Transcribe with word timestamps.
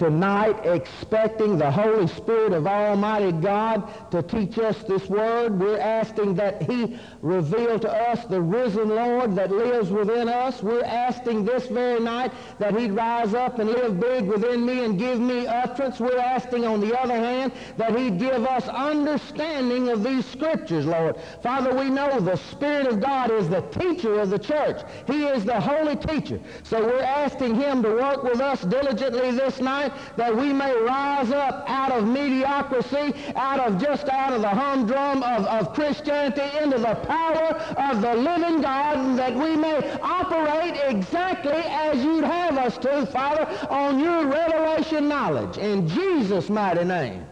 tonight 0.00 0.56
expecting 0.64 1.58
the 1.58 1.70
Holy 1.70 2.06
Spirit 2.06 2.54
of 2.54 2.66
Almighty 2.66 3.32
God 3.32 3.86
to 4.10 4.22
teach 4.22 4.58
us 4.58 4.82
this 4.84 5.06
word. 5.10 5.60
We're 5.60 5.78
asking 5.78 6.36
that 6.36 6.62
he 6.62 6.98
reveal 7.20 7.78
to 7.78 7.92
us 7.92 8.24
the 8.24 8.40
risen 8.40 8.88
Lord 8.88 9.36
that 9.36 9.50
lives 9.50 9.90
within 9.90 10.26
us. 10.30 10.62
We're 10.62 10.84
asking 10.84 11.44
this 11.44 11.66
very 11.66 12.00
night 12.00 12.32
that 12.58 12.74
he'd 12.74 12.92
rise 12.92 13.34
up 13.34 13.58
and 13.58 13.68
live 13.68 14.00
big 14.00 14.24
within 14.24 14.64
me 14.64 14.86
and 14.86 14.98
give 14.98 15.20
me 15.20 15.46
utterance. 15.46 16.00
We're 16.00 16.18
asking, 16.18 16.64
on 16.64 16.80
the 16.80 16.98
other 16.98 17.16
hand, 17.16 17.52
that 17.76 17.94
he'd 17.94 18.18
give 18.18 18.46
us 18.46 18.68
understanding 18.68 19.90
of 19.90 20.02
these 20.02 20.24
scriptures, 20.24 20.86
Lord. 20.86 21.16
Father, 21.42 21.74
we 21.76 21.90
know 21.90 22.18
the 22.20 22.36
Spirit 22.36 22.86
of 22.86 23.00
God 23.00 23.30
is 23.30 23.50
the 23.50 23.60
teacher 23.60 24.18
of 24.18 24.30
the 24.30 24.38
church. 24.38 24.80
He 25.06 25.24
is 25.26 25.44
the 25.44 25.60
holy 25.60 25.96
teacher. 25.96 26.40
So 26.62 26.82
we're 26.82 27.02
asking 27.02 27.56
him 27.56 27.82
to 27.82 27.90
work 27.90 28.22
with 28.22 28.40
us 28.40 28.62
diligently 28.62 29.32
this 29.32 29.60
night 29.60 29.89
that 30.16 30.36
we 30.36 30.52
may 30.52 30.74
rise 30.82 31.30
up 31.30 31.64
out 31.68 31.92
of 31.92 32.06
mediocrity, 32.06 33.14
out 33.36 33.60
of 33.60 33.80
just 33.80 34.08
out 34.08 34.32
of 34.32 34.42
the 34.42 34.48
humdrum 34.48 35.22
of, 35.22 35.46
of 35.46 35.74
Christianity 35.74 36.58
into 36.62 36.78
the 36.78 36.94
power 37.06 37.54
of 37.78 38.02
the 38.02 38.14
living 38.14 38.60
God, 38.60 38.98
and 38.98 39.18
that 39.18 39.34
we 39.34 39.56
may 39.56 39.98
operate 40.00 40.80
exactly 40.84 41.52
as 41.52 42.02
you'd 42.04 42.24
have 42.24 42.56
us 42.58 42.78
to, 42.78 43.06
Father, 43.06 43.46
on 43.68 43.98
your 43.98 44.26
revelation 44.26 45.08
knowledge. 45.08 45.58
In 45.58 45.88
Jesus' 45.88 46.48
mighty 46.48 46.84
name. 46.84 47.26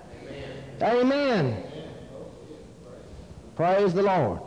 Amen. 0.83 1.03
Amen. 1.03 1.63
Praise 3.57 3.93
the 3.93 4.03
Lord. 4.03 4.41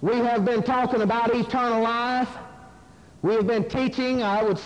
We 0.00 0.16
have 0.16 0.44
been 0.44 0.62
talking 0.62 1.02
about 1.02 1.34
eternal 1.34 1.82
life. 1.82 2.28
We 3.22 3.34
have 3.34 3.46
been 3.46 3.68
teaching, 3.68 4.22
I 4.22 4.42
would 4.42 4.60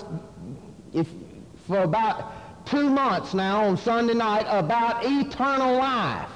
for 1.67 1.83
about 1.83 2.67
two 2.67 2.91
months 2.91 3.35
now 3.35 3.65
on 3.65 3.77
Sunday 3.77 4.15
night 4.15 4.47
about 4.49 5.05
eternal 5.05 5.77
life, 5.77 6.29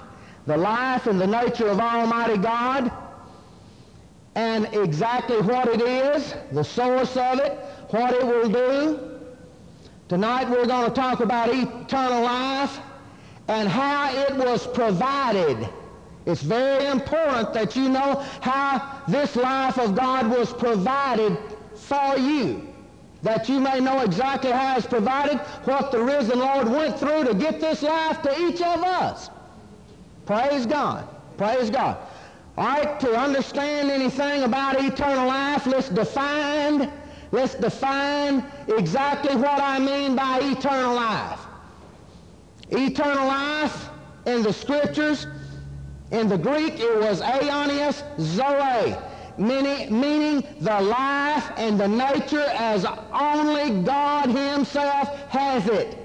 the 0.46 0.56
life 0.56 1.06
and 1.06 1.20
the 1.20 1.26
nature 1.26 1.68
of 1.68 1.80
Almighty 1.80 2.38
God, 2.38 2.90
and 4.34 4.66
exactly 4.74 5.40
what 5.40 5.68
it 5.68 5.80
is, 5.80 6.34
the 6.52 6.62
source 6.62 7.16
of 7.16 7.38
it, 7.38 7.52
what 7.90 8.12
it 8.12 8.24
will 8.24 8.48
do. 8.48 9.18
Tonight 10.08 10.48
we're 10.48 10.66
going 10.66 10.88
to 10.88 10.94
talk 10.94 11.20
about 11.20 11.48
eternal 11.48 12.22
life 12.22 12.78
and 13.48 13.68
how 13.68 14.12
it 14.14 14.36
was 14.36 14.66
provided. 14.66 15.68
It's 16.26 16.42
very 16.42 16.86
important 16.86 17.54
that 17.54 17.76
you 17.76 17.88
know 17.88 18.24
how 18.40 19.02
this 19.08 19.36
life 19.36 19.78
of 19.78 19.94
God 19.94 20.28
was 20.28 20.52
provided 20.52 21.38
for 21.74 22.16
you 22.18 22.75
that 23.26 23.48
you 23.48 23.58
may 23.58 23.80
know 23.80 24.02
exactly 24.02 24.52
how 24.52 24.76
it's 24.76 24.86
provided, 24.86 25.38
what 25.64 25.90
the 25.90 26.00
risen 26.00 26.38
Lord 26.38 26.68
went 26.68 26.96
through 26.96 27.24
to 27.24 27.34
get 27.34 27.60
this 27.60 27.82
life 27.82 28.22
to 28.22 28.40
each 28.40 28.60
of 28.60 28.84
us. 28.84 29.30
Praise 30.26 30.64
God. 30.64 31.08
Praise 31.36 31.68
God. 31.68 31.98
All 32.56 32.66
right, 32.66 33.00
to 33.00 33.18
understand 33.18 33.90
anything 33.90 34.44
about 34.44 34.80
eternal 34.80 35.26
life, 35.26 35.66
let's 35.66 35.88
define, 35.88 36.88
let's 37.32 37.56
define 37.56 38.44
exactly 38.68 39.34
what 39.34 39.60
I 39.60 39.80
mean 39.80 40.14
by 40.14 40.38
eternal 40.42 40.94
life. 40.94 41.40
Eternal 42.70 43.26
life 43.26 43.88
in 44.26 44.44
the 44.44 44.52
scriptures, 44.52 45.26
in 46.12 46.28
the 46.28 46.38
Greek, 46.38 46.78
it 46.78 47.00
was 47.00 47.20
aionios 47.22 48.04
zoe 48.20 48.96
meaning, 49.38 50.00
meaning 50.00 50.44
the 50.60 50.80
life 50.80 51.50
and 51.56 51.78
the 51.78 51.88
nature 51.88 52.46
as 52.56 52.86
only 53.12 53.82
God 53.82 54.28
himself 54.28 55.08
has 55.28 55.66
it. 55.68 55.98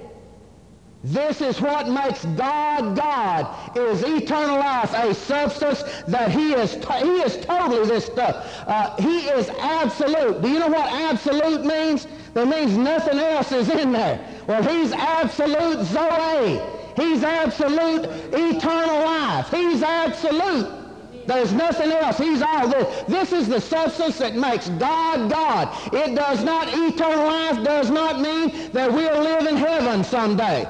This 1.04 1.40
is 1.40 1.60
what 1.60 1.88
makes 1.88 2.24
God 2.24 2.96
God, 2.96 3.76
is 3.76 4.04
eternal 4.04 4.58
life, 4.58 4.94
a 4.94 5.12
substance 5.12 5.82
that 6.06 6.30
he 6.30 6.52
is, 6.52 6.74
he 6.74 7.20
is 7.22 7.44
totally 7.44 7.86
this 7.88 8.06
stuff. 8.06 8.46
Uh, 8.68 8.94
he 8.96 9.26
is 9.26 9.48
absolute. 9.58 10.40
Do 10.42 10.48
you 10.48 10.60
know 10.60 10.68
what 10.68 10.92
absolute 10.92 11.64
means? 11.64 12.06
That 12.34 12.46
means 12.46 12.76
nothing 12.76 13.18
else 13.18 13.50
is 13.50 13.68
in 13.68 13.90
there. 13.90 14.24
Well, 14.46 14.62
he's 14.62 14.92
absolute 14.92 15.84
Zoe. 15.86 16.60
He's 16.96 17.24
absolute 17.24 18.04
eternal 18.32 19.00
life. 19.00 19.50
He's 19.50 19.82
absolute. 19.82 20.81
There's 21.26 21.52
nothing 21.52 21.90
else. 21.90 22.18
He's 22.18 22.42
all 22.42 22.68
this. 22.68 23.04
This 23.04 23.32
is 23.32 23.48
the 23.48 23.60
substance 23.60 24.18
that 24.18 24.34
makes 24.34 24.68
God 24.70 25.30
God. 25.30 25.68
It 25.92 26.14
does 26.14 26.44
not, 26.44 26.68
eternal 26.68 27.24
life 27.24 27.64
does 27.64 27.90
not 27.90 28.20
mean 28.20 28.70
that 28.72 28.92
we'll 28.92 29.22
live 29.22 29.46
in 29.46 29.56
heaven 29.56 30.04
someday. 30.04 30.68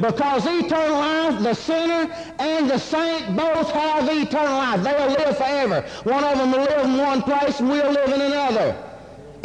Because 0.00 0.44
eternal 0.46 0.98
life, 0.98 1.42
the 1.42 1.54
sinner 1.54 2.12
and 2.38 2.68
the 2.68 2.78
saint 2.78 3.34
both 3.34 3.70
have 3.70 4.08
eternal 4.10 4.58
life. 4.58 4.82
They'll 4.82 5.08
live 5.08 5.38
forever. 5.38 5.82
One 6.04 6.22
of 6.22 6.38
them 6.38 6.52
will 6.52 6.64
live 6.64 6.84
in 6.84 6.98
one 6.98 7.22
place 7.22 7.60
and 7.60 7.70
we'll 7.70 7.92
live 7.92 8.12
in 8.12 8.20
another 8.20 8.85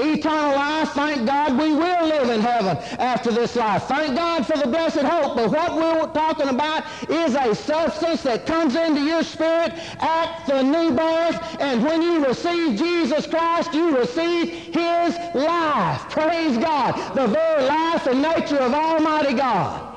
eternal 0.01 0.55
life. 0.55 0.89
Thank 0.91 1.25
God 1.25 1.57
we 1.57 1.73
will 1.73 2.07
live 2.07 2.29
in 2.29 2.41
heaven 2.41 2.77
after 2.99 3.31
this 3.31 3.55
life. 3.55 3.83
Thank 3.83 4.15
God 4.15 4.45
for 4.45 4.57
the 4.57 4.67
blessed 4.67 5.01
hope. 5.01 5.35
But 5.35 5.51
what 5.51 5.75
we're 5.75 6.11
talking 6.13 6.49
about 6.49 6.83
is 7.09 7.35
a 7.35 7.53
substance 7.55 8.23
that 8.23 8.45
comes 8.45 8.75
into 8.75 9.01
your 9.01 9.23
spirit 9.23 9.73
at 9.99 10.43
the 10.47 10.61
new 10.61 10.91
birth. 10.91 11.57
And 11.59 11.83
when 11.83 12.01
you 12.01 12.25
receive 12.25 12.77
Jesus 12.77 13.27
Christ, 13.27 13.73
you 13.73 13.97
receive 13.97 14.49
his 14.49 15.15
life. 15.35 16.09
Praise 16.09 16.57
God. 16.57 17.15
The 17.15 17.27
very 17.27 17.65
life 17.65 18.07
and 18.07 18.21
nature 18.21 18.57
of 18.57 18.73
Almighty 18.73 19.33
God. 19.33 19.87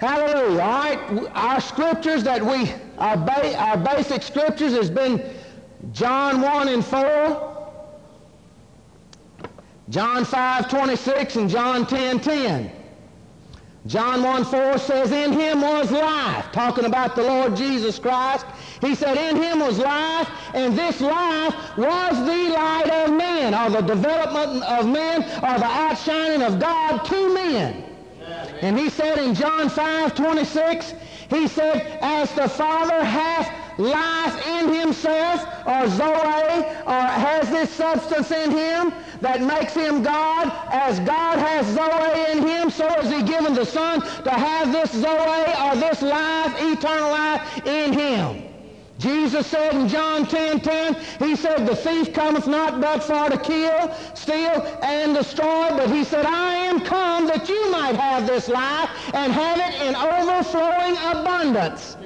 Hallelujah. 0.00 0.60
All 0.60 0.82
right. 0.82 1.30
Our 1.34 1.60
scriptures 1.60 2.24
that 2.24 2.44
we, 2.44 2.72
our, 2.98 3.16
ba- 3.16 3.56
our 3.56 3.76
basic 3.76 4.22
scriptures 4.22 4.72
has 4.74 4.90
been 4.90 5.22
John 5.92 6.40
1 6.42 6.68
and 6.68 6.84
4. 6.84 7.53
John 9.90 10.24
5, 10.24 10.68
26 10.68 11.36
and 11.36 11.50
John 11.50 11.86
10, 11.86 12.20
10. 12.20 12.70
John 13.86 14.22
1, 14.22 14.44
4 14.46 14.78
says, 14.78 15.12
In 15.12 15.32
him 15.32 15.60
was 15.60 15.90
life, 15.90 16.50
talking 16.52 16.86
about 16.86 17.14
the 17.14 17.22
Lord 17.22 17.54
Jesus 17.54 17.98
Christ. 17.98 18.46
He 18.80 18.94
said, 18.94 19.18
In 19.18 19.36
him 19.36 19.60
was 19.60 19.78
life, 19.78 20.28
and 20.54 20.76
this 20.76 21.02
life 21.02 21.54
was 21.76 22.16
the 22.16 22.54
light 22.54 22.88
of 22.88 23.14
men, 23.14 23.54
or 23.54 23.68
the 23.68 23.82
development 23.82 24.62
of 24.64 24.86
men, 24.86 25.22
or 25.22 25.58
the 25.58 25.66
outshining 25.66 26.42
of 26.42 26.58
God 26.58 27.04
to 27.04 27.34
men. 27.34 27.84
And 28.62 28.78
he 28.78 28.88
said 28.88 29.18
in 29.18 29.34
John 29.34 29.68
5, 29.68 30.14
26, 30.14 30.94
he 31.28 31.46
said, 31.46 31.98
As 32.00 32.32
the 32.32 32.48
Father 32.48 33.04
hath 33.04 33.63
life 33.78 34.46
in 34.46 34.72
himself, 34.72 35.44
or 35.66 35.88
Zoe, 35.88 36.64
or 36.86 37.02
has 37.02 37.48
this 37.50 37.70
substance 37.70 38.30
in 38.30 38.50
him 38.50 38.92
that 39.20 39.40
makes 39.40 39.74
him 39.74 40.02
God, 40.02 40.52
as 40.70 41.00
God 41.00 41.38
has 41.38 41.66
Zoe 41.74 42.32
in 42.32 42.46
him, 42.46 42.70
so 42.70 42.86
is 43.00 43.10
he 43.10 43.22
given 43.22 43.54
the 43.54 43.64
Son 43.64 44.00
to 44.00 44.30
have 44.30 44.72
this 44.72 44.92
Zoe, 44.92 45.54
or 45.62 45.76
this 45.76 46.02
life, 46.02 46.54
eternal 46.60 47.10
life 47.10 47.66
in 47.66 47.92
him. 47.92 48.44
Jesus 48.98 49.46
said 49.48 49.74
in 49.74 49.88
John 49.88 50.24
10, 50.26 50.60
10, 50.60 50.94
he 51.18 51.34
said, 51.34 51.66
the 51.66 51.74
thief 51.74 52.14
cometh 52.14 52.46
not 52.46 52.80
but 52.80 53.02
for 53.02 53.28
to 53.28 53.36
kill, 53.36 53.92
steal, 54.14 54.62
and 54.82 55.14
destroy, 55.14 55.68
but 55.70 55.90
he 55.90 56.04
said, 56.04 56.24
I 56.24 56.54
am 56.54 56.80
come 56.80 57.26
that 57.26 57.48
you 57.48 57.70
might 57.72 57.96
have 57.96 58.26
this 58.26 58.48
life 58.48 58.88
and 59.12 59.32
have 59.32 59.58
it 59.58 59.82
in 59.82 59.96
overflowing 59.96 60.96
abundance. 60.96 61.96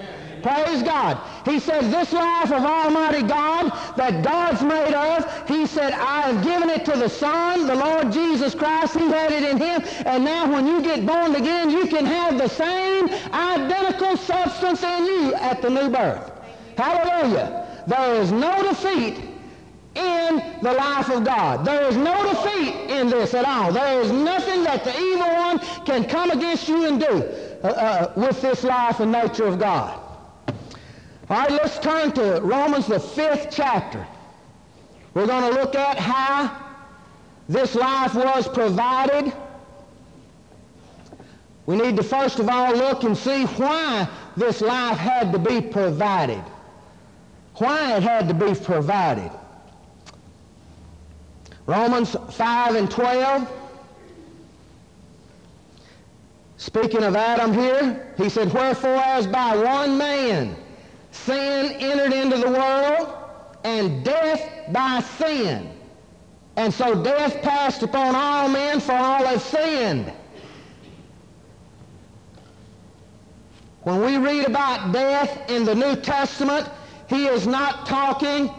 Praise 0.43 0.83
God. 0.83 1.19
He 1.45 1.59
said, 1.61 1.93
this 1.93 2.13
life 2.13 2.53
of 2.53 2.65
Almighty 2.65 3.23
God 3.23 3.71
that 3.97 4.23
God's 4.25 4.63
made 4.63 4.95
of, 4.95 5.49
he 5.49 5.67
said, 5.67 5.93
I 5.93 6.31
have 6.31 6.45
given 6.45 6.71
it 6.71 6.85
to 6.87 6.93
the 6.93 7.09
Son, 7.09 7.67
the 7.67 7.75
Lord 7.75 8.13
Jesus 8.13 8.55
Christ. 8.55 8.95
He 8.95 9.09
had 9.09 9.33
it 9.33 9.43
in 9.43 9.57
him. 9.59 9.83
And 10.07 10.25
now 10.25 10.51
when 10.51 10.67
you 10.67 10.83
get 10.83 11.07
born 11.07 11.35
again, 11.35 11.71
you 11.71 11.87
can 11.87 12.07
have 12.07 12.39
the 12.39 12.49
same 12.49 13.09
identical 13.33 14.17
substance 14.17 14.83
in 14.83 15.05
you 15.05 15.35
at 15.35 15.63
the 15.63 15.71
new 15.71 15.89
birth. 15.91 16.31
Hallelujah. 16.77 17.85
There 17.87 18.15
is 18.17 18.31
no 18.31 18.63
defeat 18.63 19.17
in 19.95 20.37
the 20.63 20.73
life 20.73 21.11
of 21.11 21.25
God. 21.25 21.65
There 21.65 21.89
is 21.89 21.97
no 21.97 22.23
defeat 22.31 22.75
in 22.91 23.09
this 23.09 23.35
at 23.35 23.45
all. 23.45 23.73
There 23.73 24.01
is 24.01 24.13
nothing 24.13 24.63
that 24.65 24.85
the 24.85 24.97
evil 24.97 25.29
one 25.29 25.59
can 25.85 26.05
come 26.05 26.31
against 26.31 26.69
you 26.69 26.87
and 26.87 27.01
do 27.01 27.25
uh, 27.65 27.67
uh, 27.67 28.13
with 28.17 28.41
this 28.41 28.63
life 28.63 29.01
and 29.01 29.11
nature 29.11 29.47
of 29.47 29.59
God. 29.59 30.08
All 31.31 31.37
right, 31.37 31.51
let's 31.51 31.79
turn 31.79 32.13
to 32.13 32.41
Romans, 32.43 32.87
the 32.87 32.99
fifth 32.99 33.49
chapter. 33.51 34.07
We're 35.13 35.27
going 35.27 35.53
to 35.53 35.61
look 35.61 35.75
at 35.75 35.99
how 35.99 36.57
this 37.51 37.75
life 37.75 38.15
was 38.15 38.49
provided. 38.49 39.33
We 41.67 41.77
need 41.77 41.97
to 41.97 42.03
first 42.03 42.39
of 42.39 42.49
all 42.49 42.75
look 42.75 43.03
and 43.03 43.15
see 43.15 43.45
why 43.45 44.09
this 44.39 44.63
life 44.63 44.97
had 44.97 45.31
to 45.33 45.39
be 45.39 45.61
provided. 45.61 46.43
Why 47.57 47.97
it 47.97 48.03
had 48.03 48.27
to 48.29 48.35
be 48.35 48.55
provided. 48.55 49.31
Romans 51.67 52.17
5 52.31 52.75
and 52.75 52.91
12. 52.91 53.53
Speaking 56.57 57.05
of 57.05 57.15
Adam 57.17 57.53
here, 57.53 58.15
he 58.17 58.31
said, 58.31 58.51
Wherefore 58.51 58.97
as 58.97 59.27
by 59.27 59.55
one 59.55 59.99
man 59.99 60.57
sin 61.25 61.73
entered 61.81 62.13
into 62.13 62.39
the 62.39 62.51
world, 62.51 63.15
and 63.65 64.05
death 64.05 64.73
by 64.73 65.01
sin. 65.01 65.71
And 66.57 66.73
so 66.73 67.03
death 67.03 67.41
passed 67.43 67.83
upon 67.83 68.15
all 68.15 68.49
men, 68.49 68.81
for 68.81 68.93
all 68.93 69.25
have 69.25 69.43
sinned. 69.43 70.13
When 73.83 74.01
we 74.01 74.19
read 74.19 74.47
about 74.47 74.93
death 74.93 75.51
in 75.51 75.65
the 75.65 75.75
New 75.75 75.97
Testament, 75.97 76.69
he 77.09 77.27
is 77.27 77.47
not 77.47 77.87
talking 77.87 78.51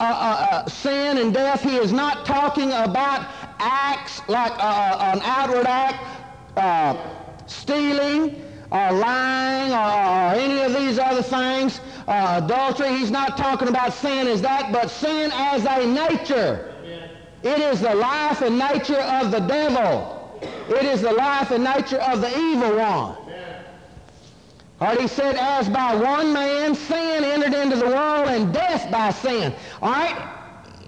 uh, 0.00 0.04
uh, 0.04 0.46
uh, 0.52 0.68
sin 0.68 1.18
and 1.18 1.34
death. 1.34 1.62
He 1.62 1.76
is 1.76 1.92
not 1.92 2.24
talking 2.24 2.70
about 2.70 3.26
acts 3.58 4.20
like 4.28 4.52
uh, 4.52 4.62
uh, 4.62 5.12
an 5.14 5.20
outward 5.24 5.66
act, 5.66 6.04
uh, 6.56 6.96
stealing 7.46 8.40
or 8.70 8.92
lying 8.92 9.72
or, 9.72 10.38
any 10.38 10.60
of 10.60 10.74
these 10.74 10.98
other 10.98 11.22
things, 11.22 11.80
Uh, 12.08 12.40
adultery. 12.42 12.88
He's 12.96 13.10
not 13.10 13.36
talking 13.36 13.68
about 13.68 13.92
sin 13.92 14.26
as 14.28 14.40
that, 14.40 14.72
but 14.72 14.88
sin 14.88 15.30
as 15.34 15.66
a 15.66 15.86
nature. 15.86 16.74
It 17.42 17.58
is 17.58 17.82
the 17.82 17.94
life 17.94 18.40
and 18.40 18.58
nature 18.58 18.96
of 18.96 19.30
the 19.30 19.40
devil. 19.40 20.40
It 20.70 20.84
is 20.86 21.02
the 21.02 21.12
life 21.12 21.50
and 21.50 21.64
nature 21.64 21.98
of 21.98 22.22
the 22.22 22.30
evil 22.36 22.78
one. 22.78 23.16
Right, 24.80 25.00
he 25.00 25.06
said, 25.06 25.34
as 25.36 25.68
by 25.68 25.96
one 25.96 26.32
man 26.32 26.74
sin 26.74 27.24
entered 27.24 27.52
into 27.52 27.76
the 27.76 27.86
world 27.86 28.28
and 28.28 28.54
death 28.54 28.90
by 28.90 29.10
sin. 29.10 29.52
All 29.82 29.90
right? 29.90 30.37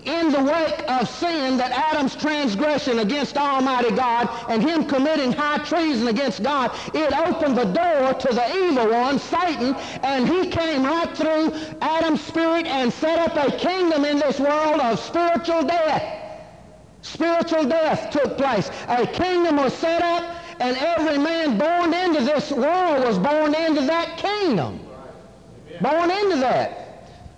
In 0.05 0.32
the 0.32 0.43
wake 0.43 0.82
of 0.88 1.08
sin, 1.08 1.58
that 1.58 1.73
Adam's 1.73 2.17
transgression 2.17 3.00
against 3.00 3.37
Almighty 3.37 3.91
God 3.91 4.29
and 4.49 4.62
him 4.62 4.85
committing 4.87 5.32
high 5.32 5.58
treason 5.58 6.08
against 6.08 6.43
God, 6.43 6.70
it 6.94 7.12
opened 7.12 7.56
the 7.58 7.64
door 7.64 8.14
to 8.14 8.35
the 8.35 8.56
evil 8.56 8.91
one, 8.91 9.19
Satan, 9.19 9.75
and 10.02 10.26
he 10.26 10.49
came 10.49 10.85
right 10.85 11.14
through 11.17 11.52
Adam's 11.82 12.23
spirit 12.23 12.67
and 12.67 12.93
set 12.93 13.19
up 13.19 13.37
a 13.37 13.56
kingdom 13.56 14.05
in 14.05 14.19
this 14.19 14.41
world 14.41 14.81
of 14.81 14.99
spiritual 14.99 15.64
death. 15.64 16.03
Spiritual 17.03 17.64
death 17.64 18.11
took 18.11 18.37
place. 18.37 18.70
A 18.88 19.06
kingdom 19.06 19.56
was 19.56 19.75
set 19.75 20.03
up 20.03 20.37
and 20.61 20.76
every 20.76 21.19
man 21.19 21.58
born 21.58 21.94
into 21.94 22.23
this 22.23 22.50
world 22.53 23.05
was 23.05 23.19
born 23.19 23.55
into 23.55 23.82
that 23.82 24.19
kingdom. 24.19 24.79
Born 25.81 26.11
into 26.11 26.37
that. 26.37 26.80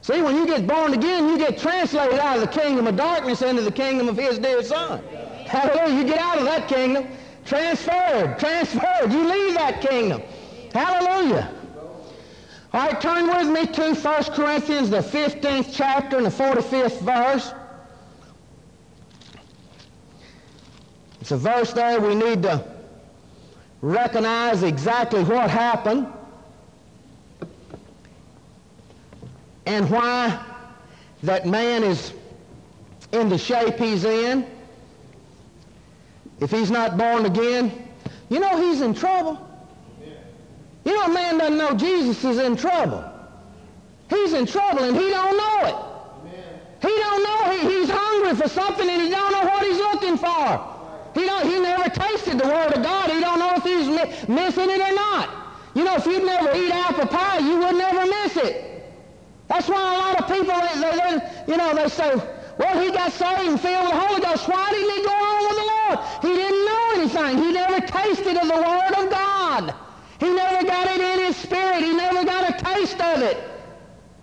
See, 0.03 0.21
when 0.21 0.35
you 0.35 0.47
get 0.47 0.67
born 0.67 0.93
again, 0.95 1.29
you 1.29 1.39
get 1.39 1.57
translated 1.57 2.19
out 2.19 2.37
of 2.37 2.43
the 2.43 2.61
kingdom 2.61 2.89
of 2.89 2.97
darkness 2.97 3.41
into 3.41 3.63
the 3.63 3.71
kingdom 3.71 4.09
of 4.09 4.17
his 4.17 4.37
dear 4.37 4.61
son. 4.65 5.01
Hallelujah. 5.47 5.97
You 5.97 6.05
get 6.05 6.19
out 6.19 6.39
of 6.39 6.45
that 6.45 6.67
kingdom, 6.67 7.07
transferred, 7.45 8.37
transferred. 8.37 9.13
You 9.13 9.25
leave 9.31 9.55
that 9.55 9.81
kingdom. 9.81 10.21
Hallelujah. 10.73 11.55
All 12.73 12.87
right, 12.87 13.01
turn 13.01 13.29
with 13.29 13.49
me 13.49 13.67
to 13.67 13.95
1 13.95 14.25
Corinthians, 14.35 14.91
the 14.91 14.99
15th 14.99 15.71
chapter 15.73 16.17
and 16.17 16.27
the 16.27 16.31
45th 16.31 17.01
verse. 17.03 17.53
It's 21.21 21.31
a 21.31 21.37
verse 21.37 21.73
there 21.73 22.01
we 22.01 22.17
need 22.17 22.43
to 22.43 22.65
recognize 23.83 24.65
exactly 24.65 25.23
what 25.23 25.49
happened 25.49 26.09
and 29.67 29.89
why 29.91 30.45
that 31.23 31.47
man 31.47 31.83
is 31.85 32.13
in 33.13 33.29
the 33.29 33.39
shape 33.39 33.77
he's 33.77 34.05
in. 34.05 34.47
If 36.41 36.51
he's 36.51 36.71
not 36.71 36.97
born 36.97 37.27
again, 37.27 37.89
you 38.29 38.41
know 38.41 38.61
he's 38.61 38.81
in 38.81 38.95
trouble. 38.95 39.49
You 40.85 40.95
know 40.95 41.05
a 41.05 41.09
man 41.15 41.39
doesn't 41.39 41.59
know 41.59 41.75
Jesus 41.75 42.25
is 42.25 42.39
in 42.39 42.57
trouble. 42.57 43.05
He's 44.11 44.33
in 44.33 44.47
trouble 44.47 44.83
and 44.83 44.97
he 44.97 45.11
don't 45.11 45.37
know 45.37 45.69
it. 45.69 45.77
He 46.81 46.89
don't 46.89 47.23
know. 47.23 47.53
He, 47.53 47.79
he's 47.79 47.91
hungry 47.91 48.35
for 48.35 48.49
something 48.49 48.89
and 48.89 49.03
he 49.03 49.11
don't 49.11 49.31
know 49.33 49.45
what 49.45 49.63
he's 49.65 49.79
looking 49.79 50.17
for. 50.19 50.69
He, 51.15 51.27
don't, 51.27 51.47
he 51.47 51.61
never 51.61 51.89
tasted 51.89 52.39
the 52.39 52.49
Word 52.49 52.73
of 52.73 52.83
God. 52.83 53.11
He 53.11 53.21
don't 53.21 53.39
know 53.39 53.53
if 53.55 53.63
he's 53.63 53.87
mi- 53.87 54.35
missing 54.35 54.71
it 54.71 54.81
or 54.81 54.95
not. 54.95 55.31
You 55.75 55.85
know, 55.85 55.95
if 55.95 56.07
you'd 56.07 56.25
never 56.25 56.55
eat 56.57 56.73
apple 56.73 57.07
pie, 57.07 57.39
you 57.39 57.59
would 57.59 57.77
never 57.77 58.05
miss 58.07 58.37
it. 58.39 58.72
That's 59.53 59.69
why 59.69 59.95
a 59.95 59.99
lot 59.99 60.19
of 60.19 60.29
people, 60.29 60.59
they, 60.81 60.97
they, 60.97 61.53
you 61.53 61.59
know, 61.59 61.75
they 61.75 61.87
say, 61.91 62.15
well, 62.57 62.81
he 62.83 62.91
got 62.91 63.13
saved 63.13 63.51
and 63.51 63.61
filled 63.61 63.85
with 63.85 63.93
the 63.93 64.01
Holy 64.01 64.23
Ghost. 64.23 64.49
Why 64.49 64.71
didn't 64.71 64.97
he 64.97 65.03
go 65.05 65.13
on 65.13 65.43
with 65.49 65.59
the 65.59 65.69
Lord? 65.75 65.99
He 66.23 66.41
didn't 66.41 66.65
know 66.65 66.91
anything. 66.95 67.39
He 67.45 67.53
never 67.53 67.87
tasted 67.87 68.37
of 68.39 68.49
the 68.49 68.55
Word 68.55 69.05
of 69.05 69.11
God. 69.11 69.75
He 70.21 70.33
never 70.33 70.67
got 70.67 70.87
it 70.87 71.01
in 71.03 71.27
his 71.27 71.37
spirit. 71.37 71.83
He 71.85 71.95
never 71.95 72.25
got 72.25 72.49
a 72.49 72.65
taste 72.65 72.99
of 72.99 73.21
it. 73.21 73.45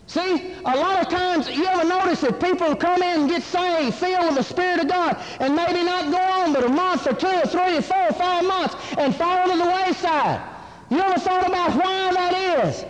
See, 0.08 0.56
a 0.66 0.76
lot 0.76 1.00
of 1.00 1.10
times, 1.10 1.48
you 1.48 1.64
ever 1.68 1.88
notice 1.88 2.22
that 2.22 2.42
people 2.42 2.76
come 2.76 3.04
in 3.04 3.22
and 3.22 3.30
get 3.30 3.44
saved, 3.44 3.94
filled 3.98 4.30
with 4.30 4.38
the 4.38 4.44
Spirit 4.44 4.80
of 4.80 4.88
God, 4.88 5.22
and 5.40 5.56
maybe 5.56 5.84
not 5.84 6.12
go 6.12 6.18
on 6.18 6.54
but 6.54 6.64
a 6.64 6.70
month 6.70 7.06
or 7.06 7.14
two 7.14 7.28
or 7.28 7.46
three 7.46 7.78
or 7.78 7.84
four 7.84 8.08
or 8.08 8.14
five 8.14 8.44
months 8.46 8.76
and 8.98 9.16
fall 9.16 9.48
to 9.48 9.56
the 9.56 9.64
wayside. 9.64 10.42
You 10.90 11.00
ever 11.02 11.20
thought 11.20 11.48
about 11.48 11.76
why 11.76 12.14
that 12.14 12.66
is? 12.66 12.84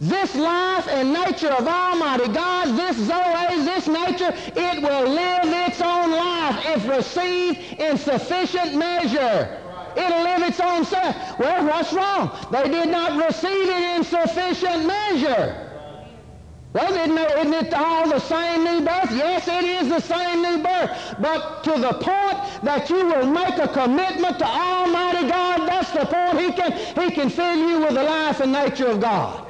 This 0.00 0.34
life 0.34 0.88
and 0.88 1.12
nature 1.12 1.52
of 1.52 1.66
Almighty 1.66 2.28
God, 2.28 2.76
this 2.76 2.96
Zoe, 2.96 3.64
this 3.64 3.86
nature, 3.86 4.34
it 4.34 4.82
will 4.82 5.08
live 5.08 5.68
its 5.68 5.80
own 5.80 6.10
life 6.10 6.64
if 6.66 6.88
received 6.88 7.80
in 7.80 7.96
sufficient 7.96 8.74
measure. 8.74 9.60
It'll 9.96 10.22
live 10.24 10.42
its 10.42 10.58
own 10.58 10.84
self. 10.84 11.38
Well, 11.38 11.66
what's 11.66 11.92
wrong? 11.92 12.36
They 12.50 12.68
did 12.68 12.88
not 12.88 13.24
receive 13.24 13.68
it 13.68 13.96
in 13.96 14.04
sufficient 14.04 14.86
measure. 14.86 15.60
Well, 16.72 16.92
isn't 16.92 17.16
it, 17.16 17.38
isn't 17.38 17.54
it 17.54 17.74
all 17.74 18.08
the 18.08 18.18
same 18.18 18.64
new 18.64 18.80
birth? 18.80 19.12
Yes, 19.12 19.46
it 19.46 19.62
is 19.62 19.88
the 19.88 20.00
same 20.00 20.42
new 20.42 20.60
birth. 20.60 21.14
But 21.20 21.62
to 21.62 21.78
the 21.78 21.92
point 21.92 22.64
that 22.64 22.90
you 22.90 23.06
will 23.06 23.26
make 23.26 23.58
a 23.58 23.68
commitment 23.68 24.40
to 24.40 24.44
Almighty 24.44 25.28
God, 25.28 25.68
that's 25.68 25.92
the 25.92 26.04
point 26.04 26.40
He 26.40 26.52
can, 26.52 26.72
he 26.72 27.14
can 27.14 27.30
fill 27.30 27.54
you 27.54 27.78
with 27.78 27.94
the 27.94 28.02
life 28.02 28.40
and 28.40 28.50
nature 28.50 28.88
of 28.88 29.00
God. 29.00 29.43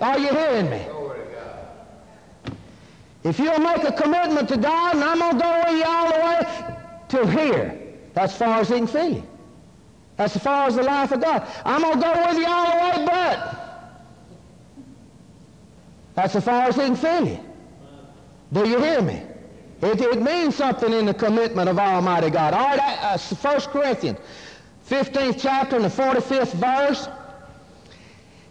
Are 0.00 0.18
you 0.18 0.28
hearing 0.28 0.70
me? 0.70 0.86
If 3.22 3.38
you'll 3.38 3.58
make 3.58 3.84
a 3.84 3.92
commitment 3.92 4.48
to 4.50 4.56
God, 4.56 4.96
and 4.96 5.04
I'm 5.04 5.18
going 5.18 5.38
to 5.38 5.42
go 5.42 5.62
with 5.66 5.78
you 5.78 5.84
all 5.86 6.12
the 6.12 6.18
way 6.18 6.76
to 7.08 7.26
here, 7.26 7.80
that's 8.12 8.36
far 8.36 8.60
as 8.60 8.68
He 8.68 8.76
can 8.76 8.86
fill 8.86 9.12
you. 9.12 9.22
That's 10.16 10.36
as 10.36 10.42
far 10.42 10.68
as 10.68 10.76
the 10.76 10.82
life 10.82 11.10
of 11.10 11.20
God. 11.20 11.46
I'm 11.64 11.80
going 11.80 11.94
to 11.94 12.00
go 12.00 12.26
with 12.26 12.38
you 12.38 12.46
all 12.46 12.66
the 12.70 13.00
way, 13.00 13.06
but 13.06 13.64
that's 16.14 16.36
as 16.36 16.44
far 16.44 16.68
as 16.68 16.76
he 16.76 16.82
can 16.82 16.96
fill 16.96 17.26
you. 17.26 17.40
Do 18.52 18.68
you 18.68 18.78
hear 18.78 19.02
me? 19.02 19.22
It, 19.82 20.00
it 20.00 20.22
means 20.22 20.54
something 20.54 20.92
in 20.92 21.06
the 21.06 21.14
commitment 21.14 21.68
of 21.68 21.78
Almighty 21.78 22.30
God. 22.30 22.54
All 22.54 22.76
right, 22.76 22.98
uh, 23.02 23.18
1 23.18 23.60
Corinthians, 23.62 24.18
15th 24.88 25.40
chapter 25.40 25.76
and 25.76 25.84
the 25.84 25.88
45th 25.88 26.52
verse. 26.54 27.08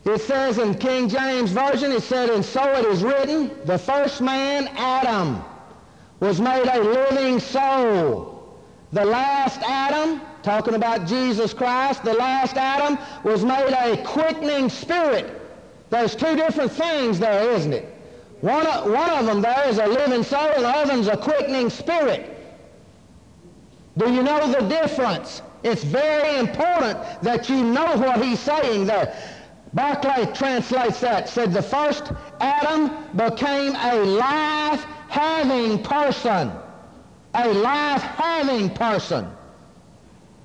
It 0.06 0.20
says 0.22 0.58
in 0.58 0.76
King 0.76 1.08
James 1.08 1.52
Version, 1.52 1.92
it 1.92 2.04
said, 2.04 2.30
And 2.30 2.44
so 2.44 2.64
it 2.74 2.86
is 2.86 3.04
written, 3.04 3.52
the 3.66 3.78
first 3.78 4.22
man, 4.22 4.68
Adam, 4.76 5.44
was 6.20 6.42
made 6.42 6.68
a 6.68 6.84
living 6.84 7.40
soul. 7.40 8.60
The 8.92 9.06
last 9.06 9.62
Adam, 9.62 10.22
talking 10.44 10.76
about 10.76 11.08
Jesus 11.08 11.54
Christ, 11.54 12.04
the 12.04 12.14
last 12.14 12.58
Adam 12.58 12.98
was 13.24 13.46
made 13.46 13.72
a 13.74 14.04
quickening 14.04 14.70
spirit. 14.70 15.42
There's 15.90 16.16
two 16.16 16.36
different 16.36 16.72
things 16.72 17.18
there, 17.18 17.52
isn't 17.52 17.74
it? 17.74 17.86
One 18.42 18.68
of, 18.68 18.92
one 18.92 19.10
of 19.10 19.26
them 19.26 19.42
there 19.42 19.70
is 19.70 19.78
a 19.78 19.88
living 19.88 20.24
soul, 20.24 20.52
and 20.56 20.66
the 20.66 20.70
other 20.70 20.94
is 20.96 21.08
a 21.08 21.16
quickening 21.16 21.70
spirit. 21.70 22.30
Do 23.98 24.12
you 24.12 24.22
know 24.22 24.52
the 24.52 24.68
difference? 24.68 25.42
It's 25.64 25.84
very 25.84 26.40
important 26.40 27.00
that 27.22 27.48
you 27.48 27.64
know 27.64 27.96
what 27.96 28.22
he's 28.22 28.40
saying 28.40 28.86
there. 28.86 29.16
Barclay 29.74 30.32
translates 30.34 31.00
that, 31.02 31.28
said 31.28 31.52
the 31.52 31.62
first 31.62 32.12
Adam 32.40 32.92
became 33.16 33.76
a 33.76 33.96
life-having 34.04 35.84
person. 35.84 36.52
A 37.34 37.48
life-having 37.52 38.70
person. 38.72 39.28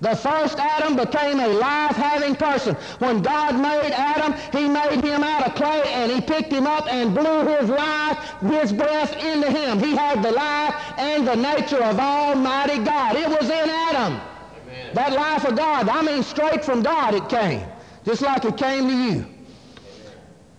The 0.00 0.14
first 0.14 0.58
Adam 0.58 0.96
became 0.96 1.40
a 1.40 1.48
life-having 1.48 2.36
person. 2.36 2.76
When 3.00 3.20
God 3.20 3.60
made 3.60 3.92
Adam, 3.92 4.32
he 4.52 4.68
made 4.68 5.04
him 5.04 5.24
out 5.24 5.46
of 5.46 5.54
clay 5.56 5.82
and 5.86 6.10
he 6.10 6.20
picked 6.20 6.52
him 6.52 6.66
up 6.66 6.86
and 6.90 7.14
blew 7.14 7.46
his 7.46 7.68
life, 7.68 8.16
his 8.40 8.72
breath 8.72 9.12
into 9.16 9.50
him. 9.50 9.80
He 9.80 9.96
had 9.96 10.22
the 10.22 10.30
life 10.30 10.74
and 10.98 11.26
the 11.26 11.34
nature 11.34 11.82
of 11.82 11.98
Almighty 11.98 12.78
God. 12.78 13.16
It 13.16 13.28
was 13.28 13.50
in 13.50 13.68
Adam. 13.68 14.20
Amen. 14.62 14.94
That 14.94 15.12
life 15.12 15.44
of 15.44 15.56
God, 15.56 15.88
I 15.88 16.00
mean 16.02 16.22
straight 16.22 16.64
from 16.64 16.82
God 16.82 17.14
it 17.14 17.28
came, 17.28 17.66
just 18.08 18.22
like 18.22 18.42
it 18.46 18.56
came 18.56 18.88
to 18.88 18.94
you. 18.94 19.26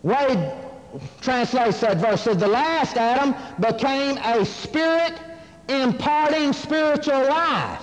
Wade 0.04 0.54
translates 1.20 1.80
that 1.80 1.98
verse, 1.98 2.22
said 2.22 2.40
the 2.40 2.48
last 2.48 2.96
Adam 2.96 3.34
became 3.60 4.18
a 4.20 4.46
spirit 4.46 5.20
imparting 5.68 6.54
spiritual 6.54 7.24
life. 7.28 7.82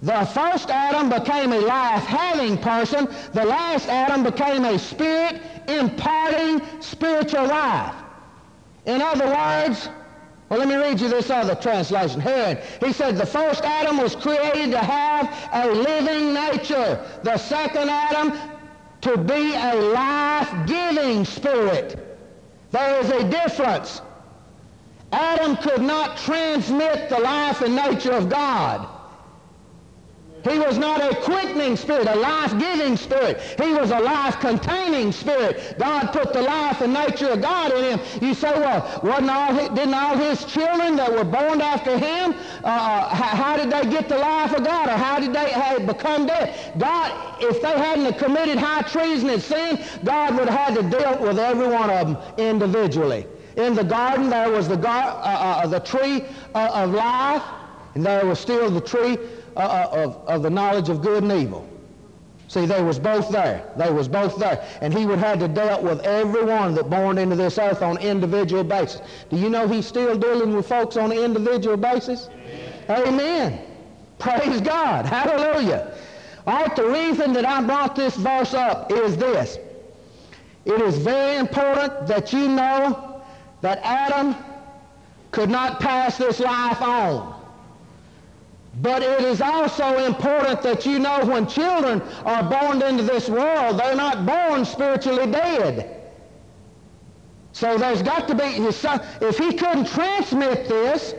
The 0.00 0.24
first 0.24 0.70
Adam 0.70 1.10
became 1.10 1.52
a 1.52 1.60
life-having 1.60 2.56
person. 2.58 3.06
The 3.34 3.44
last 3.44 3.86
Adam 3.86 4.22
became 4.22 4.64
a 4.64 4.78
spirit 4.78 5.42
imparting 5.68 6.62
spiritual 6.80 7.48
life. 7.48 7.94
In 8.86 9.02
other 9.02 9.26
words, 9.26 9.90
well, 10.50 10.58
let 10.58 10.66
me 10.68 10.74
read 10.74 11.00
you 11.00 11.08
this 11.08 11.30
other 11.30 11.54
translation. 11.54 12.20
Here, 12.20 12.60
he 12.80 12.92
said 12.92 13.16
the 13.16 13.24
first 13.24 13.62
Adam 13.62 13.98
was 13.98 14.16
created 14.16 14.72
to 14.72 14.78
have 14.78 15.48
a 15.52 15.68
living 15.72 16.34
nature. 16.34 17.00
The 17.22 17.38
second 17.38 17.88
Adam 17.88 18.36
to 19.02 19.16
be 19.16 19.54
a 19.54 19.74
life-giving 19.74 21.24
spirit. 21.24 22.18
There 22.72 23.00
is 23.00 23.10
a 23.10 23.30
difference. 23.30 24.02
Adam 25.12 25.56
could 25.56 25.82
not 25.82 26.16
transmit 26.18 27.08
the 27.08 27.20
life 27.20 27.62
and 27.62 27.76
nature 27.76 28.12
of 28.12 28.28
God. 28.28 28.88
He 30.48 30.58
was 30.58 30.78
not 30.78 31.00
a 31.02 31.14
quickening 31.16 31.76
spirit, 31.76 32.06
a 32.06 32.16
life-giving 32.16 32.96
spirit. 32.96 33.40
He 33.60 33.72
was 33.74 33.90
a 33.90 34.00
life-containing 34.00 35.12
spirit. 35.12 35.76
God 35.78 36.12
put 36.12 36.32
the 36.32 36.42
life 36.42 36.80
and 36.80 36.94
nature 36.94 37.28
of 37.28 37.42
God 37.42 37.72
in 37.72 37.98
him. 37.98 38.22
You 38.22 38.34
say, 38.34 38.52
well, 38.52 39.00
wasn't 39.02 39.30
all 39.30 39.54
his, 39.54 39.68
didn't 39.70 39.94
all 39.94 40.16
his 40.16 40.44
children 40.46 40.96
that 40.96 41.12
were 41.12 41.24
born 41.24 41.60
after 41.60 41.98
him, 41.98 42.34
uh, 42.64 42.66
uh 42.66 43.14
how, 43.14 43.36
how, 43.42 43.56
did 43.56 43.70
they 43.70 43.90
get 43.90 44.08
the 44.08 44.16
life 44.16 44.54
of 44.56 44.64
God, 44.64 44.88
or 44.88 44.92
how 44.92 45.20
did 45.20 45.32
they 45.32 45.50
how 45.50 45.78
become 45.78 46.26
dead? 46.26 46.78
God, 46.78 47.42
if 47.42 47.60
they 47.60 47.72
hadn't 47.72 48.18
committed 48.18 48.56
high 48.58 48.82
treason 48.82 49.28
and 49.30 49.42
sin, 49.42 49.84
God 50.04 50.36
would 50.36 50.48
have 50.48 50.74
had 50.74 50.74
to 50.76 50.98
deal 50.98 51.18
with 51.20 51.38
every 51.38 51.68
one 51.68 51.90
of 51.90 52.06
them 52.06 52.18
individually. 52.38 53.26
In 53.56 53.74
the 53.74 53.84
garden, 53.84 54.30
there 54.30 54.50
was 54.50 54.68
the, 54.68 54.76
gar- 54.76 55.20
uh, 55.22 55.62
uh 55.62 55.66
the 55.66 55.80
tree 55.80 56.24
uh, 56.54 56.70
of 56.72 56.92
life, 56.92 57.42
and 57.94 58.06
there 58.06 58.24
was 58.24 58.38
still 58.38 58.70
the 58.70 58.80
tree 58.80 59.18
uh, 59.56 59.60
uh, 59.60 59.88
of, 59.92 60.28
of 60.28 60.42
the 60.42 60.50
knowledge 60.50 60.88
of 60.88 61.02
good 61.02 61.22
and 61.22 61.32
evil. 61.32 61.66
See, 62.48 62.66
they 62.66 62.82
was 62.82 62.98
both 62.98 63.30
there. 63.30 63.70
They 63.76 63.92
was 63.92 64.08
both 64.08 64.36
there. 64.36 64.66
And 64.80 64.92
he 64.92 65.06
would 65.06 65.20
have 65.20 65.38
to 65.38 65.46
deal 65.46 65.82
with 65.82 66.00
everyone 66.00 66.74
that 66.74 66.90
born 66.90 67.16
into 67.16 67.36
this 67.36 67.58
earth 67.58 67.80
on 67.80 67.96
individual 67.98 68.64
basis. 68.64 69.02
Do 69.30 69.36
you 69.36 69.48
know 69.48 69.68
he's 69.68 69.86
still 69.86 70.18
dealing 70.18 70.56
with 70.56 70.66
folks 70.66 70.96
on 70.96 71.12
an 71.12 71.18
individual 71.18 71.76
basis? 71.76 72.28
Amen. 72.88 73.06
Amen. 73.06 73.66
Praise 74.18 74.60
God. 74.60 75.06
Hallelujah. 75.06 75.94
All 76.46 76.64
right, 76.64 76.74
the 76.74 76.88
reason 76.88 77.32
that 77.34 77.44
I 77.44 77.62
brought 77.62 77.94
this 77.94 78.16
verse 78.16 78.52
up 78.52 78.90
is 78.90 79.16
this. 79.16 79.56
It 80.64 80.80
is 80.80 80.98
very 80.98 81.38
important 81.38 82.08
that 82.08 82.32
you 82.32 82.48
know 82.48 83.22
that 83.60 83.78
Adam 83.84 84.34
could 85.30 85.50
not 85.50 85.78
pass 85.78 86.18
this 86.18 86.40
life 86.40 86.82
on. 86.82 87.39
But 88.74 89.02
it 89.02 89.20
is 89.22 89.40
also 89.40 90.04
important 90.06 90.62
that 90.62 90.86
you 90.86 90.98
know 90.98 91.24
when 91.24 91.46
children 91.46 92.00
are 92.24 92.42
born 92.42 92.80
into 92.82 93.02
this 93.02 93.28
world, 93.28 93.78
they're 93.78 93.96
not 93.96 94.24
born 94.24 94.64
spiritually 94.64 95.30
dead. 95.30 95.96
So 97.52 97.76
there's 97.76 98.02
got 98.02 98.28
to 98.28 98.34
be. 98.34 98.44
If 98.44 99.38
he 99.38 99.52
couldn't 99.54 99.86
transmit 99.86 100.68
this, 100.68 101.14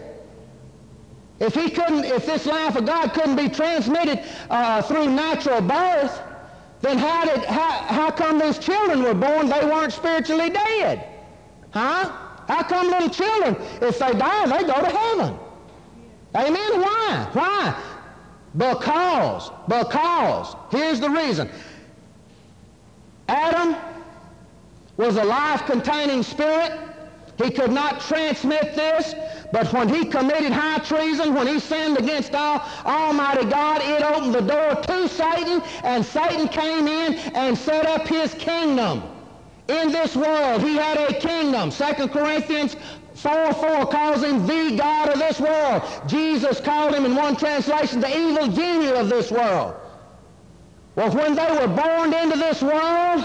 if 1.39 1.53
he 1.53 1.69
couldn't, 1.69 2.05
if 2.05 2.25
this 2.25 2.45
life 2.45 2.75
of 2.77 2.85
God 2.85 3.13
couldn't 3.13 3.35
be 3.35 3.49
transmitted 3.49 4.23
uh, 4.49 4.81
through 4.81 5.09
natural 5.09 5.61
birth, 5.61 6.21
then 6.81 6.97
how 6.97 7.25
did 7.25 7.43
how, 7.45 7.71
how 7.71 8.11
come 8.11 8.39
these 8.39 8.59
children 8.59 9.03
were 9.03 9.13
born? 9.13 9.49
They 9.49 9.65
weren't 9.65 9.91
spiritually 9.91 10.49
dead, 10.49 11.05
huh? 11.71 12.11
How 12.47 12.63
come 12.63 12.87
little 12.87 13.09
children, 13.09 13.55
if 13.81 13.99
they 13.99 14.13
die, 14.13 14.45
they 14.47 14.65
go 14.65 14.79
to 14.79 14.97
heaven? 14.97 15.37
Amen? 16.35 16.81
Why? 16.81 17.27
Why? 17.33 17.83
Because, 18.55 19.51
because, 19.67 20.55
here's 20.71 20.99
the 20.99 21.09
reason. 21.09 21.49
Adam 23.27 23.75
was 24.97 25.17
a 25.17 25.23
life-containing 25.23 26.23
spirit. 26.23 26.79
He 27.41 27.49
could 27.49 27.71
not 27.71 28.01
transmit 28.01 28.75
this, 28.75 29.15
but 29.51 29.71
when 29.73 29.89
he 29.89 30.05
committed 30.05 30.51
high 30.51 30.79
treason, 30.79 31.33
when 31.33 31.47
he 31.47 31.59
sinned 31.59 31.97
against 31.97 32.35
all, 32.35 32.61
Almighty 32.85 33.45
God, 33.45 33.81
it 33.81 34.03
opened 34.03 34.35
the 34.35 34.41
door 34.41 34.75
to 34.75 35.07
Satan, 35.09 35.61
and 35.83 36.05
Satan 36.05 36.47
came 36.49 36.87
in 36.87 37.15
and 37.35 37.57
set 37.57 37.87
up 37.87 38.07
his 38.07 38.33
kingdom. 38.35 39.01
In 39.69 39.91
this 39.91 40.15
world, 40.15 40.61
he 40.61 40.75
had 40.75 40.97
a 40.97 41.19
kingdom. 41.19 41.71
2 41.71 42.09
Corinthians 42.09 42.75
4 43.21 43.53
4 43.53 43.85
calls 43.85 44.23
him 44.23 44.47
the 44.47 44.75
God 44.75 45.09
of 45.09 45.19
this 45.19 45.39
world. 45.39 45.83
Jesus 46.07 46.59
called 46.59 46.95
him 46.95 47.05
in 47.05 47.15
one 47.15 47.35
translation 47.35 47.99
the 47.99 48.17
evil 48.17 48.47
genius 48.47 48.97
of 48.97 49.09
this 49.09 49.31
world. 49.31 49.75
Well, 50.95 51.11
when 51.11 51.35
they 51.35 51.51
were 51.51 51.67
born 51.67 52.13
into 52.13 52.37
this 52.37 52.63
world, 52.63 53.23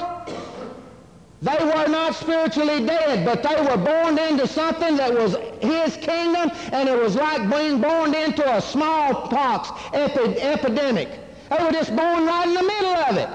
they 1.40 1.64
were 1.64 1.88
not 1.88 2.14
spiritually 2.14 2.84
dead, 2.84 3.24
but 3.24 3.42
they 3.42 3.56
were 3.62 3.78
born 3.78 4.18
into 4.18 4.46
something 4.46 4.98
that 4.98 5.14
was 5.14 5.34
his 5.62 5.96
kingdom, 5.96 6.50
and 6.72 6.90
it 6.90 6.98
was 6.98 7.16
like 7.16 7.50
being 7.50 7.80
born 7.80 8.14
into 8.14 8.46
a 8.54 8.60
smallpox 8.60 9.70
epi- 9.94 10.40
epidemic. 10.42 11.08
They 11.48 11.64
were 11.64 11.72
just 11.72 11.96
born 11.96 12.26
right 12.26 12.46
in 12.46 12.54
the 12.54 12.62
middle 12.62 12.96
of 12.96 13.16
it 13.16 13.28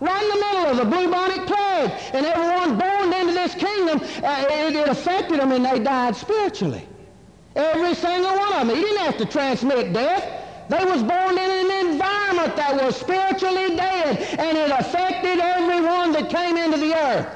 right 0.00 0.22
in 0.22 0.28
the 0.28 0.46
middle 0.46 0.66
of 0.66 0.76
the 0.76 0.84
bubonic 0.84 1.46
plague. 1.46 1.90
And 2.12 2.26
everyone 2.26 2.78
into 3.20 3.32
this 3.32 3.54
kingdom, 3.54 4.00
uh, 4.22 4.46
it, 4.48 4.76
it, 4.76 4.88
affected 4.88 5.40
them 5.40 5.52
and 5.52 5.64
they 5.64 5.78
died 5.78 6.16
spiritually. 6.16 6.86
Every 7.54 7.94
single 7.94 8.36
one 8.36 8.52
of 8.52 8.66
them. 8.66 8.76
He 8.76 8.82
didn't 8.82 8.98
have 8.98 9.16
to 9.18 9.26
transmit 9.26 9.92
death. 9.92 10.42
They 10.68 10.84
was 10.84 11.02
born 11.02 11.38
in 11.38 11.50
an 11.50 11.86
environment 11.92 12.56
that 12.56 12.82
was 12.82 12.96
spiritually 12.96 13.76
dead, 13.76 14.18
and 14.38 14.58
it 14.58 14.70
affected 14.70 15.38
everyone 15.38 16.12
that 16.12 16.28
came 16.28 16.56
into 16.56 16.76
the 16.78 16.94
earth. 16.94 17.28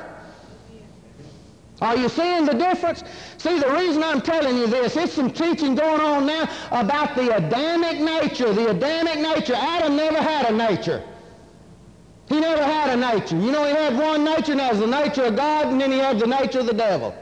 Are 1.80 1.96
you 1.96 2.08
seeing 2.08 2.44
the 2.44 2.52
difference? 2.52 3.04
See, 3.38 3.58
the 3.58 3.70
reason 3.70 4.02
I'm 4.02 4.20
telling 4.20 4.56
you 4.56 4.66
this, 4.66 4.96
it's 4.96 5.14
some 5.14 5.30
teaching 5.30 5.74
going 5.74 6.00
on 6.00 6.26
now 6.26 6.50
about 6.72 7.14
the 7.14 7.34
Adamic 7.36 8.00
nature. 8.00 8.52
The 8.52 8.70
Adamic 8.70 9.18
nature. 9.18 9.54
Adam 9.56 9.96
never 9.96 10.20
had 10.20 10.50
a 10.50 10.54
nature. 10.54 11.02
He 12.30 12.38
never 12.38 12.62
had 12.62 12.90
a 12.90 12.96
nature. 12.96 13.36
You 13.36 13.50
know, 13.50 13.64
he 13.64 13.74
had 13.74 13.98
one 13.98 14.24
nature, 14.24 14.52
and 14.52 14.60
that 14.60 14.70
was 14.70 14.80
the 14.80 14.86
nature 14.86 15.24
of 15.24 15.34
God, 15.34 15.66
and 15.66 15.80
then 15.80 15.90
he 15.90 15.98
had 15.98 16.20
the 16.20 16.28
nature 16.28 16.60
of 16.60 16.66
the 16.66 16.72
devil. 16.72 17.12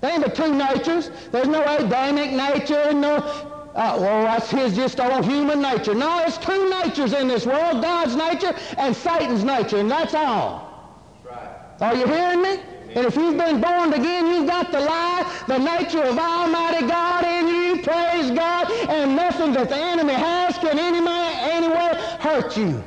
There 0.00 0.12
ain't 0.12 0.22
but 0.22 0.36
two 0.36 0.54
natures. 0.54 1.10
There's 1.32 1.48
no 1.48 1.62
Adamic 1.64 2.30
nature 2.30 2.78
and 2.78 3.00
no, 3.00 3.16
uh, 3.16 3.96
well, 4.00 4.24
that's 4.24 4.50
his 4.50 4.74
just 4.74 5.00
old 5.00 5.24
human 5.24 5.60
nature. 5.60 5.94
No, 5.94 6.18
there's 6.18 6.38
two 6.38 6.70
natures 6.70 7.12
in 7.12 7.26
this 7.26 7.44
world, 7.44 7.82
God's 7.82 8.14
nature 8.14 8.54
and 8.78 8.94
Satan's 8.94 9.42
nature, 9.42 9.78
and 9.78 9.90
that's 9.90 10.14
all. 10.14 10.96
Right. 11.24 11.48
Are 11.80 11.96
you 11.96 12.06
hearing 12.06 12.42
me? 12.42 12.60
And 12.94 13.06
if 13.06 13.16
you've 13.16 13.36
been 13.36 13.60
born 13.60 13.92
again, 13.92 14.26
you've 14.26 14.48
got 14.48 14.70
the 14.70 14.80
life, 14.80 15.46
the 15.46 15.58
nature 15.58 16.02
of 16.02 16.18
Almighty 16.18 16.86
God 16.86 17.24
in 17.24 17.48
you. 17.48 17.82
Praise 17.82 18.30
God. 18.30 18.70
And 18.70 19.16
nothing 19.16 19.52
that 19.54 19.68
the 19.68 19.76
enemy 19.76 20.12
has 20.12 20.58
can 20.58 20.78
any 20.78 20.98
anywhere 20.98 21.94
hurt 22.20 22.56
you. 22.56 22.82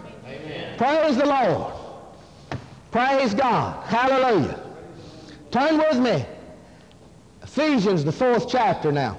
Praise 0.78 1.18
the 1.18 1.26
Lord. 1.26 1.74
Praise 2.92 3.34
God. 3.34 3.86
Hallelujah. 3.86 4.60
Turn 5.52 5.78
with 5.78 5.98
me. 6.00 6.26
Ephesians, 7.44 8.04
the 8.04 8.12
fourth 8.12 8.50
chapter 8.50 8.92
now. 8.92 9.18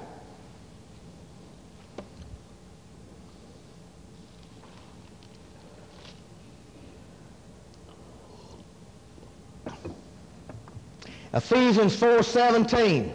Ephesians 11.33 11.95
4:17. 11.95 13.13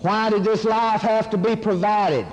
Why 0.00 0.30
did 0.30 0.44
this 0.44 0.64
life 0.64 1.00
have 1.00 1.30
to 1.30 1.38
be 1.38 1.56
provided? 1.56 2.26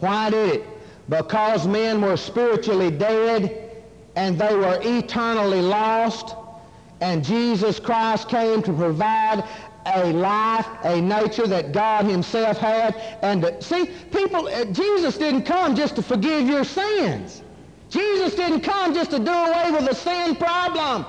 Why 0.00 0.30
did 0.30 0.56
it? 0.56 0.66
Because 1.08 1.66
men 1.66 2.00
were 2.00 2.16
spiritually 2.16 2.90
dead 2.90 3.84
and 4.16 4.38
they 4.38 4.54
were 4.54 4.80
eternally 4.82 5.60
lost, 5.60 6.34
and 7.00 7.22
Jesus 7.22 7.78
Christ 7.78 8.28
came 8.28 8.62
to 8.62 8.72
provide 8.72 9.44
a 9.84 10.12
life, 10.12 10.66
a 10.82 11.00
nature 11.00 11.46
that 11.46 11.72
God 11.72 12.06
himself 12.06 12.58
had. 12.58 12.94
And 13.22 13.42
to, 13.42 13.62
see, 13.62 13.86
people, 14.10 14.48
uh, 14.48 14.64
Jesus 14.66 15.16
didn't 15.18 15.42
come 15.42 15.76
just 15.76 15.96
to 15.96 16.02
forgive 16.02 16.48
your 16.48 16.64
sins. 16.64 17.42
Jesus 17.90 18.34
didn't 18.34 18.62
come 18.62 18.94
just 18.94 19.10
to 19.12 19.18
do 19.18 19.30
away 19.30 19.70
with 19.70 19.86
the 19.86 19.94
sin 19.94 20.34
problem. 20.36 21.06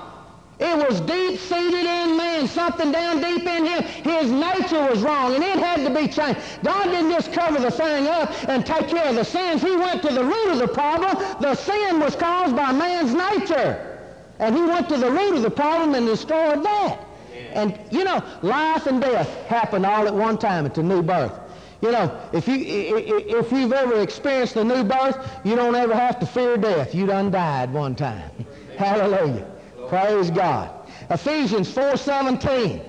It 0.60 0.88
was 0.88 1.00
deep-seated 1.02 1.84
in 1.84 2.16
man, 2.16 2.48
something 2.48 2.90
down 2.90 3.20
deep 3.20 3.46
in 3.46 3.64
him. 3.64 3.82
His 3.84 4.30
nature 4.30 4.88
was 4.90 5.02
wrong, 5.02 5.34
and 5.34 5.44
it 5.44 5.58
had 5.58 5.84
to 5.86 5.90
be 5.90 6.08
changed. 6.08 6.40
God 6.64 6.84
didn't 6.84 7.12
just 7.12 7.32
cover 7.32 7.60
the 7.60 7.70
thing 7.70 8.08
up 8.08 8.32
and 8.48 8.66
take 8.66 8.88
care 8.88 9.08
of 9.08 9.14
the 9.14 9.24
sins. 9.24 9.62
He 9.62 9.76
went 9.76 10.02
to 10.02 10.12
the 10.12 10.24
root 10.24 10.48
of 10.50 10.58
the 10.58 10.66
problem. 10.66 11.16
The 11.40 11.54
sin 11.54 12.00
was 12.00 12.16
caused 12.16 12.56
by 12.56 12.72
man's 12.72 13.14
nature. 13.14 14.00
And 14.40 14.56
he 14.56 14.62
went 14.62 14.88
to 14.88 14.96
the 14.96 15.10
root 15.10 15.36
of 15.36 15.42
the 15.42 15.50
problem 15.50 15.94
and 15.94 16.06
destroyed 16.06 16.64
that. 16.64 17.04
And, 17.52 17.78
you 17.90 18.02
know, 18.02 18.22
life 18.42 18.86
and 18.86 19.00
death 19.00 19.46
happened 19.46 19.86
all 19.86 20.08
at 20.08 20.14
one 20.14 20.38
time 20.38 20.66
at 20.66 20.74
the 20.74 20.82
new 20.82 21.02
birth. 21.02 21.38
You 21.80 21.92
know, 21.92 22.20
if, 22.32 22.48
you, 22.48 22.56
if 22.58 23.52
you've 23.52 23.72
ever 23.72 24.00
experienced 24.00 24.56
a 24.56 24.64
new 24.64 24.82
birth, 24.82 25.16
you 25.44 25.54
don't 25.54 25.76
ever 25.76 25.94
have 25.94 26.18
to 26.18 26.26
fear 26.26 26.56
death. 26.56 26.96
You 26.96 27.06
done 27.06 27.30
died 27.30 27.72
one 27.72 27.94
time. 27.94 28.30
Hallelujah. 28.76 29.46
Praise 29.88 30.30
God. 30.30 30.70
Ephesians 31.10 31.72
4.17. 31.72 32.84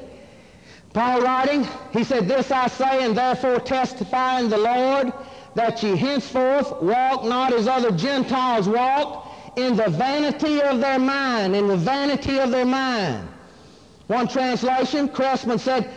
Paul 0.94 1.22
writing, 1.22 1.68
he 1.91 2.03
said, 2.03 2.27
This 2.27 2.51
I 2.51 2.68
say, 2.68 3.06
and 3.06 3.18
therefore 3.18 3.60
testify 3.60 4.39
in 4.39 4.50
the 4.50 4.58
Lord, 4.58 5.13
that 5.56 5.82
ye 5.84 5.96
henceforth 5.96 6.82
walk 6.82 7.24
not 7.24 7.53
as 7.53 7.68
other 7.68 7.91
Gentiles 7.91 8.68
walk, 8.68 9.27
in 9.56 9.75
the 9.75 9.89
vanity 9.89 10.62
of 10.62 10.79
their 10.79 11.00
mind, 11.00 11.56
in 11.56 11.68
the 11.68 11.77
vanity 11.77 12.39
of 12.39 12.51
their 12.51 12.65
mind. 12.65 13.27
One 14.08 14.27
translation, 14.27 15.10
Cressman 15.10 15.60
said, 15.60 15.91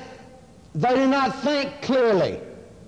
they 0.74 0.94
do 0.94 1.06
not 1.06 1.42
think 1.42 1.82
clearly. 1.82 2.40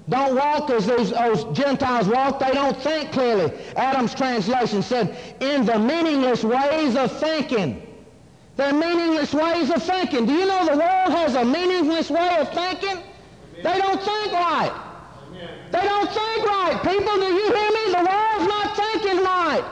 Don't 0.08 0.34
walk 0.34 0.70
as 0.70 0.86
those, 0.86 1.10
those, 1.12 1.44
Gentiles 1.56 2.08
walk. 2.08 2.38
They 2.38 2.52
don't 2.52 2.76
think 2.76 3.12
clearly. 3.12 3.52
Adams' 3.76 4.14
translation 4.14 4.82
said, 4.82 5.16
in 5.40 5.64
the 5.64 5.78
meaningless 5.78 6.44
ways 6.44 6.96
of 6.96 7.10
thinking. 7.18 7.82
They're 8.56 8.72
meaningless 8.72 9.34
ways 9.34 9.70
of 9.70 9.82
thinking. 9.82 10.26
Do 10.26 10.32
you 10.32 10.46
know 10.46 10.64
the 10.64 10.76
world 10.76 11.10
has 11.18 11.34
a 11.34 11.44
meaningless 11.44 12.10
way 12.10 12.36
of 12.38 12.52
thinking? 12.52 13.02
They 13.56 13.78
don't 13.78 14.00
think 14.00 14.32
right. 14.32 14.72
They 15.72 15.82
don't 15.82 16.08
think 16.08 16.46
right. 16.46 16.78
People, 16.82 17.14
do 17.16 17.26
you 17.26 17.52
hear 17.52 17.70
me? 17.70 17.84
The 17.92 18.04
world's 18.10 18.46
not 18.46 18.76
thinking 18.76 19.24
right. 19.24 19.64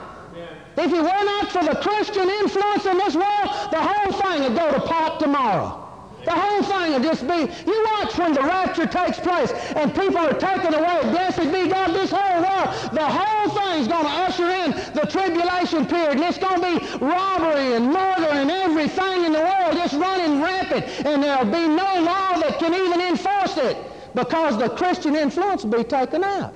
If 0.76 0.92
it 0.92 1.02
were 1.02 1.24
not 1.24 1.52
for 1.52 1.62
the 1.62 1.76
Christian 1.76 2.28
influence 2.28 2.86
in 2.86 2.96
this 2.98 3.14
world, 3.14 3.48
the 3.70 3.80
whole 3.80 4.12
thing 4.12 4.42
would 4.42 4.56
go 4.56 4.72
to 4.72 4.80
pot 4.80 5.20
tomorrow. 5.20 5.78
The 6.24 6.32
whole 6.32 6.61
thing 6.92 7.02
will 7.02 7.08
just 7.08 7.26
be, 7.26 7.70
you 7.70 7.86
watch 7.94 8.16
when 8.18 8.34
the 8.34 8.40
rapture 8.40 8.86
takes 8.86 9.18
place 9.18 9.52
and 9.76 9.94
people 9.94 10.18
are 10.18 10.32
taken 10.32 10.74
away. 10.74 11.00
Blessed 11.10 11.52
be 11.52 11.68
God, 11.68 11.94
this 11.94 12.10
whole 12.10 12.42
world, 12.42 12.92
the 12.92 13.04
whole 13.04 13.48
thing's 13.50 13.88
going 13.88 14.04
to 14.04 14.10
usher 14.10 14.48
in 14.48 14.70
the 14.94 15.06
tribulation 15.08 15.86
period. 15.86 16.12
And 16.12 16.20
it's 16.22 16.38
going 16.38 16.60
to 16.60 16.78
be 16.78 17.04
robbery 17.04 17.74
and 17.74 17.86
murder 17.86 18.28
and 18.28 18.50
everything 18.50 19.24
in 19.24 19.32
the 19.32 19.40
world 19.40 19.74
just 19.74 19.94
running 19.94 20.40
rampant. 20.40 20.84
And 21.06 21.22
there'll 21.22 21.44
be 21.44 21.68
no 21.68 22.00
law 22.02 22.38
that 22.40 22.58
can 22.58 22.74
even 22.74 23.00
enforce 23.00 23.56
it 23.56 23.76
because 24.14 24.58
the 24.58 24.68
Christian 24.68 25.16
influence 25.16 25.64
will 25.64 25.78
be 25.78 25.84
taken 25.84 26.22
out. 26.22 26.54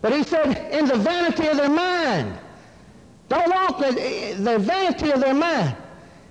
But 0.00 0.12
he 0.12 0.24
said, 0.24 0.72
in 0.72 0.86
the 0.86 0.96
vanity 0.96 1.46
of 1.46 1.56
their 1.56 1.68
mind. 1.68 2.36
Don't 3.28 3.48
walk 3.48 3.78
the, 3.78 4.34
the 4.36 4.58
vanity 4.58 5.10
of 5.10 5.20
their 5.20 5.32
mind. 5.32 5.76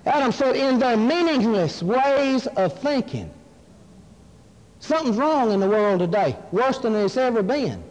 Adam 0.05 0.31
said, 0.31 0.55
in 0.55 0.79
their 0.79 0.97
meaningless 0.97 1.83
ways 1.83 2.47
of 2.47 2.77
thinking. 2.79 3.31
Something's 4.79 5.17
wrong 5.17 5.51
in 5.51 5.59
the 5.59 5.69
world 5.69 5.99
today, 5.99 6.35
worse 6.51 6.79
than 6.79 6.95
it's 6.95 7.17
ever 7.17 7.43
been. 7.43 7.83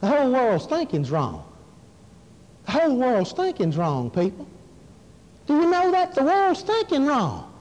The 0.00 0.06
whole 0.06 0.30
world's 0.30 0.66
thinking's 0.66 1.10
wrong. 1.10 1.44
The 2.66 2.72
whole 2.72 2.96
world's 2.96 3.32
thinking's 3.32 3.76
wrong, 3.76 4.08
people. 4.10 4.46
Do 5.46 5.56
you 5.56 5.68
know 5.68 5.90
that? 5.90 6.14
The 6.14 6.22
world's 6.22 6.62
thinking 6.62 7.06
wrong. 7.06 7.52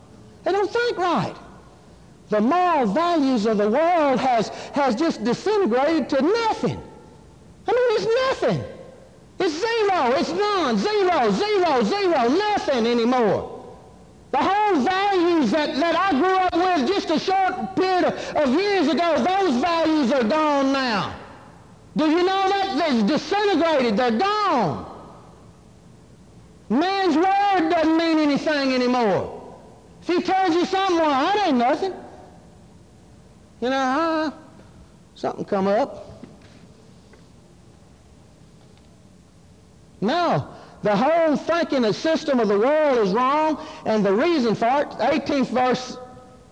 They 0.44 0.52
don't 0.52 0.70
think 0.70 0.98
right. 0.98 1.36
The 2.30 2.40
moral 2.40 2.86
values 2.86 3.46
of 3.46 3.58
the 3.58 3.70
world 3.70 4.20
has, 4.20 4.50
has 4.74 4.96
just 4.96 5.24
disintegrated 5.24 6.08
to 6.10 6.22
nothing. 6.22 6.82
I 7.68 7.72
mean, 7.72 7.98
it's 7.98 8.42
nothing. 8.42 8.64
It's 9.40 9.54
zero. 9.56 10.14
It's 10.16 10.32
none. 10.32 10.78
Zero, 10.78 11.32
zero, 11.32 11.84
zero. 11.84 12.30
Nothing 12.30 12.86
anymore. 12.86 13.51
The 14.32 14.38
whole 14.38 14.82
values 14.82 15.52
that, 15.52 15.76
that 15.76 15.96
I 15.96 16.12
grew 16.18 16.38
up 16.38 16.54
with 16.54 16.88
just 16.88 17.10
a 17.10 17.20
short 17.20 17.76
period 17.76 18.06
of, 18.06 18.36
of 18.36 18.50
years 18.54 18.88
ago, 18.88 19.18
those 19.18 19.62
values 19.62 20.12
are 20.14 20.24
gone 20.24 20.72
now. 20.72 21.16
Do 21.98 22.10
you 22.10 22.24
know 22.24 22.50
that? 22.50 22.78
They're 22.78 23.08
disintegrated. 23.08 23.98
They're 23.98 24.18
gone. 24.18 24.88
Man's 26.70 27.18
word 27.18 27.70
doesn't 27.70 27.98
mean 27.98 28.20
anything 28.20 28.74
anymore. 28.74 29.38
If 30.02 30.08
he 30.08 30.22
tells 30.22 30.56
you 30.56 30.66
something, 30.66 30.96
well, 30.96 31.10
that 31.10 31.48
ain't 31.48 31.58
nothing. 31.58 31.94
You 33.60 33.70
know, 33.70 33.76
uh, 33.76 34.32
something 35.16 35.44
come 35.44 35.68
up. 35.68 36.24
No. 40.00 40.48
The 40.84 40.96
whole 40.96 41.36
thinking 41.36 41.86
and 41.86 41.96
system 41.96 42.40
of 42.40 42.48
the 42.48 42.58
world 42.58 42.98
is 43.06 43.14
wrong, 43.14 43.64
and 43.86 44.06
the 44.06 44.14
reason 44.14 44.56
for 44.56 44.66
it, 44.66 44.90
18th 44.90 45.48
verse 45.48 45.98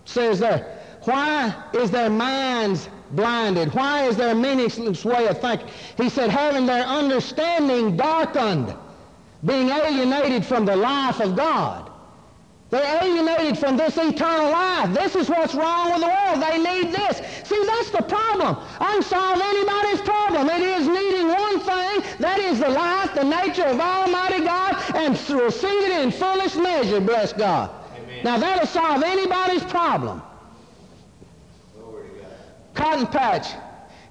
says 0.05 0.39
there, 0.39 0.77
why 1.03 1.53
is 1.73 1.89
their 1.89 2.09
minds 2.09 2.89
blinded? 3.11 3.73
Why 3.73 4.03
is 4.03 4.17
their 4.17 4.35
meaningless 4.35 5.03
way 5.03 5.27
of 5.27 5.41
thinking? 5.41 5.67
He 5.97 6.09
said, 6.09 6.29
having 6.29 6.65
their 6.65 6.83
understanding 6.83 7.97
darkened, 7.97 8.75
being 9.45 9.69
alienated 9.69 10.45
from 10.45 10.65
the 10.65 10.75
life 10.75 11.19
of 11.19 11.35
God. 11.35 11.89
They're 12.69 13.03
alienated 13.03 13.57
from 13.57 13.77
this 13.77 13.97
eternal 13.97 14.51
life. 14.51 14.93
This 14.93 15.15
is 15.15 15.27
what's 15.27 15.55
wrong 15.55 15.91
with 15.91 16.01
the 16.01 16.07
world. 16.07 16.43
They 16.43 16.57
need 16.59 16.93
this. 16.93 17.17
See, 17.45 17.65
that's 17.65 17.89
the 17.89 18.03
problem. 18.03 18.57
I 18.79 18.93
can 18.93 19.01
solve 19.01 19.41
anybody's 19.41 20.01
problem. 20.01 20.49
It 20.49 20.61
is 20.61 20.87
thing. 20.87 21.18
That 22.39 22.54
is 22.54 22.60
the 22.60 22.69
life, 22.69 23.13
the 23.15 23.23
nature 23.25 23.65
of 23.65 23.80
Almighty 23.82 24.45
God, 24.45 24.95
and 24.95 25.12
receive 25.30 25.84
it 25.84 26.04
in 26.04 26.10
fullest 26.10 26.56
measure, 26.56 27.02
bless 27.02 27.34
God. 27.34 27.69
Amen. 27.97 28.23
Now, 28.23 28.38
that'll 28.38 28.65
solve 28.65 29.04
anybody's 29.04 29.63
problem. 29.65 30.21
Cotton 32.73 33.08
Patch, 33.08 33.47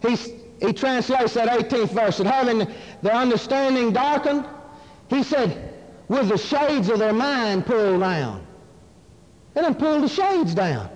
he, 0.03 0.15
he 0.61 0.75
translates 0.75 1.33
that 1.35 1.49
18th 1.49 1.89
verse, 1.89 2.19
that 2.19 2.27
having 2.27 2.71
their 3.01 3.15
understanding 3.15 3.95
darkened, 3.95 4.45
he 5.09 5.23
said, 5.23 5.73
with 6.09 6.29
the 6.29 6.37
shades 6.37 6.91
of 6.91 6.99
their 6.99 7.15
mind 7.15 7.65
pulled 7.65 8.01
down. 8.01 8.47
They 9.55 9.63
done 9.63 9.75
pulled 9.75 10.03
the 10.03 10.09
shades 10.09 10.55
down. 10.55 10.91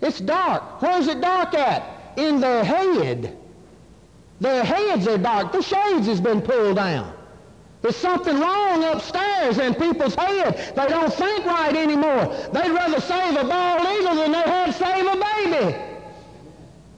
It's 0.00 0.20
dark. 0.20 0.80
Where's 0.80 1.06
it 1.06 1.20
dark 1.20 1.52
at? 1.52 2.16
In 2.16 2.40
their 2.40 2.64
head. 2.64 3.36
Their 4.44 4.62
heads 4.62 5.08
are 5.08 5.16
dark. 5.16 5.52
The 5.52 5.62
shades 5.62 6.06
has 6.06 6.20
been 6.20 6.42
pulled 6.42 6.76
down. 6.76 7.10
There's 7.80 7.96
something 7.96 8.38
wrong 8.38 8.84
upstairs 8.84 9.56
in 9.56 9.74
people's 9.74 10.14
head. 10.14 10.74
They 10.76 10.86
don't 10.86 11.10
think 11.10 11.46
right 11.46 11.74
anymore. 11.74 12.26
They'd 12.52 12.70
rather 12.70 13.00
save 13.00 13.38
a 13.38 13.44
bald 13.44 13.88
eagle 13.88 14.16
than 14.16 14.32
they 14.32 14.42
had 14.42 14.74
save 14.74 15.06
a 15.06 15.16
baby. 15.16 15.78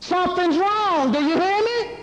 Something's 0.00 0.56
wrong. 0.56 1.12
Do 1.12 1.22
you 1.22 1.40
hear 1.40 1.62
me? 1.62 1.98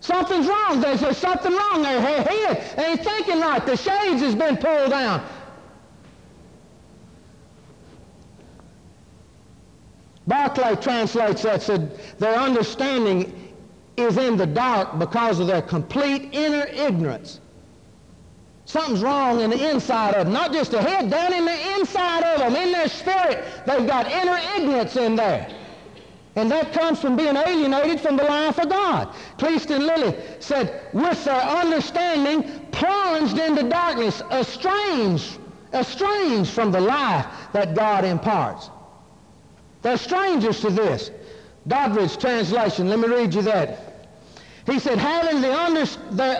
Something's 0.00 0.46
wrong. 0.46 0.82
There's, 0.82 1.00
there's 1.00 1.16
something 1.16 1.54
wrong. 1.56 1.80
Their 1.80 2.02
head 2.02 2.28
ain't 2.76 3.02
thinking 3.02 3.40
right. 3.40 3.64
The 3.64 3.78
shades 3.78 4.20
has 4.20 4.34
been 4.34 4.58
pulled 4.58 4.90
down. 4.90 5.24
Barclay 10.30 10.76
translates 10.76 11.42
that, 11.42 11.60
said, 11.60 11.98
their 12.20 12.36
understanding 12.36 13.52
is 13.96 14.16
in 14.16 14.36
the 14.36 14.46
dark 14.46 14.96
because 15.00 15.40
of 15.40 15.48
their 15.48 15.60
complete 15.60 16.28
inner 16.32 16.66
ignorance. 16.66 17.40
Something's 18.64 19.02
wrong 19.02 19.40
in 19.40 19.50
the 19.50 19.70
inside 19.70 20.14
of 20.14 20.26
them, 20.26 20.32
not 20.32 20.52
just 20.52 20.70
the 20.70 20.80
head, 20.80 21.10
down 21.10 21.32
in 21.32 21.44
the 21.44 21.74
inside 21.74 22.22
of 22.22 22.38
them, 22.38 22.54
in 22.54 22.70
their 22.70 22.86
spirit. 22.86 23.44
They've 23.66 23.84
got 23.88 24.06
inner 24.06 24.38
ignorance 24.56 24.94
in 24.94 25.16
there. 25.16 25.52
And 26.36 26.48
that 26.52 26.72
comes 26.72 27.00
from 27.00 27.16
being 27.16 27.34
alienated 27.34 27.98
from 27.98 28.16
the 28.16 28.22
life 28.22 28.56
of 28.60 28.68
God. 28.68 29.12
Kleist 29.36 29.74
and 29.74 29.84
Lilly 29.84 30.14
said, 30.38 30.86
with 30.92 31.24
their 31.24 31.42
understanding 31.42 32.44
plunged 32.70 33.36
into 33.36 33.64
darkness, 33.64 34.22
estranged, 34.30 35.38
estranged 35.74 36.52
from 36.52 36.70
the 36.70 36.80
life 36.80 37.26
that 37.52 37.74
God 37.74 38.04
imparts. 38.04 38.70
They're 39.82 39.96
strangers 39.96 40.60
to 40.60 40.70
this. 40.70 41.10
Doddridge 41.68 42.18
translation, 42.18 42.88
let 42.88 42.98
me 42.98 43.08
read 43.08 43.34
you 43.34 43.42
that. 43.42 43.90
He 44.66 44.78
said, 44.78 44.98
having 44.98 45.40
the 45.40 45.52
under, 45.52 45.84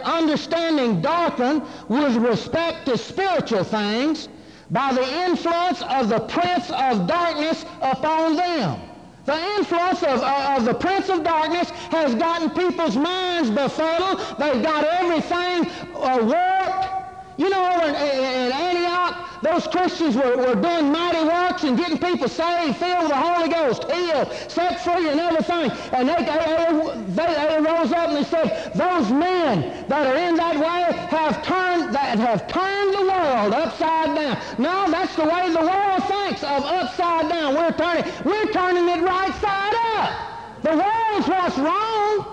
understanding 0.05 1.01
darkened 1.01 1.63
with 1.89 2.17
respect 2.17 2.87
to 2.87 2.97
spiritual 2.99 3.65
things 3.65 4.29
by 4.71 4.93
the 4.93 5.25
influence 5.25 5.83
of 5.83 6.09
the 6.09 6.21
prince 6.21 6.71
of 6.71 7.07
darkness 7.07 7.65
upon 7.81 8.37
them. 8.37 8.81
The 9.27 9.37
influence 9.57 10.03
of, 10.03 10.23
uh, 10.23 10.57
of 10.57 10.65
the 10.65 10.75
prince 10.75 11.09
of 11.09 11.23
darkness 11.23 11.71
has 11.91 12.15
gotten 12.15 12.51
people's 12.51 12.97
minds 12.97 13.51
befuddled. 13.51 14.19
They've 14.39 14.63
got 14.63 14.85
everything 14.85 15.71
uh, 15.95 16.19
warped. 16.23 16.89
You 17.37 17.49
know, 17.49 17.81
in, 17.85 17.95
in 17.95 18.53
Antioch, 18.53 19.30
those 19.43 19.67
Christians 19.67 20.17
were, 20.17 20.37
were 20.37 20.55
doing 20.55 20.93
mighty 20.93 21.25
works 21.25 21.65
and 21.65 21.77
getting 21.77 21.99
people 21.99 22.29
saved, 22.29 22.77
filled 22.77 23.03
with 23.03 23.11
the 23.11 23.17
Holy 23.17 23.49
Ghost, 23.49 23.85
healed, 23.91 24.33
set 24.49 24.85
free, 24.85 25.09
and 25.09 25.19
everything. 25.19 25.71
And 25.93 26.09
they, 26.09 26.17
they, 26.17 27.05
they, 27.09 27.35
they 27.35 27.59
rose 27.59 27.93
up 27.93 28.09
and 28.09 28.17
they 28.19 28.25
said, 28.25 28.73
those 28.75 29.11
men 29.11 29.87
that 29.89 30.07
are 30.07 30.17
in 30.17 30.37
that 30.37 30.57
way 30.57 30.97
have 31.09 31.43
turned, 31.43 31.95
that 31.95 32.19
have 32.19 32.47
turned 32.49 32.95
the 32.95 33.03
world 33.03 33.55
upside 33.55 34.15
down. 34.15 34.39
No, 34.59 34.91
that's 34.91 35.17
the 35.17 35.25
way 35.25 35.49
the 35.51 35.61
world 35.61 36.05
thinks 36.05 36.43
of 36.43 36.63
upside 36.65 37.29
down. 37.29 37.55
We're 37.55 37.73
turning, 37.73 38.05
we're 38.25 38.53
turning 38.53 38.89
it 38.89 39.03
right 39.03 39.35
side 39.41 39.75
up. 39.97 40.63
The 40.63 40.71
world's 40.71 41.29
what's 41.29 41.59
wrong. 41.59 42.27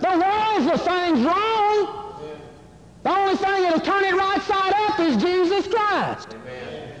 The 0.00 0.08
world's 0.08 0.66
the 0.70 0.78
thing's 0.78 1.20
wrong. 1.24 2.07
The 3.02 3.10
only 3.10 3.36
thing 3.36 3.62
that'll 3.62 3.80
turn 3.80 4.04
it 4.04 4.14
right 4.14 4.42
side 4.42 4.72
up 4.74 5.00
is 5.00 5.16
Jesus 5.16 5.72
Christ. 5.72 6.34
Amen. 6.34 7.00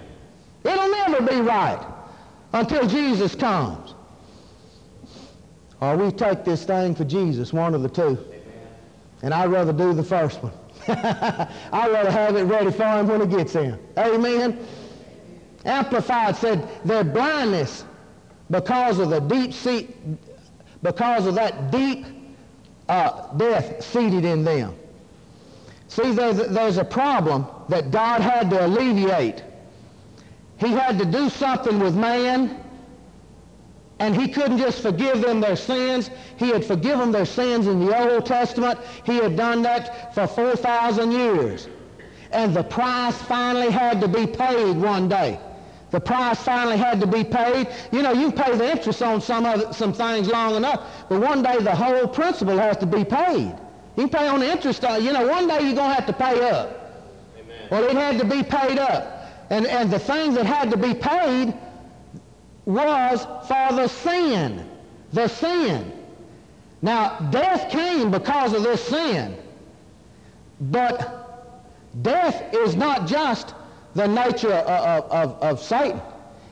It'll 0.64 0.90
never 0.90 1.22
be 1.22 1.40
right 1.40 1.84
until 2.52 2.86
Jesus 2.86 3.34
comes. 3.34 3.94
Or 5.80 5.96
we 5.96 6.10
take 6.10 6.44
this 6.44 6.64
thing 6.64 6.94
for 6.94 7.04
Jesus, 7.04 7.52
one 7.52 7.74
of 7.74 7.82
the 7.82 7.88
two. 7.88 8.02
Amen. 8.02 8.42
And 9.22 9.34
I'd 9.34 9.50
rather 9.50 9.72
do 9.72 9.92
the 9.92 10.02
first 10.02 10.42
one. 10.42 10.52
I'd 10.88 11.90
rather 11.90 12.10
have 12.10 12.36
it 12.36 12.44
ready 12.44 12.70
for 12.70 12.84
him 12.84 13.08
when 13.08 13.28
he 13.28 13.36
gets 13.36 13.54
in. 13.54 13.78
Amen. 13.96 14.66
Amplified 15.64 16.36
said 16.36 16.68
their 16.84 17.04
blindness 17.04 17.84
because 18.50 18.98
of 18.98 19.10
the 19.10 19.20
deep 19.20 19.52
seat, 19.52 19.96
because 20.82 21.26
of 21.26 21.34
that 21.34 21.70
deep 21.70 22.06
uh, 22.88 23.34
death 23.36 23.84
seated 23.84 24.24
in 24.24 24.44
them. 24.44 24.74
See, 25.88 26.12
there's, 26.12 26.76
a 26.76 26.84
problem 26.84 27.46
that 27.70 27.90
God 27.90 28.20
had 28.20 28.50
to 28.50 28.66
alleviate. 28.66 29.42
He 30.58 30.68
had 30.68 30.98
to 30.98 31.06
do 31.06 31.30
something 31.30 31.80
with 31.80 31.96
man, 31.96 32.62
and 33.98 34.14
he 34.14 34.28
couldn't 34.28 34.58
just 34.58 34.82
forgive 34.82 35.22
them 35.22 35.40
their 35.40 35.56
sins. 35.56 36.10
He 36.36 36.50
had 36.50 36.64
forgiven 36.64 37.10
their 37.10 37.24
sins 37.24 37.66
in 37.66 37.84
the 37.84 37.98
Old 37.98 38.26
Testament. 38.26 38.78
He 39.04 39.16
had 39.16 39.34
done 39.34 39.62
that 39.62 40.14
for 40.14 40.26
4,000 40.26 41.10
years. 41.10 41.68
And 42.32 42.54
the 42.54 42.64
price 42.64 43.16
finally 43.22 43.70
had 43.70 44.00
to 44.02 44.08
be 44.08 44.26
paid 44.26 44.76
one 44.76 45.08
day. 45.08 45.40
The 45.90 46.00
price 46.00 46.38
finally 46.42 46.76
had 46.76 47.00
to 47.00 47.06
be 47.06 47.24
paid. 47.24 47.68
You 47.92 48.02
know, 48.02 48.12
you 48.12 48.30
pay 48.30 48.54
the 48.54 48.70
interest 48.70 49.02
on 49.02 49.22
some, 49.22 49.46
other, 49.46 49.72
some 49.72 49.94
things 49.94 50.28
long 50.28 50.54
enough, 50.54 50.82
but 51.08 51.20
one 51.20 51.42
day 51.42 51.58
the 51.60 51.74
whole 51.74 52.06
principal 52.06 52.58
has 52.58 52.76
to 52.76 52.86
be 52.86 53.06
paid. 53.06 53.54
You 53.98 54.06
pay 54.06 54.28
on 54.28 54.38
the 54.38 54.48
interest. 54.48 54.84
Uh, 54.84 54.92
you 54.92 55.12
know, 55.12 55.26
one 55.26 55.48
day 55.48 55.60
you're 55.60 55.74
going 55.74 55.90
to 55.90 55.94
have 55.94 56.06
to 56.06 56.12
pay 56.12 56.48
up. 56.48 56.94
Amen. 57.36 57.68
Well, 57.68 57.82
it 57.82 57.96
had 57.96 58.16
to 58.20 58.24
be 58.24 58.44
paid 58.44 58.78
up. 58.78 59.26
And, 59.50 59.66
and 59.66 59.90
the 59.90 59.98
thing 59.98 60.34
that 60.34 60.46
had 60.46 60.70
to 60.70 60.76
be 60.76 60.94
paid 60.94 61.52
was 62.64 63.24
for 63.48 63.74
the 63.74 63.88
sin. 63.88 64.70
The 65.12 65.26
sin. 65.26 65.92
Now, 66.80 67.18
death 67.30 67.72
came 67.72 68.12
because 68.12 68.52
of 68.52 68.62
this 68.62 68.84
sin. 68.84 69.36
But 70.60 71.74
death 72.02 72.54
is 72.54 72.76
not 72.76 73.08
just 73.08 73.52
the 73.94 74.06
nature 74.06 74.52
of, 74.52 75.10
of, 75.10 75.42
of 75.42 75.60
Satan. 75.60 76.00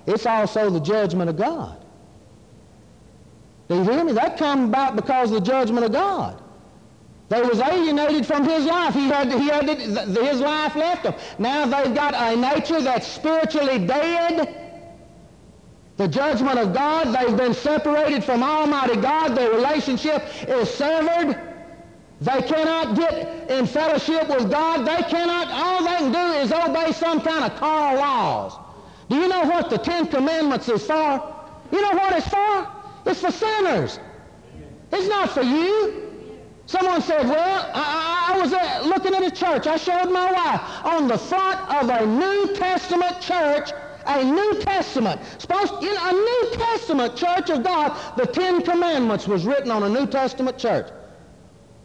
It's 0.08 0.26
also 0.26 0.68
the 0.68 0.80
judgment 0.80 1.30
of 1.30 1.36
God. 1.36 1.78
Do 3.68 3.76
you 3.76 3.84
hear 3.84 4.02
me? 4.02 4.12
That 4.12 4.36
come 4.36 4.64
about 4.64 4.96
because 4.96 5.30
of 5.30 5.44
the 5.44 5.46
judgment 5.46 5.84
of 5.86 5.92
God. 5.92 6.42
They 7.28 7.42
was 7.42 7.58
alienated 7.58 8.24
from 8.24 8.44
his 8.44 8.66
life. 8.66 8.94
He 8.94 9.08
had, 9.08 9.32
he 9.32 9.48
had 9.48 9.68
his 9.68 10.40
life 10.40 10.76
left 10.76 11.02
them. 11.02 11.14
Now 11.38 11.66
they've 11.66 11.94
got 11.94 12.14
a 12.14 12.36
nature 12.36 12.80
that's 12.80 13.06
spiritually 13.06 13.84
dead. 13.84 14.62
The 15.96 16.06
judgment 16.06 16.58
of 16.58 16.72
God, 16.72 17.06
they've 17.06 17.36
been 17.36 17.54
separated 17.54 18.22
from 18.22 18.42
Almighty 18.42 18.96
God. 19.00 19.36
Their 19.36 19.50
relationship 19.50 20.22
is 20.46 20.70
severed. 20.70 21.40
They 22.20 22.42
cannot 22.42 22.96
get 22.96 23.50
in 23.50 23.66
fellowship 23.66 24.28
with 24.28 24.50
God. 24.50 24.86
They 24.86 25.02
cannot, 25.08 25.48
all 25.50 25.84
they 25.84 25.96
can 25.96 26.12
do 26.12 26.38
is 26.38 26.52
obey 26.52 26.92
some 26.92 27.20
kind 27.20 27.44
of 27.44 27.58
carnal 27.58 28.00
laws. 28.00 28.58
Do 29.08 29.16
you 29.16 29.28
know 29.28 29.42
what 29.42 29.68
the 29.68 29.78
Ten 29.78 30.06
Commandments 30.06 30.68
is 30.68 30.86
for? 30.86 31.34
You 31.72 31.80
know 31.80 31.92
what 31.92 32.12
it's 32.12 32.28
for? 32.28 32.68
It's 33.06 33.20
for 33.20 33.32
sinners. 33.32 33.98
It's 34.92 35.08
not 35.08 35.30
for 35.30 35.42
you. 35.42 36.05
Someone 36.66 37.00
said, 37.00 37.28
well, 37.28 37.70
I, 37.74 38.32
I 38.34 38.40
was 38.40 38.52
uh, 38.52 38.82
looking 38.84 39.14
at 39.14 39.22
a 39.22 39.30
church. 39.30 39.68
I 39.68 39.76
showed 39.76 40.10
my 40.10 40.32
wife 40.32 40.84
on 40.84 41.06
the 41.06 41.16
front 41.16 41.60
of 41.72 41.88
a 41.88 42.04
New 42.04 42.54
Testament 42.54 43.20
church, 43.20 43.70
a 44.06 44.24
New 44.24 44.60
Testament, 44.60 45.20
supposed, 45.38 45.72
know, 45.74 46.08
a 46.08 46.12
New 46.12 46.50
Testament 46.56 47.16
church 47.16 47.50
of 47.50 47.62
God. 47.62 47.96
The 48.16 48.26
Ten 48.26 48.62
Commandments 48.62 49.28
was 49.28 49.46
written 49.46 49.70
on 49.70 49.84
a 49.84 49.88
New 49.88 50.06
Testament 50.06 50.58
church. 50.58 50.88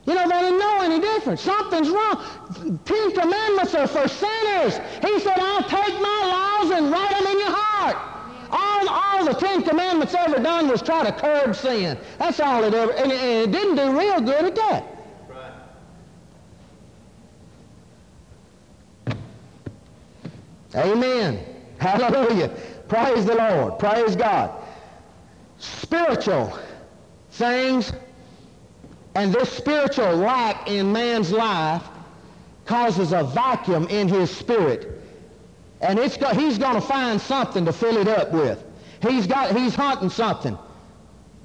You 0.05 0.15
know, 0.15 0.27
they 0.27 0.39
didn't 0.39 0.57
know 0.57 0.79
any 0.81 0.99
different. 0.99 1.39
Something's 1.39 1.89
wrong. 1.89 2.79
Ten 2.85 3.11
Commandments 3.11 3.75
are 3.75 3.87
for 3.87 4.07
sinners. 4.07 4.79
He 5.01 5.19
said, 5.19 5.37
I'll 5.37 5.63
take 5.63 5.93
my 6.01 6.59
laws 6.61 6.71
and 6.71 6.91
write 6.91 7.11
them 7.11 7.27
in 7.27 7.39
your 7.39 7.51
heart. 7.51 8.20
All, 8.51 8.89
all 8.89 9.25
the 9.25 9.33
Ten 9.33 9.63
Commandments 9.63 10.13
ever 10.13 10.39
done 10.41 10.67
was 10.67 10.81
try 10.81 11.03
to 11.05 11.11
curb 11.11 11.55
sin. 11.55 11.97
That's 12.19 12.39
all 12.39 12.63
it 12.63 12.73
ever, 12.73 12.91
and 12.93 13.11
it, 13.11 13.19
and 13.19 13.49
it 13.49 13.51
didn't 13.51 13.75
do 13.75 13.97
real 13.97 14.21
good 14.21 14.45
at 14.45 14.55
that. 14.55 14.85
Amen. 20.75 21.43
Hallelujah. 21.79 22.49
Praise 22.87 23.25
the 23.25 23.35
Lord. 23.35 23.77
Praise 23.79 24.15
God. 24.15 24.51
Spiritual 25.57 26.57
things 27.31 27.91
and 29.15 29.33
this 29.33 29.51
spiritual 29.51 30.15
lack 30.15 30.69
in 30.69 30.91
man's 30.91 31.31
life 31.31 31.83
causes 32.65 33.11
a 33.11 33.23
vacuum 33.23 33.87
in 33.89 34.07
his 34.07 34.31
spirit. 34.31 35.00
And 35.81 35.97
it's 35.97 36.15
got, 36.15 36.37
he's 36.37 36.57
going 36.57 36.75
to 36.75 36.81
find 36.81 37.19
something 37.19 37.65
to 37.65 37.73
fill 37.73 37.97
it 37.97 38.07
up 38.07 38.31
with. 38.31 38.63
He's, 39.01 39.25
got, 39.25 39.55
he's 39.55 39.73
hunting 39.73 40.09
something. 40.09 40.57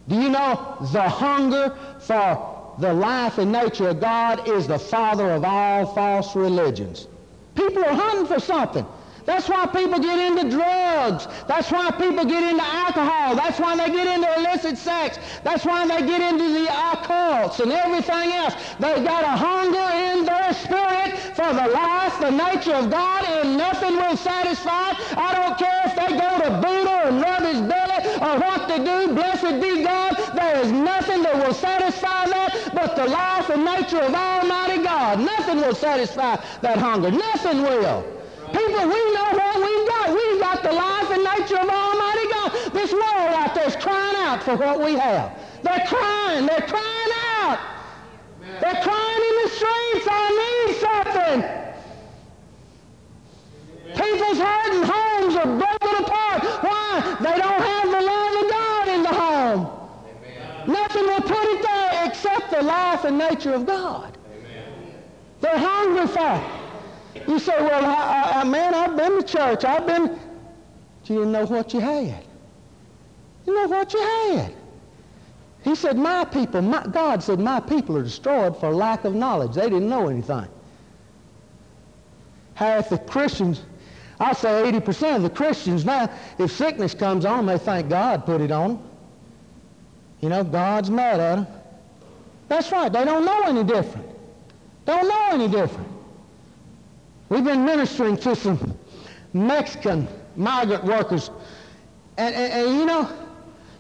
Do 0.09 0.15
you 0.17 0.29
know 0.29 0.77
the 0.93 1.09
hunger 1.09 1.77
for 2.01 2.75
the 2.79 2.93
life 2.93 3.39
and 3.39 3.51
nature 3.51 3.89
of 3.89 4.01
God 4.01 4.47
is 4.49 4.67
the 4.67 4.79
father 4.79 5.31
of 5.31 5.45
all 5.45 5.87
false 5.87 6.37
religions? 6.37 7.09
People 7.55 7.83
are 7.85 7.95
hunting 7.95 8.27
for 8.27 8.39
something. 8.39 8.87
That's 9.27 9.49
why 9.49 9.67
people 9.67 9.99
get 9.99 10.19
into 10.19 10.49
drugs. 10.49 11.27
That's 11.49 11.71
why 11.71 11.91
people 11.91 12.25
get 12.25 12.45
into 12.45 12.63
alcohol. 12.63 13.35
That's 13.35 13.59
why 13.59 13.77
they 13.77 13.93
get 13.93 14.07
into 14.07 14.33
illicit 14.39 14.79
sex. 14.79 15.19
That's 15.43 15.65
why 15.65 15.87
they 15.87 16.07
get 16.07 16.21
into 16.23 16.49
the 16.53 16.67
occults 16.67 17.59
and 17.59 17.73
everything 17.73 18.33
else. 18.33 18.55
They've 18.79 19.05
got 19.05 19.25
a 19.25 19.37
hunger 19.37 19.89
in 20.11 20.25
their 20.25 20.55
spirit 20.55 21.19
for 21.35 21.53
the 21.53 21.69
life, 21.75 22.19
the 22.21 22.31
nature 22.31 22.75
of 22.75 22.89
God, 22.89 23.25
and 23.25 23.59
nothing 23.59 23.97
will 23.97 24.17
satisfy. 24.17 24.95
I 25.19 25.35
don't 25.35 25.59
care 25.59 25.83
if 25.87 25.97
they 25.97 26.17
go 26.17 26.39
to 26.39 26.51
Buddha 26.63 27.09
and 27.09 27.21
rub 27.21 27.43
his 27.43 27.61
belly 27.61 28.07
or 28.23 28.39
what 28.39 28.69
they 28.69 28.79
do. 28.79 29.13
Blessed 29.13 29.61
be 29.61 29.83
God. 29.83 30.15
There 30.35 30.61
is 30.61 30.71
nothing 30.71 31.23
that 31.25 31.37
will 31.45 31.55
satisfy 31.55 32.27
that 32.27 32.71
but 32.75 32.95
the 32.95 33.07
life 33.07 33.51
and 33.51 33.65
nature 33.65 34.03
of 34.03 34.15
Almighty 34.15 34.83
God. 34.85 35.19
Nothing 35.19 35.59
will 35.59 35.75
satisfy 35.75 36.37
that 36.63 36.79
hunger. 36.79 37.11
Nothing 37.11 37.63
will. 37.63 38.16
People, 38.53 38.89
we 38.89 39.01
know 39.15 39.31
what 39.33 39.57
we've 39.57 39.89
got. 39.89 40.11
We've 40.11 40.41
got 40.41 40.63
the 40.63 40.73
life 40.73 41.11
and 41.11 41.25
nature 41.25 41.59
of 41.59 41.69
Almighty 41.69 42.29
God. 42.31 42.73
This 42.73 42.93
world 42.93 43.35
out 43.35 43.55
there 43.55 43.67
is 43.67 43.77
crying 43.77 44.17
out 44.19 44.43
for 44.43 44.57
what 44.57 44.81
we 44.81 44.95
have. 44.95 45.39
They're 45.63 45.85
crying. 45.87 46.47
They're 46.47 46.67
crying 46.67 47.13
out. 47.41 47.59
They're 48.61 48.81
crying 48.83 49.23
in 49.29 49.43
the 49.43 49.51
streets, 49.51 50.07
I 50.11 50.31
need 50.43 50.77
something. 50.81 51.67
People's 53.95 54.39
heart 54.39 54.73
and 54.73 54.85
homes 54.85 55.37
are 55.37 55.47
broken 55.47 56.05
apart. 56.05 56.43
Why? 56.63 57.17
They 57.21 57.39
don't 57.39 57.63
have 57.63 57.91
the 57.91 58.01
love 58.01 58.45
of 58.45 58.51
God 58.51 58.89
in 58.89 59.03
the 59.03 59.09
home. 59.09 59.67
Amen. 60.67 60.73
Nothing 60.73 61.07
will 61.07 61.21
put 61.21 61.45
it 61.45 61.63
there 61.63 62.07
except 62.07 62.51
the 62.51 62.63
life 62.63 63.05
and 63.05 63.19
nature 63.19 63.53
of 63.55 63.67
God. 63.67 64.17
They're 65.41 65.59
hungry 65.59 66.07
for 66.07 66.37
it. 66.37 66.56
You 67.27 67.39
say, 67.39 67.55
well, 67.59 67.85
I, 67.85 68.41
I, 68.41 68.45
man, 68.45 68.75
I've 68.75 68.97
been 68.97 69.21
to 69.21 69.23
church. 69.23 69.65
I've 69.65 69.87
been. 69.87 70.19
You 71.05 71.19
didn't 71.19 71.33
know 71.33 71.47
what 71.47 71.73
you 71.73 71.81
had. 71.81 72.25
You 73.47 73.55
know 73.55 73.69
what 73.69 73.93
you 73.93 74.01
had. 74.01 74.55
He 75.63 75.75
said, 75.75 75.97
my 75.97 76.25
people, 76.25 76.63
my, 76.63 76.85
God 76.87 77.23
said, 77.23 77.41
my 77.41 77.61
people 77.61 77.97
are 77.97 78.03
destroyed 78.03 78.59
for 78.59 78.75
lack 78.75 79.05
of 79.05 79.15
knowledge. 79.15 79.55
They 79.55 79.69
didn't 79.69 79.89
know 79.89 80.09
anything. 80.09 80.49
Half 82.55 82.89
the 82.89 82.99
Christians, 82.99 83.63
I 84.19 84.33
say 84.33 84.49
80% 84.73 85.17
of 85.17 85.23
the 85.23 85.31
Christians 85.31 85.85
now, 85.85 86.11
if 86.39 86.51
sickness 86.53 86.95
comes 86.95 87.25
on 87.25 87.47
them, 87.47 87.47
they 87.47 87.65
think 87.65 87.89
God 87.89 88.25
put 88.25 88.41
it 88.41 88.51
on 88.51 88.75
them. 88.75 88.89
You 90.21 90.29
know, 90.29 90.43
God's 90.43 90.91
mad 90.91 91.21
at 91.21 91.37
them. 91.37 91.47
That's 92.49 92.71
right. 92.73 92.93
They 92.93 93.05
don't 93.05 93.25
know 93.25 93.43
any 93.43 93.65
different. 93.65 94.09
Don't 94.85 95.09
know 95.09 95.29
any 95.33 95.49
different. 95.49 95.96
We've 97.29 97.45
been 97.45 97.65
ministering 97.65 98.17
to 98.19 98.37
some 98.37 98.77
Mexican 99.33 100.09
migrant 100.37 100.85
workers. 100.85 101.31
And, 102.19 102.35
and, 102.35 102.53
and, 102.53 102.79
you 102.79 102.87
know, 102.87 103.11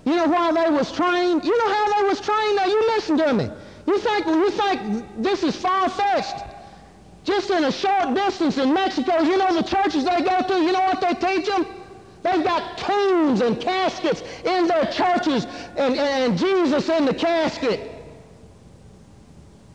you 0.05 0.17
know 0.17 0.27
why 0.27 0.53
they 0.53 0.71
was 0.71 0.93
trained? 0.93 1.45
You 1.45 1.57
know 1.57 1.73
how 1.73 2.03
they 2.03 2.09
was 2.09 2.21
trained? 2.21 2.57
Now 2.57 2.67
you 2.67 2.81
listen 2.89 3.19
to 3.19 3.33
me. 3.33 3.51
You 3.87 3.99
think, 3.99 4.27
you 4.27 4.51
think 4.51 5.05
this 5.19 5.43
is 5.43 5.57
far-fetched? 5.57 6.45
Just 7.25 7.51
in 7.51 7.65
a 7.65 7.73
short 7.73 8.15
distance 8.15 8.59
in 8.59 8.73
Mexico, 8.73 9.21
you 9.21 9.37
know 9.37 9.53
the 9.55 9.63
churches 9.63 10.05
they 10.05 10.23
go 10.23 10.41
to, 10.43 10.63
you 10.63 10.73
know 10.73 10.81
what 10.81 11.01
they 11.01 11.15
teach 11.15 11.47
them? 11.47 11.67
They've 12.23 12.43
got 12.43 12.79
tombs 12.79 13.41
and 13.41 13.61
caskets 13.61 14.23
in 14.45 14.67
their 14.67 14.87
churches 14.87 15.47
and, 15.77 15.97
and 15.97 16.37
Jesus 16.37 16.89
in 16.89 17.05
the 17.05 17.15
casket. 17.15 17.96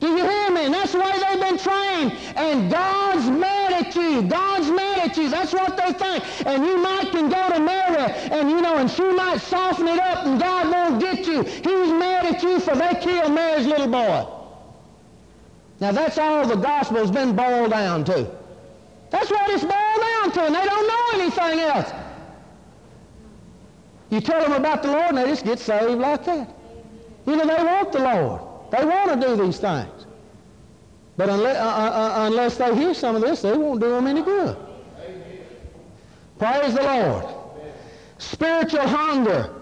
Do 0.02 0.08
you 0.08 0.18
hear 0.18 0.52
me? 0.52 0.66
And 0.66 0.74
that's 0.74 0.96
way 0.96 1.12
they've 1.14 1.40
been 1.40 1.58
trained. 1.60 2.14
And 2.36 2.72
God's 2.72 3.30
mad 3.30 3.72
at 3.86 3.96
you. 3.96 4.24
God's 4.24 4.70
mad 4.72 5.10
at 5.10 5.16
you. 5.16 5.30
That's 5.30 5.54
what 5.54 5.78
they 5.78 5.94
think. 5.94 6.24
And 6.48 6.66
you 6.66 6.78
might 6.82 7.12
can 7.12 7.30
go 7.30 7.50
to 7.50 7.60
Mary 7.60 8.12
and, 8.32 8.50
you 8.50 8.62
know, 8.62 8.78
and 8.78 8.90
she 8.90 9.04
might 9.12 9.40
soften 9.42 9.88
it 9.88 10.00
up 10.00 10.26
and 10.26 10.40
God 10.40 10.72
won't 10.72 11.00
get 11.00 11.28
you. 11.28 11.44
He's 11.44 11.92
mad 11.92 12.26
at 12.26 12.42
you 12.42 12.60
for 12.60 12.76
they 12.76 12.96
killed 12.96 13.32
Mary's 13.32 13.68
little 13.68 13.88
boy. 13.88 14.28
Now 15.80 15.92
that's 15.92 16.18
all 16.18 16.48
the 16.48 16.56
gospel's 16.56 17.12
been 17.12 17.36
boiled 17.36 17.70
down 17.70 18.04
to. 18.06 18.30
That's 19.12 19.30
what 19.30 19.50
it's 19.52 19.64
boiled 19.64 19.72
down 19.74 20.32
to, 20.32 20.42
and 20.46 20.56
they 20.56 20.66
don't 20.66 20.88
know 20.88 21.22
anything 21.22 21.60
else. 21.60 21.92
You 24.10 24.22
tell 24.22 24.42
them 24.42 24.54
about 24.54 24.84
the 24.84 24.92
Lord, 24.92 25.10
and 25.10 25.18
they 25.18 25.26
just 25.26 25.44
get 25.44 25.60
saved 25.60 26.00
like 26.00 26.26
that. 26.26 26.50
You 27.26 27.36
know, 27.36 27.46
they 27.46 27.64
want 27.64 27.92
the 27.92 28.00
Lord. 28.00 28.42
They 28.72 28.86
want 28.86 29.22
to 29.22 29.28
do 29.28 29.36
these 29.36 29.60
things. 29.60 30.06
But 31.18 31.30
unless, 31.30 31.58
uh, 31.58 31.62
uh, 31.62 32.24
uh, 32.24 32.28
unless 32.28 32.58
they 32.58 32.74
hear 32.76 32.94
some 32.94 33.16
of 33.16 33.22
this, 33.22 33.42
they 33.42 33.56
won't 33.56 33.82
do 33.82 33.90
them 33.90 34.08
any 34.08 34.22
good. 34.22 34.58
Praise 36.40 36.74
the 36.74 36.82
Lord. 36.82 37.26
Spiritual 38.18 38.88
hunger. 38.88 39.54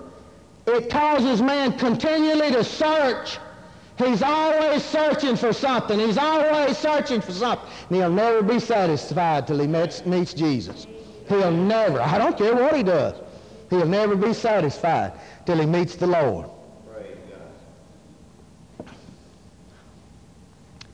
It 0.68 0.90
causes 0.90 1.42
man 1.42 1.78
continually 1.78 2.52
to 2.52 2.64
search. 2.64 3.40
He's 3.98 4.22
always 4.22 4.86
searching 4.86 5.36
for 5.36 5.52
something. 5.52 6.00
He's 6.00 6.18
always 6.18 6.78
searching 6.78 7.20
for 7.20 7.34
something. 7.34 7.68
And 7.90 7.98
he'll 7.98 8.12
never 8.12 8.44
be 8.44 8.60
satisfied 8.60 9.48
till 9.48 9.60
he 9.60 9.68
meets, 9.68 10.06
meets 10.06 10.34
Jesus. 10.34 10.88
He'll 11.28 11.52
never, 11.52 12.00
I 12.00 12.18
don't 12.18 12.38
care 12.38 12.56
what 12.56 12.76
he 12.76 12.84
does, 12.84 13.16
he'll 13.70 13.86
never 13.86 14.16
be 14.16 14.34
satisfied 14.34 15.14
till 15.46 15.58
he 15.58 15.66
meets 15.66 15.96
the 15.96 16.08
Lord. 16.08 16.50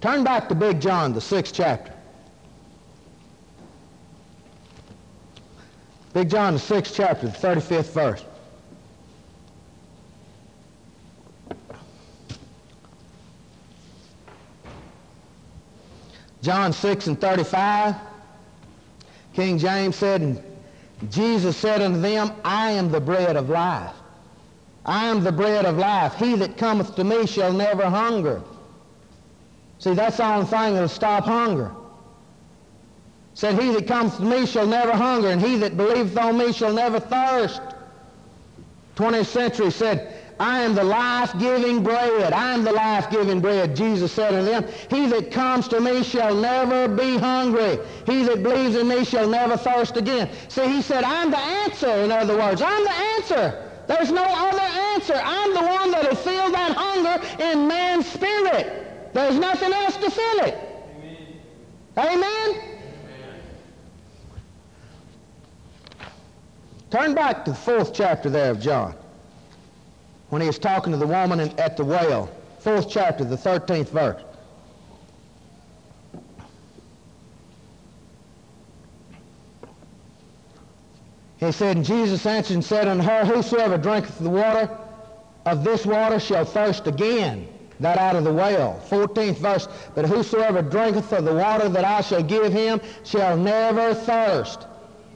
Turn 0.06 0.24
back 0.24 0.48
to 0.50 0.54
Big 0.54 0.80
John, 0.80 1.14
the 1.14 1.20
sixth 1.20 1.52
chapter. 1.56 1.92
Big 6.14 6.30
John, 6.30 6.54
the 6.54 6.60
sixth 6.60 6.94
chapter, 6.96 7.26
the 7.26 7.36
35th 7.36 7.92
verse. 7.92 8.26
John 16.44 16.72
6 16.72 17.08
and 17.08 17.20
35, 17.20 17.96
King 19.34 19.58
James 19.58 19.96
said, 19.96 20.22
and 20.22 20.44
Jesus 21.10 21.58
said 21.58 21.82
unto 21.82 22.00
them, 22.00 22.32
I 22.44 22.70
am 22.74 22.92
the 22.92 23.02
bread 23.02 23.36
of 23.36 23.50
life. 23.50 23.96
I 24.86 25.08
am 25.08 25.24
the 25.24 25.32
bread 25.32 25.66
of 25.66 25.80
life. 25.80 26.14
He 26.14 26.36
that 26.36 26.58
cometh 26.58 26.96
to 26.96 27.04
me 27.04 27.26
shall 27.26 27.52
never 27.52 27.90
hunger. 27.90 28.44
See, 29.80 29.94
that's 29.94 30.18
the 30.18 30.26
only 30.26 30.46
thing 30.46 30.74
that'll 30.74 30.88
stop 30.88 31.26
hunger. 31.26 31.72
Said, 33.34 33.60
He 33.60 33.72
that 33.74 33.88
comes 33.88 34.16
to 34.18 34.24
me 34.24 34.46
shall 34.46 34.66
never 34.66 34.94
hunger, 34.94 35.30
and 35.30 35.42
he 35.42 35.58
that 35.58 35.76
believeth 35.76 36.18
on 36.18 36.38
me 36.38 36.54
shall 36.54 36.74
never 36.74 37.00
thirst. 37.00 37.62
20th 38.96 39.26
century 39.26 39.72
said, 39.72 40.24
I 40.40 40.62
am 40.62 40.76
the 40.76 40.84
life-giving 40.84 41.84
bread. 41.84 42.34
I 42.34 42.54
am 42.54 42.64
the 42.64 42.72
life-giving 42.72 43.40
bread. 43.42 43.76
Jesus 43.76 44.12
said 44.12 44.34
unto 44.34 44.52
them, 44.52 44.66
He 44.90 45.08
that 45.08 45.32
comes 45.32 45.68
to 45.70 45.80
me 45.80 46.04
shall 46.04 46.36
never 46.36 46.88
be 46.88 47.18
hungry. 47.18 47.80
He 48.06 48.24
that 48.24 48.44
believes 48.44 48.76
in 48.76 48.88
me 48.88 49.06
shall 49.06 49.30
never 49.30 49.56
thirst 49.56 49.96
again. 49.98 50.30
See, 50.50 50.68
he 50.68 50.82
said, 50.82 51.04
I'm 51.04 51.32
the 51.32 51.38
answer, 51.38 51.90
in 51.90 52.12
other 52.12 52.38
words. 52.38 52.62
I'm 52.62 52.84
the 52.84 52.92
answer. 52.92 53.72
There's 53.88 54.12
no 54.12 54.26
other 54.26 54.60
answer. 54.60 55.20
I'm 55.24 55.54
the 55.54 55.62
one 55.62 55.92
that 55.92 56.10
will 56.10 56.16
fill 56.16 56.52
that 56.52 56.72
hunger 56.76 57.44
in 57.44 57.68
man's 57.68 58.06
spirit. 58.06 58.85
There's 59.16 59.40
nothing 59.40 59.72
else 59.72 59.96
to 59.96 60.12
fill 60.12 60.40
it. 60.40 60.58
Amen? 61.98 62.18
Amen? 62.18 62.62
Turn 66.92 67.16
back 67.16 67.46
to 67.46 67.52
the 67.52 67.58
fourth 67.58 67.94
chapter 67.94 68.30
there 68.30 68.52
of 68.52 68.60
John. 68.60 68.94
When 70.32 70.42
he 70.42 70.48
was 70.48 70.60
talking 70.60 70.92
to 70.92 70.98
the 70.98 71.08
woman 71.08 71.40
at 71.40 71.78
the 71.78 71.86
well. 71.86 72.30
Fourth 72.60 72.90
chapter, 72.90 73.24
the 73.24 73.38
13th 73.38 73.88
verse. 73.88 74.22
He 81.38 81.54
said, 81.54 81.78
And 81.78 81.86
Jesus 81.86 82.26
answered 82.26 82.56
and 82.56 82.66
said 82.66 82.90
unto 82.90 83.06
her, 83.06 83.24
Whosoever 83.24 83.78
drinketh 83.78 84.20
the 84.20 84.30
water 84.30 84.78
of 85.46 85.64
this 85.64 85.86
water 85.86 86.20
shall 86.20 86.44
thirst 86.44 86.88
again 86.88 87.48
that 87.80 87.98
out 87.98 88.16
of 88.16 88.24
the 88.24 88.34
well. 88.34 88.82
14th 88.90 89.38
verse, 89.38 89.68
but 89.94 90.06
whosoever 90.06 90.62
drinketh 90.62 91.12
of 91.12 91.26
the 91.26 91.34
water 91.34 91.70
that 91.70 91.86
I 91.86 92.02
shall 92.02 92.24
give 92.24 92.52
him 92.52 92.80
shall 93.04 93.38
never 93.38 93.94
thirst. 93.94 94.68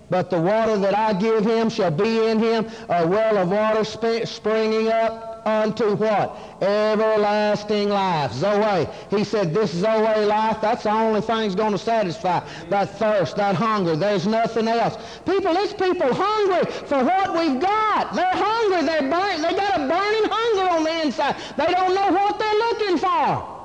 But 0.10 0.30
the 0.30 0.42
water 0.42 0.78
that 0.78 0.98
I 0.98 1.14
give 1.14 1.46
him 1.46 1.70
shall 1.70 1.92
be 1.92 2.26
in 2.28 2.40
him 2.40 2.68
a 2.90 3.06
well 3.08 3.38
of 3.38 3.50
water 3.50 3.84
sp- 3.86 4.26
springing 4.26 4.88
up 4.88 5.29
unto 5.46 5.96
what? 5.96 6.38
Everlasting 6.62 7.90
life. 7.90 8.34
Zoe. 8.34 8.88
He 9.10 9.24
said 9.24 9.54
this 9.54 9.72
Zoe 9.72 10.26
life, 10.26 10.62
that's 10.62 10.84
the 10.84 10.92
only 10.92 11.22
thing 11.22 11.42
that's 11.42 11.56
going 11.56 11.72
to 11.72 11.78
satisfy 11.78 12.42
that 12.70 12.98
thirst, 12.98 13.36
that 13.38 13.56
hunger. 13.56 13.96
There's 13.96 14.28
nothing 14.28 14.68
else. 14.68 14.98
People, 15.26 15.56
it's 15.58 15.74
people 15.74 16.14
hungry 16.14 16.72
for 16.88 17.04
what 17.04 17.34
we've 17.38 17.60
got. 17.60 18.14
They're 18.14 18.30
hungry. 18.32 18.86
They're 18.86 19.10
burnt. 19.10 19.42
They 19.42 19.56
got 19.56 19.80
a 19.80 19.88
burning 19.88 20.30
hunger 20.30 20.70
on 20.72 20.84
the 20.84 21.02
inside. 21.04 21.36
They 21.58 21.68
don't 21.68 21.94
know 21.96 22.12
what 22.12 22.40
they're 22.40 22.56
looking 22.56 22.98
for. 22.98 23.60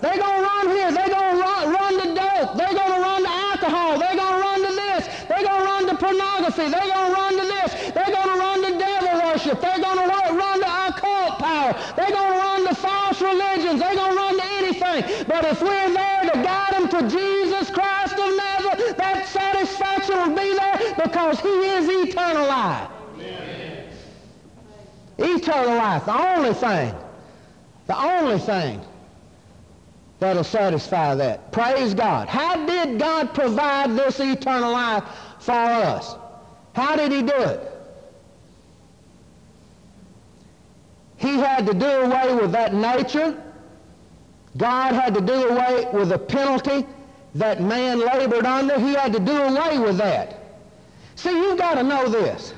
They're 0.00 0.18
going 0.18 0.36
to 0.36 0.42
run 0.42 0.68
here. 0.68 0.92
They're 0.92 1.08
going 1.08 1.36
to 1.36 1.42
run, 1.42 1.72
run 1.72 1.94
to 2.00 2.08
dope. 2.14 2.56
They're 2.56 2.74
going 2.74 2.92
to 2.92 3.00
run 3.00 3.22
to 3.22 3.30
alcohol. 3.30 3.98
They're 3.98 4.14
going 4.14 4.34
to 4.34 4.40
run 4.40 4.60
to 4.60 4.72
this. 4.74 5.08
They're 5.28 5.42
going 5.42 5.60
to 5.60 5.66
run 5.66 5.86
to 5.88 5.94
pornography. 5.96 6.68
They're 6.68 6.90
going 6.94 7.08
to 7.08 7.14
run 7.16 7.32
to 7.32 7.46
this. 7.46 7.92
They're 7.92 8.12
going 8.12 8.28
to 8.28 8.38
run 8.38 8.62
to 8.62 8.78
devil 8.78 9.14
worship. 9.24 9.60
They're 9.60 9.80
going 9.80 9.98
to 9.98 10.06
run 10.06 10.60
to 10.60 10.88
occult 10.88 11.05
power. 11.46 11.72
They're 11.96 12.10
going 12.10 12.32
to 12.32 12.38
run 12.38 12.68
to 12.68 12.74
false 12.74 13.20
religions. 13.20 13.80
They're 13.80 13.94
going 13.94 14.10
to 14.10 14.16
run 14.16 14.36
to 14.36 14.46
anything. 14.60 15.26
But 15.26 15.44
if 15.44 15.62
we're 15.62 15.92
there 15.92 16.22
to 16.22 16.42
guide 16.42 16.72
them 16.74 16.88
to 16.88 17.00
Jesus 17.08 17.70
Christ 17.70 18.14
of 18.14 18.36
Nazareth, 18.36 18.96
that 18.96 19.26
satisfaction 19.26 20.16
will 20.16 20.36
be 20.36 20.50
there 20.54 20.94
because 21.04 21.40
he 21.40 21.48
is 21.48 21.88
eternal 22.08 22.46
life. 22.46 22.90
Amen. 23.14 23.88
Eternal 25.18 25.76
life, 25.76 26.04
the 26.04 26.18
only 26.36 26.54
thing, 26.54 26.94
the 27.86 27.96
only 27.96 28.38
thing 28.38 28.80
that'll 30.18 30.44
satisfy 30.44 31.14
that. 31.14 31.52
Praise 31.52 31.94
God. 31.94 32.28
How 32.28 32.66
did 32.66 32.98
God 32.98 33.34
provide 33.34 33.90
this 33.96 34.18
eternal 34.20 34.72
life 34.72 35.04
for 35.38 35.52
us? 35.52 36.16
How 36.74 36.96
did 36.96 37.12
he 37.12 37.22
do 37.22 37.34
it? 37.34 37.72
He 41.18 41.38
had 41.56 41.66
to 41.66 41.72
do 41.74 41.86
away 41.86 42.34
with 42.34 42.52
that 42.52 42.74
nature. 42.74 43.42
God 44.58 44.92
had 44.92 45.14
to 45.14 45.22
do 45.22 45.48
away 45.48 45.88
with 45.92 46.10
the 46.10 46.18
penalty 46.18 46.86
that 47.34 47.62
man 47.62 47.98
labored 47.98 48.44
under. 48.44 48.78
He 48.78 48.92
had 48.92 49.12
to 49.14 49.20
do 49.20 49.32
away 49.32 49.78
with 49.78 49.96
that. 49.96 50.38
See, 51.14 51.30
you've 51.30 51.58
got 51.58 51.76
to 51.76 51.82
know 51.82 52.08
this. 52.08 52.52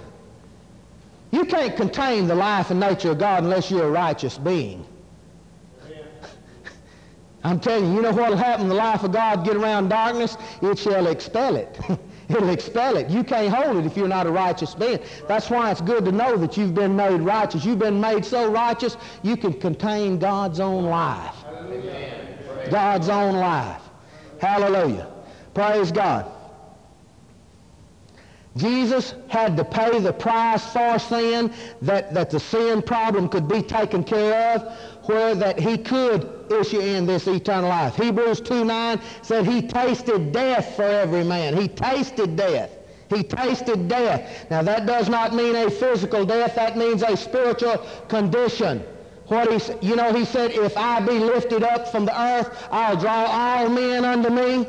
You 1.30 1.44
can't 1.44 1.76
contain 1.76 2.26
the 2.26 2.34
life 2.34 2.70
and 2.70 2.80
nature 2.80 3.12
of 3.12 3.18
God 3.18 3.44
unless 3.44 3.70
you're 3.70 3.84
a 3.84 3.90
righteous 3.90 4.36
being. 4.36 4.84
I'm 7.44 7.60
telling 7.60 7.90
you, 7.90 7.96
you 7.96 8.02
know 8.02 8.12
what 8.12 8.30
will 8.30 8.36
happen 8.36 8.68
the 8.68 8.74
life 8.74 9.04
of 9.04 9.12
God 9.12 9.44
get 9.44 9.56
around 9.56 9.90
darkness? 9.90 10.36
It 10.60 10.76
shall 10.78 11.06
expel 11.06 11.54
it. 11.54 11.78
It'll 12.28 12.50
expel 12.50 12.96
it. 12.98 13.08
You 13.08 13.24
can't 13.24 13.52
hold 13.52 13.78
it 13.78 13.86
if 13.86 13.96
you're 13.96 14.08
not 14.08 14.26
a 14.26 14.30
righteous 14.30 14.74
being. 14.74 14.98
That's 15.26 15.48
why 15.48 15.70
it's 15.70 15.80
good 15.80 16.04
to 16.04 16.12
know 16.12 16.36
that 16.36 16.56
you've 16.56 16.74
been 16.74 16.94
made 16.94 17.20
righteous. 17.22 17.64
You've 17.64 17.78
been 17.78 18.00
made 18.00 18.24
so 18.24 18.50
righteous 18.50 18.96
you 19.22 19.36
can 19.36 19.54
contain 19.54 20.18
God's 20.18 20.60
own 20.60 20.84
life. 20.84 21.36
God's 22.70 23.08
own 23.08 23.36
life. 23.36 23.82
Hallelujah. 24.40 25.08
Praise 25.54 25.90
God. 25.90 26.30
Jesus 28.56 29.14
had 29.28 29.56
to 29.56 29.64
pay 29.64 30.00
the 30.00 30.12
price 30.12 30.72
for 30.72 30.98
sin, 30.98 31.52
that, 31.82 32.12
that 32.12 32.30
the 32.30 32.40
sin 32.40 32.82
problem 32.82 33.28
could 33.28 33.48
be 33.48 33.62
taken 33.62 34.02
care 34.02 34.54
of, 34.54 34.76
where 35.08 35.34
that 35.34 35.58
he 35.58 35.78
could 35.78 36.28
issue 36.50 36.80
in 36.80 37.06
this 37.06 37.26
eternal 37.26 37.70
life. 37.70 37.96
Hebrews 37.96 38.42
2.9 38.42 39.00
said 39.22 39.46
he 39.46 39.62
tasted 39.62 40.32
death 40.32 40.76
for 40.76 40.82
every 40.82 41.24
man. 41.24 41.56
He 41.56 41.66
tasted 41.66 42.36
death. 42.36 42.70
He 43.08 43.22
tasted 43.22 43.88
death. 43.88 44.50
Now 44.50 44.62
that 44.62 44.84
does 44.84 45.08
not 45.08 45.34
mean 45.34 45.56
a 45.56 45.70
physical 45.70 46.26
death. 46.26 46.54
That 46.56 46.76
means 46.76 47.02
a 47.02 47.16
spiritual 47.16 47.78
condition. 48.08 48.84
What 49.28 49.50
he, 49.50 49.86
you 49.86 49.96
know, 49.96 50.12
he 50.12 50.26
said, 50.26 50.50
if 50.50 50.76
I 50.76 51.00
be 51.00 51.18
lifted 51.18 51.62
up 51.62 51.88
from 51.88 52.04
the 52.04 52.20
earth, 52.20 52.68
I'll 52.70 52.96
draw 52.96 53.26
all 53.26 53.68
men 53.70 54.04
unto 54.04 54.28
me. 54.28 54.68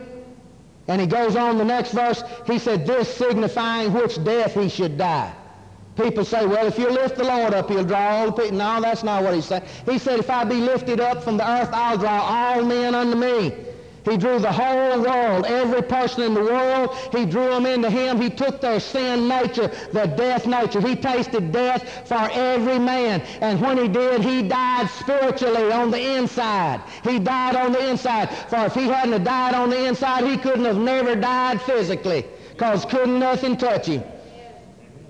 And 0.88 1.02
he 1.02 1.08
goes 1.08 1.36
on 1.36 1.58
the 1.58 1.66
next 1.66 1.92
verse. 1.92 2.24
He 2.48 2.60
said, 2.60 2.88
this 2.88 3.14
signifying 3.14 3.94
which 3.94 4.24
death 4.24 4.54
he 4.54 4.70
should 4.70 4.98
die. 4.98 5.34
People 6.02 6.24
say, 6.24 6.46
well, 6.46 6.66
if 6.66 6.78
you 6.78 6.90
lift 6.90 7.18
the 7.18 7.26
Lord 7.26 7.54
up, 7.54 7.70
he'll 7.70 7.84
draw 7.84 8.00
all 8.00 8.26
the 8.28 8.32
people. 8.32 8.58
No, 8.58 8.80
that's 8.80 9.04
not 9.04 9.22
what 9.22 9.34
he 9.34 9.42
said. 9.42 9.64
He 9.86 10.00
said, 10.00 10.20
if 10.20 10.30
I 10.30 10.46
be 10.46 10.56
lifted 10.56 11.02
up 11.02 11.22
from 11.24 11.36
the 11.36 11.50
earth, 11.50 11.70
I'll 11.74 11.98
draw 11.98 12.22
all 12.22 12.64
men 12.64 12.96
unto 12.96 13.18
me. 13.18 13.54
He 14.10 14.16
drew 14.16 14.40
the 14.40 14.52
whole 14.52 15.02
world, 15.02 15.46
every 15.46 15.82
person 15.82 16.24
in 16.24 16.34
the 16.34 16.42
world. 16.42 16.96
He 17.12 17.26
drew 17.26 17.50
them 17.50 17.66
into 17.66 17.90
him. 17.90 18.20
He 18.20 18.30
took 18.30 18.62
their 18.62 18.80
sin 18.80 19.28
nature, 19.28 19.68
their 19.92 20.08
death 20.08 20.48
nature. 20.48 20.80
He 20.80 20.96
tasted 20.96 21.52
death 21.52 22.08
for 22.08 22.30
every 22.32 22.80
man. 22.80 23.20
And 23.42 23.60
when 23.60 23.78
he 23.78 23.90
did, 23.90 24.22
he 24.22 24.48
died 24.48 24.90
spiritually 24.90 25.70
on 25.72 25.92
the 25.92 26.16
inside. 26.16 26.82
He 27.04 27.20
died 27.20 27.58
on 27.58 27.74
the 27.74 27.90
inside. 27.90 28.30
For 28.30 28.66
if 28.66 28.74
he 28.74 28.88
hadn't 28.88 29.26
died 29.26 29.54
on 29.54 29.70
the 29.70 29.86
inside, 29.86 30.24
he 30.24 30.38
couldn't 30.38 30.66
have 30.66 30.78
never 30.78 31.16
died 31.16 31.62
physically 31.62 32.26
because 32.54 32.86
couldn't 32.86 33.20
nothing 33.20 33.58
touch 33.58 33.88
him. 33.88 34.02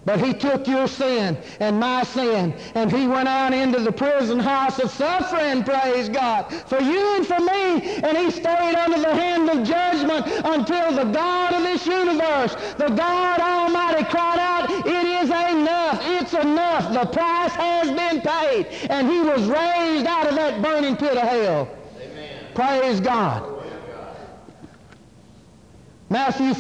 But 0.10 0.26
he 0.26 0.34
took 0.34 0.66
your 0.66 0.88
sin 0.88 1.38
and 1.60 1.80
my 1.80 2.02
sin, 2.02 2.56
and 2.74 2.92
he 2.92 3.06
went 3.06 3.28
out 3.28 3.54
into 3.54 3.80
the 3.80 3.92
prison 3.92 4.40
house 4.40 4.80
of 4.80 4.90
suffering, 4.90 5.64
praise 5.64 6.10
God, 6.10 6.52
for 6.52 6.80
you 6.80 7.18
and 7.18 7.28
for 7.28 7.40
me. 7.40 8.00
And 8.02 8.18
he 8.18 8.32
stayed 8.32 8.74
under 8.74 9.00
the 9.00 9.14
hand 9.14 9.48
of 9.52 9.64
judgment 9.64 10.26
until 10.46 10.94
the 10.94 11.04
God 11.12 11.54
of 11.54 11.62
this 11.62 11.86
universe, 11.86 12.56
the 12.80 12.90
God 12.90 13.40
Almighty, 13.40 14.04
cried 14.06 14.40
out, 14.40 14.72
It 14.72 15.06
is 15.06 15.30
enough. 15.30 16.02
It's 16.02 16.34
enough. 16.34 16.92
The 16.92 17.06
price 17.06 17.52
has 17.52 17.92
been 17.92 18.22
paid. 18.22 18.66
And 18.90 19.08
he 19.08 19.22
was 19.22 19.44
raised 19.44 20.08
out 20.08 20.28
of 20.28 20.34
that 20.38 20.60
burning 20.60 20.98
pit 20.98 21.18
of 21.18 21.28
hell. 21.28 21.70
Amen. 22.02 22.46
Praise 22.56 23.00
God. 23.00 23.48
Matthew 26.10 26.56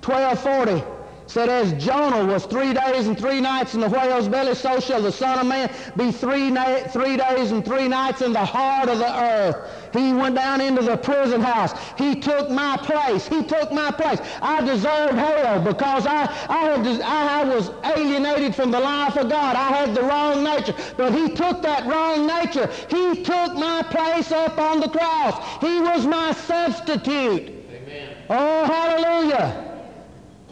12 0.00 0.40
40 0.40 0.93
said, 1.34 1.48
As 1.48 1.72
Jonah 1.84 2.24
was 2.24 2.46
three 2.46 2.72
days 2.72 3.08
and 3.08 3.18
three 3.18 3.40
nights 3.40 3.74
in 3.74 3.80
the 3.80 3.88
whale's 3.88 4.28
belly, 4.28 4.54
so 4.54 4.78
shall 4.78 5.02
the 5.02 5.10
Son 5.10 5.40
of 5.40 5.46
Man 5.48 5.68
be 5.96 6.12
three, 6.12 6.48
na- 6.48 6.84
three 6.86 7.16
days 7.16 7.50
and 7.50 7.64
three 7.64 7.88
nights 7.88 8.22
in 8.22 8.32
the 8.32 8.44
heart 8.44 8.88
of 8.88 8.98
the 8.98 9.20
earth. 9.20 9.90
He 9.92 10.12
went 10.12 10.36
down 10.36 10.60
into 10.60 10.82
the 10.82 10.96
prison 10.96 11.40
house. 11.40 11.72
He 11.98 12.14
took 12.20 12.50
my 12.50 12.76
place. 12.76 13.26
He 13.26 13.42
took 13.42 13.72
my 13.72 13.90
place. 13.90 14.20
I 14.42 14.60
deserved 14.64 15.18
hell 15.18 15.60
because 15.60 16.06
I, 16.06 16.22
I, 16.48 16.66
had, 16.66 16.86
I, 17.02 17.40
I 17.40 17.44
was 17.52 17.70
alienated 17.82 18.54
from 18.54 18.70
the 18.70 18.78
life 18.78 19.16
of 19.16 19.28
God. 19.28 19.56
I 19.56 19.72
had 19.76 19.92
the 19.92 20.02
wrong 20.02 20.44
nature. 20.44 20.74
But 20.96 21.12
he 21.12 21.30
took 21.30 21.62
that 21.62 21.84
wrong 21.84 22.28
nature. 22.28 22.70
He 22.88 23.24
took 23.24 23.54
my 23.54 23.82
place 23.90 24.30
up 24.30 24.56
on 24.58 24.78
the 24.78 24.88
cross. 24.88 25.60
He 25.60 25.80
was 25.80 26.06
my 26.06 26.30
substitute. 26.30 27.52
Amen. 27.72 28.16
Oh, 28.30 28.64
hallelujah. 28.66 29.73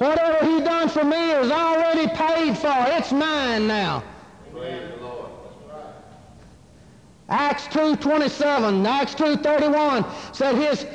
Whatever 0.03 0.45
he 0.45 0.61
done 0.61 0.89
for 0.89 1.05
me 1.05 1.31
is 1.31 1.53
already 1.53 2.09
paid 2.09 2.59
for. 2.59 2.75
It's 2.89 3.13
mine 3.13 3.69
now. 3.69 4.03
Acts 7.29 7.69
2.27, 7.69 8.85
Acts 8.85 9.15
2.31 9.15 10.35
said 10.35 10.57
his 10.57 10.87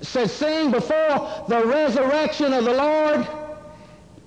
said 0.00 0.30
seeing 0.30 0.70
before 0.70 1.44
the 1.46 1.62
resurrection 1.66 2.54
of 2.54 2.64
the 2.64 2.72
Lord, 2.72 3.28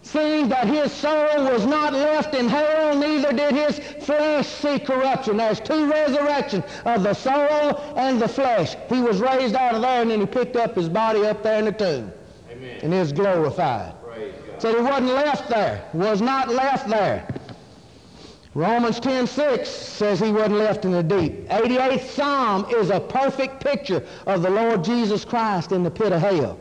seeing 0.04 0.48
that 0.50 0.68
his 0.68 0.94
soul 0.94 1.46
was 1.46 1.66
not 1.66 1.94
left 1.94 2.36
in 2.36 2.48
hell, 2.48 2.96
neither 2.96 3.34
did 3.34 3.56
his 3.56 3.80
flesh 4.06 4.46
see 4.46 4.78
corruption. 4.78 5.38
There's 5.38 5.60
two 5.60 5.90
resurrections 5.90 6.64
of 6.86 7.02
the 7.02 7.16
soul 7.16 7.82
and 7.98 8.22
the 8.22 8.28
flesh. 8.28 8.76
He 8.88 9.02
was 9.02 9.20
raised 9.20 9.56
out 9.56 9.74
of 9.74 9.82
there 9.82 10.04
and 10.04 10.12
then 10.12 10.20
he 10.20 10.28
picked 10.28 10.56
up 10.56 10.76
his 10.76 10.90
body 10.90 11.26
up 11.26 11.42
there 11.42 11.58
in 11.58 11.66
the 11.66 11.72
tomb. 11.72 12.14
Amen. 12.52 12.80
And 12.84 12.94
is 12.94 13.12
glorified. 13.12 13.97
Said 14.60 14.76
he 14.76 14.82
wasn't 14.82 15.08
left 15.08 15.50
there, 15.50 15.84
was 15.94 16.22
not 16.22 16.50
left 16.50 16.90
there. 16.90 17.28
Romans 18.56 19.00
10:6 19.00 19.68
says 19.68 20.20
he 20.20 20.32
wasn't 20.32 20.56
left 20.56 20.84
in 20.84 20.92
the 20.92 21.04
deep. 21.04 21.48
88th 21.50 22.10
Psalm 22.10 22.66
is 22.72 22.90
a 22.90 23.00
perfect 23.00 23.64
picture 23.64 24.04
of 24.26 24.42
the 24.42 24.50
Lord 24.50 24.84
Jesus 24.84 25.24
Christ 25.24 25.72
in 25.72 25.84
the 25.84 25.92
pit 25.92 26.12
of 26.12 26.22
hell. 26.22 26.60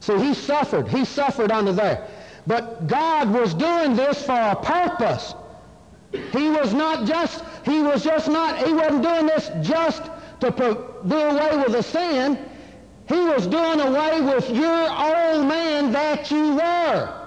So 0.00 0.18
he 0.18 0.34
suffered. 0.34 0.88
He 0.88 1.04
suffered 1.04 1.52
under 1.52 1.72
there. 1.72 2.08
But 2.48 2.88
God 2.88 3.32
was 3.32 3.54
doing 3.54 3.94
this 3.94 4.24
for 4.24 4.32
a 4.32 4.56
purpose. 4.56 5.34
He 6.10 6.48
was 6.48 6.74
not 6.74 7.06
just, 7.06 7.44
he 7.64 7.80
was 7.80 8.02
just 8.02 8.28
not, 8.28 8.58
he 8.66 8.72
wasn't 8.72 9.02
doing 9.02 9.26
this 9.26 9.50
just 9.62 10.02
to 10.40 10.50
do 11.06 11.16
away 11.16 11.56
with 11.58 11.72
the 11.72 11.82
sin. 11.82 12.38
He 13.08 13.20
was 13.20 13.46
doing 13.46 13.80
away 13.80 14.20
with 14.20 14.50
your 14.50 14.90
old 14.90 15.46
man 15.46 15.92
that 15.92 16.28
you 16.30 16.56
were. 16.56 17.25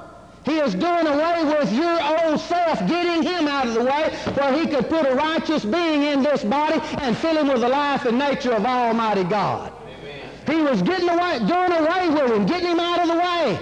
He 0.50 0.58
is 0.58 0.74
doing 0.74 1.06
away 1.06 1.44
with 1.44 1.72
your 1.72 2.02
old 2.02 2.40
self, 2.40 2.80
getting 2.88 3.22
him 3.22 3.48
out 3.48 3.68
of 3.68 3.76
the 3.76 3.84
way 3.84 4.10
where 4.34 4.60
he 4.60 4.66
could 4.66 4.90
put 4.90 5.06
a 5.06 5.14
righteous 5.14 5.64
being 5.64 6.02
in 6.02 6.24
this 6.24 6.44
body 6.44 6.80
and 6.98 7.16
fill 7.16 7.38
him 7.38 7.50
with 7.50 7.62
the 7.62 7.70
life 7.70 8.06
and 8.06 8.18
nature 8.18 8.54
of 8.54 8.66
Almighty 8.66 9.26
God. 9.26 9.72
Amen. 9.84 10.30
He 10.48 10.56
was 10.64 10.82
getting 10.82 11.08
away, 11.08 11.38
doing 11.38 11.72
away 11.72 12.10
with 12.10 12.32
him, 12.32 12.48
getting 12.48 12.70
him 12.70 12.80
out 12.80 13.00
of 13.00 13.08
the 13.10 13.16
way, 13.16 13.60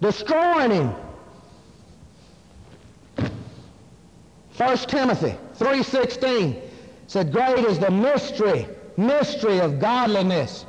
destroying 0.00 0.70
him. 0.70 0.94
1 4.56 4.76
Timothy 4.78 5.36
3.16 5.58 6.62
said, 7.08 7.30
Great 7.30 7.58
is 7.58 7.78
the 7.78 7.90
mystery, 7.90 8.68
mystery 8.96 9.60
of 9.60 9.78
godliness. 9.78 10.64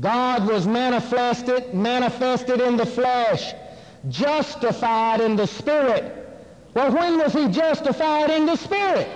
God 0.00 0.46
was 0.46 0.66
manifested, 0.66 1.74
manifested 1.74 2.60
in 2.60 2.76
the 2.76 2.86
flesh, 2.86 3.52
justified 4.08 5.20
in 5.20 5.34
the 5.34 5.46
spirit. 5.46 6.14
Well, 6.74 6.92
when 6.92 7.18
was 7.18 7.32
he 7.32 7.48
justified 7.48 8.30
in 8.30 8.46
the 8.46 8.56
spirit? 8.56 9.08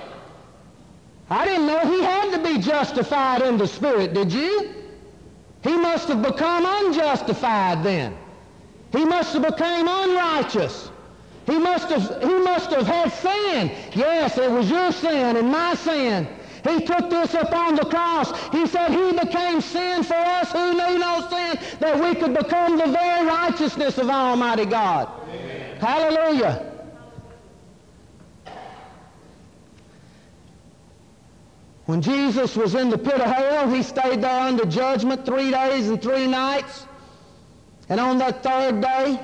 I 1.31 1.45
didn't 1.45 1.67
know 1.67 1.79
he 1.81 2.03
had 2.03 2.33
to 2.33 2.43
be 2.43 2.59
justified 2.59 3.43
in 3.43 3.57
the 3.57 3.67
spirit, 3.67 4.13
did 4.13 4.33
you? 4.33 4.75
He 5.63 5.77
must 5.77 6.09
have 6.09 6.23
become 6.23 6.67
unjustified 6.67 7.85
then. 7.85 8.17
He 8.91 9.05
must 9.05 9.33
have 9.35 9.43
become 9.43 9.89
unrighteous. 9.89 10.91
He 11.47 11.59
must 11.59 11.89
have, 11.89 12.23
he 12.23 12.39
must 12.41 12.71
have 12.71 12.87
had 12.87 13.13
sin. 13.13 13.71
Yes, 13.95 14.37
it 14.39 14.51
was 14.51 14.71
your 14.71 14.93
sin 14.93 15.37
and 15.37 15.49
my 15.51 15.75
sin. 15.75 16.27
He 16.65 16.81
took 16.85 17.11
this 17.11 17.35
upon 17.35 17.75
the 17.75 17.85
cross. 17.85 18.31
He 18.51 18.67
said 18.67 18.91
he 18.91 19.19
became 19.19 19.61
sin 19.61 20.03
for 20.05 20.15
us 20.15 20.53
who 20.53 20.73
knew 20.73 20.99
no 20.99 21.27
sin, 21.29 21.59
that 21.81 22.01
we 22.03 22.15
could 22.15 22.35
become 22.35 22.79
the 22.79 22.87
very 22.87 23.27
righteousness 23.27 23.99
of 23.99 24.09
Almighty 24.09 24.65
God. 24.65 25.09
Amen. 25.29 25.77
Hallelujah. 25.79 26.73
When 31.87 32.01
Jesus 32.01 32.57
was 32.57 32.77
in 32.77 32.91
the 32.91 32.99
pit 32.99 33.21
of 33.21 33.31
hell, 33.31 33.69
he 33.69 33.83
stayed 33.83 34.23
there 34.23 34.41
under 34.41 34.65
judgment 34.65 35.27
three 35.27 35.51
days 35.51 35.89
and 35.89 36.01
three 36.01 36.29
nights. 36.29 36.87
And 37.89 37.99
on 37.99 38.19
that 38.19 38.43
third 38.43 38.81
day, 38.81 39.21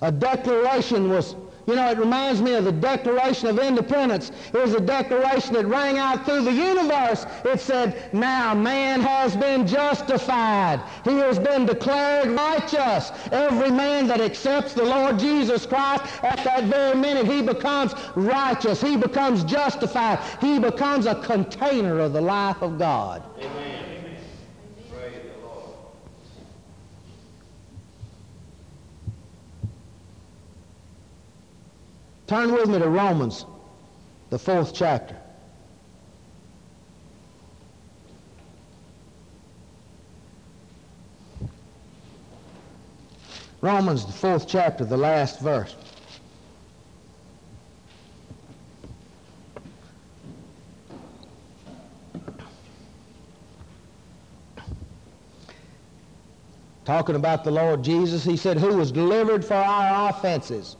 a 0.00 0.12
declaration 0.12 1.10
was 1.10 1.34
you 1.66 1.76
know, 1.76 1.90
it 1.90 1.98
reminds 1.98 2.42
me 2.42 2.54
of 2.54 2.64
the 2.64 2.72
Declaration 2.72 3.48
of 3.48 3.58
Independence. 3.58 4.32
It 4.52 4.58
was 4.58 4.74
a 4.74 4.80
declaration 4.80 5.54
that 5.54 5.66
rang 5.66 5.98
out 5.98 6.24
through 6.24 6.42
the 6.42 6.52
universe. 6.52 7.26
It 7.44 7.60
said, 7.60 8.12
now 8.12 8.54
man 8.54 9.00
has 9.00 9.36
been 9.36 9.66
justified. 9.66 10.82
He 11.04 11.16
has 11.18 11.38
been 11.38 11.66
declared 11.66 12.30
righteous. 12.30 13.12
Every 13.30 13.70
man 13.70 14.06
that 14.08 14.20
accepts 14.20 14.74
the 14.74 14.84
Lord 14.84 15.18
Jesus 15.18 15.66
Christ, 15.66 16.04
at 16.22 16.42
that 16.44 16.64
very 16.64 16.96
minute, 16.96 17.26
he 17.26 17.42
becomes 17.42 17.94
righteous. 18.16 18.80
He 18.80 18.96
becomes 18.96 19.44
justified. 19.44 20.18
He 20.40 20.58
becomes 20.58 21.06
a 21.06 21.14
container 21.14 22.00
of 22.00 22.12
the 22.12 22.20
life 22.20 22.60
of 22.62 22.78
God. 22.78 23.22
Amen. 23.38 23.61
Turn 32.32 32.50
with 32.50 32.66
me 32.66 32.78
to 32.78 32.88
Romans, 32.88 33.44
the 34.30 34.38
fourth 34.38 34.72
chapter. 34.72 35.14
Romans, 43.60 44.06
the 44.06 44.12
fourth 44.12 44.48
chapter, 44.48 44.86
the 44.86 44.96
last 44.96 45.40
verse. 45.40 45.76
talking 56.86 57.14
about 57.14 57.44
the 57.44 57.50
Lord 57.50 57.82
Jesus, 57.82 58.24
he 58.24 58.38
said, 58.38 58.56
who 58.58 58.76
was 58.76 58.90
delivered 58.90 59.44
for 59.44 59.54
our 59.54 60.08
offenses. 60.08 60.76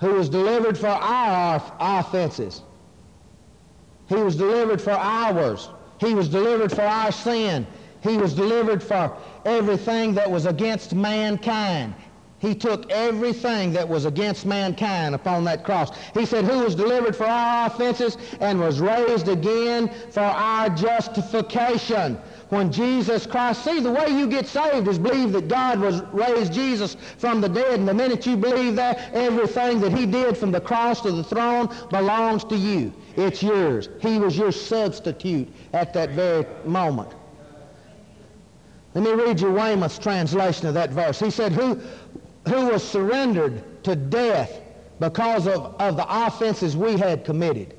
Who 0.00 0.14
was 0.14 0.28
delivered 0.28 0.76
for 0.76 0.88
our 0.88 1.62
offenses. 1.80 2.62
He 4.08 4.16
was 4.16 4.36
delivered 4.36 4.80
for 4.80 4.92
ours. 4.92 5.70
He 6.00 6.14
was 6.14 6.28
delivered 6.28 6.70
for 6.70 6.82
our 6.82 7.10
sin. 7.10 7.66
He 8.02 8.16
was 8.16 8.34
delivered 8.34 8.82
for 8.82 9.16
everything 9.44 10.14
that 10.14 10.30
was 10.30 10.46
against 10.46 10.94
mankind. 10.94 11.94
He 12.38 12.54
took 12.54 12.90
everything 12.90 13.72
that 13.72 13.88
was 13.88 14.04
against 14.04 14.44
mankind 14.44 15.14
upon 15.14 15.44
that 15.44 15.64
cross. 15.64 15.90
He 16.12 16.26
said, 16.26 16.44
who 16.44 16.58
was 16.64 16.74
delivered 16.74 17.16
for 17.16 17.24
our 17.24 17.66
offenses 17.66 18.18
and 18.40 18.60
was 18.60 18.78
raised 18.78 19.28
again 19.28 19.90
for 20.10 20.20
our 20.20 20.68
justification. 20.68 22.18
When 22.50 22.70
Jesus 22.70 23.26
Christ, 23.26 23.64
see, 23.64 23.80
the 23.80 23.90
way 23.90 24.08
you 24.08 24.28
get 24.28 24.46
saved 24.46 24.86
is 24.86 24.98
believe 24.98 25.32
that 25.32 25.48
God 25.48 25.80
was 25.80 26.02
raised 26.12 26.52
Jesus 26.52 26.96
from 27.16 27.40
the 27.40 27.48
dead. 27.48 27.78
And 27.80 27.88
the 27.88 27.94
minute 27.94 28.26
you 28.26 28.36
believe 28.36 28.76
that, 28.76 29.14
everything 29.14 29.80
that 29.80 29.92
he 29.92 30.04
did 30.04 30.36
from 30.36 30.52
the 30.52 30.60
cross 30.60 31.00
to 31.00 31.12
the 31.12 31.24
throne 31.24 31.74
belongs 31.90 32.44
to 32.44 32.56
you. 32.56 32.92
It's 33.16 33.42
yours. 33.42 33.88
He 34.00 34.18
was 34.18 34.36
your 34.36 34.52
substitute 34.52 35.48
at 35.72 35.94
that 35.94 36.10
very 36.10 36.46
moment. 36.66 37.08
Let 38.94 39.04
me 39.04 39.12
read 39.12 39.40
you 39.40 39.48
Weymouth's 39.48 39.98
translation 39.98 40.66
of 40.66 40.74
that 40.74 40.90
verse. 40.90 41.18
He 41.18 41.30
said, 41.30 41.52
who, 41.52 41.80
who 42.48 42.66
was 42.66 42.82
surrendered 42.82 43.84
to 43.84 43.96
death 43.96 44.60
because 45.00 45.46
of, 45.46 45.74
of 45.80 45.96
the 45.96 46.06
offenses 46.08 46.76
we 46.76 46.96
had 46.96 47.24
committed. 47.24 47.74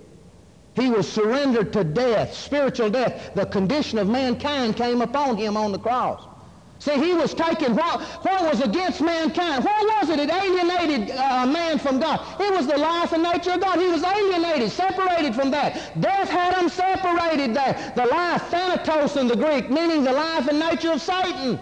He 0.76 0.90
was 0.90 1.12
surrendered 1.12 1.74
to 1.74 1.84
death, 1.84 2.34
spiritual 2.34 2.90
death. 2.90 3.34
The 3.34 3.46
condition 3.46 3.98
of 3.98 4.08
mankind 4.08 4.76
came 4.76 5.02
upon 5.02 5.38
him 5.38 5.58
on 5.58 5.72
the 5.72 5.80
cross. 5.80 6.24
See, 6.80 6.94
he 6.94 7.16
was 7.16 7.34
taking 7.34 7.76
what, 7.76 8.02
what 8.22 8.44
was 8.44 8.62
against 8.62 9.02
mankind. 9.02 9.64
What 9.64 10.00
was 10.00 10.10
it 10.12 10.20
It 10.20 10.30
alienated 10.30 11.10
uh, 11.10 11.48
man 11.48 11.80
from 11.80 12.00
God? 12.00 12.20
It 12.40 12.54
was 12.54 12.68
the 12.68 12.78
life 12.78 13.14
and 13.14 13.24
nature 13.24 13.54
of 13.54 13.62
God. 13.62 13.80
He 13.80 13.88
was 13.88 14.04
alienated, 14.04 14.72
separated 14.72 15.34
from 15.34 15.50
that. 15.52 16.00
Death 16.00 16.30
had 16.30 16.54
him 16.54 16.70
separated 16.70 17.56
there. 17.56 17.94
The 17.96 18.06
life, 18.06 18.44
thanatos 18.50 19.18
in 19.18 19.28
the 19.28 19.36
Greek, 19.36 19.72
meaning 19.72 20.04
the 20.04 20.14
life 20.14 20.48
and 20.48 20.60
nature 20.60 20.92
of 20.92 21.02
Satan. 21.02 21.60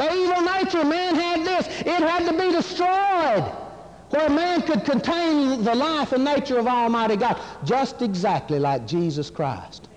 The 0.00 0.10
evil 0.14 0.40
nature, 0.40 0.82
man 0.82 1.14
had 1.14 1.44
this. 1.44 1.66
It 1.80 1.86
had 1.86 2.24
to 2.24 2.32
be 2.32 2.50
destroyed 2.52 3.44
where 4.08 4.30
man 4.30 4.62
could 4.62 4.82
contain 4.82 5.62
the 5.62 5.74
life 5.74 6.12
and 6.12 6.24
nature 6.24 6.58
of 6.58 6.66
Almighty 6.66 7.16
God, 7.16 7.38
just 7.64 8.00
exactly 8.00 8.58
like 8.58 8.86
Jesus 8.86 9.28
Christ. 9.28 9.90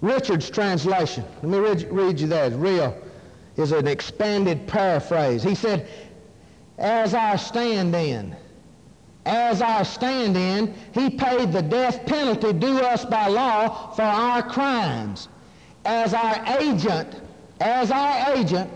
Richard's 0.00 0.48
translation, 0.48 1.26
let 1.42 1.44
me 1.44 1.58
read, 1.58 1.88
read 1.90 2.18
you 2.18 2.26
that. 2.28 2.54
Real, 2.54 2.96
is 3.58 3.72
an 3.72 3.86
expanded 3.86 4.66
paraphrase. 4.66 5.42
He 5.42 5.54
said, 5.54 5.86
as 6.78 7.12
our 7.12 7.36
stand-in, 7.36 8.34
as 9.26 9.60
our 9.60 9.84
stand-in, 9.84 10.72
he 10.94 11.10
paid 11.10 11.52
the 11.52 11.60
death 11.60 12.06
penalty 12.06 12.54
due 12.54 12.78
us 12.78 13.04
by 13.04 13.28
law 13.28 13.92
for 13.92 14.00
our 14.00 14.42
crimes 14.42 15.28
as 15.84 16.14
our 16.14 16.60
agent, 16.60 17.20
as 17.60 17.90
our 17.90 18.34
agent, 18.34 18.70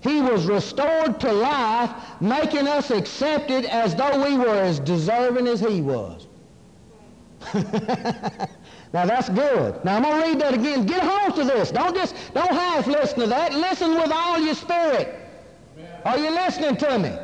he 0.00 0.20
was 0.20 0.46
restored 0.46 1.20
to 1.20 1.32
life, 1.32 1.90
making 2.20 2.66
us 2.66 2.90
accepted 2.90 3.66
as 3.66 3.94
though 3.94 4.24
we 4.24 4.36
were 4.36 4.54
as 4.54 4.80
deserving 4.80 5.46
as 5.46 5.60
he 5.60 5.82
was. 5.82 6.26
now 7.54 9.06
that's 9.06 9.28
good. 9.28 9.82
Now 9.84 9.96
I'm 9.96 10.02
going 10.02 10.22
to 10.22 10.28
read 10.28 10.40
that 10.40 10.54
again. 10.54 10.86
Get 10.86 11.02
hold 11.02 11.36
to 11.36 11.44
this. 11.44 11.70
Don't 11.70 11.94
just, 11.94 12.14
don't 12.34 12.50
half 12.50 12.86
listen 12.86 13.20
to 13.20 13.26
that. 13.28 13.54
Listen 13.54 13.94
with 13.94 14.10
all 14.12 14.38
your 14.38 14.54
spirit. 14.54 15.16
Are 16.04 16.18
you 16.18 16.30
listening 16.30 16.76
to 16.78 16.98
me? 16.98 17.16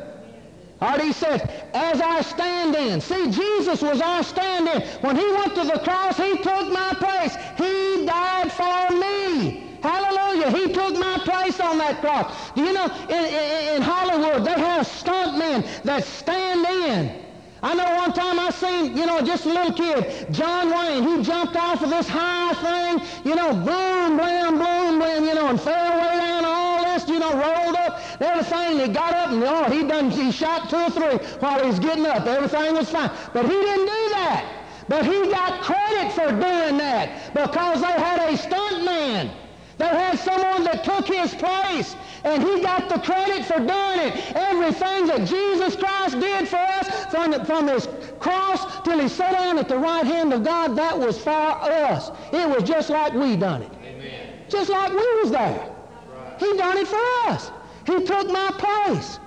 Alright, 0.81 1.01
he 1.01 1.11
says, 1.11 1.41
as 1.73 2.01
I 2.01 2.21
stand 2.21 2.75
in. 2.75 3.01
See, 3.01 3.31
Jesus 3.31 3.81
was 3.81 3.99
our 3.99 4.23
stand 4.23 4.67
in. 4.67 4.81
When 5.01 5.15
he 5.15 5.25
went 5.31 5.55
to 5.55 5.63
the 5.63 5.79
cross, 5.79 6.17
he 6.17 6.37
took 6.37 6.71
my 6.71 6.93
place. 6.99 7.35
He 7.57 8.05
died 8.05 8.51
for 8.51 8.93
me. 8.95 9.79
Hallelujah. 9.81 10.51
He 10.51 10.73
took 10.73 10.95
my 10.97 11.17
place 11.23 11.59
on 11.59 11.77
that 11.79 12.01
cross. 12.01 12.51
Do 12.51 12.63
you 12.63 12.73
know, 12.73 12.85
in, 13.09 13.25
in, 13.25 13.75
in 13.75 13.81
Hollywood, 13.81 14.45
they 14.45 14.59
have 14.59 14.85
stuntmen 14.85 15.65
that 15.83 16.03
stand 16.03 16.65
in. 16.65 17.23
I 17.63 17.73
know 17.73 17.95
one 17.95 18.13
time 18.13 18.39
I 18.39 18.51
seen, 18.51 18.95
you 18.95 19.05
know, 19.05 19.21
just 19.21 19.45
a 19.45 19.49
little 19.49 19.73
kid, 19.73 20.31
John 20.31 20.69
Wayne, 20.69 21.03
he 21.03 21.23
jumped 21.23 21.55
off 21.55 21.81
of 21.81 21.89
this 21.89 22.07
high 22.07 22.53
thing, 22.53 23.07
you 23.25 23.35
know, 23.35 23.51
boom, 23.51 24.17
blam, 24.17 24.59
boom, 24.59 24.99
blam, 24.99 25.25
you 25.25 25.33
know, 25.33 25.47
and 25.47 25.59
fell 25.59 25.97
way 25.97 26.17
down 26.17 26.45
all 26.45 26.83
this, 26.83 27.09
you 27.09 27.17
know, 27.17 27.33
rolled 27.33 27.75
up, 27.75 27.86
everything. 28.19 28.79
He 28.79 28.87
got 28.87 29.13
up 29.13 29.29
and, 29.31 29.43
oh, 29.43 29.65
he 29.65 29.87
done, 29.87 30.09
he 30.09 30.31
shot 30.31 30.69
two 30.69 30.77
or 30.77 30.89
three 30.89 31.17
while 31.39 31.59
he 31.61 31.67
was 31.67 31.79
getting 31.79 32.05
up. 32.05 32.25
Everything 32.25 32.73
was 32.73 32.89
fine. 32.89 33.11
But 33.33 33.45
he 33.45 33.51
didn't 33.51 33.85
do 33.85 34.09
that. 34.11 34.53
But 34.87 35.05
he 35.05 35.29
got 35.29 35.61
credit 35.61 36.13
for 36.13 36.29
doing 36.31 36.77
that 36.77 37.33
because 37.33 37.81
they 37.81 37.91
had 37.91 38.33
a 38.33 38.37
stunt 38.37 38.85
man. 38.85 39.29
They 39.77 39.85
had 39.85 40.17
someone 40.17 40.63
that 40.63 40.83
took 40.83 41.07
his 41.07 41.35
place, 41.35 41.95
and 42.23 42.41
he 42.41 42.61
got 42.61 42.89
the 42.89 42.97
credit 42.99 43.45
for 43.45 43.57
doing 43.57 43.99
it. 43.99 44.35
Everything 44.35 45.05
that 45.05 45.27
Jesus 45.27 45.75
Christ 45.75 46.19
did 46.19 46.47
for 46.47 46.55
us, 46.55 47.05
from, 47.11 47.31
the, 47.31 47.45
from 47.45 47.67
his 47.67 47.87
cross 48.19 48.81
till 48.83 48.99
he 48.99 49.07
sat 49.07 49.33
down 49.33 49.59
at 49.59 49.69
the 49.69 49.77
right 49.77 50.05
hand 50.05 50.33
of 50.33 50.43
God, 50.43 50.75
that 50.77 50.97
was 50.97 51.21
for 51.21 51.29
us. 51.29 52.09
It 52.33 52.49
was 52.49 52.63
just 52.63 52.89
like 52.89 53.13
we 53.13 53.35
done 53.35 53.61
it. 53.61 53.71
Amen. 53.83 54.29
Just 54.49 54.71
like 54.71 54.89
we 54.89 55.21
was 55.21 55.29
there. 55.29 55.69
Right. 56.11 56.39
He 56.39 56.57
done 56.57 56.77
it 56.77 56.87
for 56.87 57.29
us. 57.29 57.51
He 57.87 58.03
took 58.03 58.29
my 58.29 58.51
place. 58.57 59.17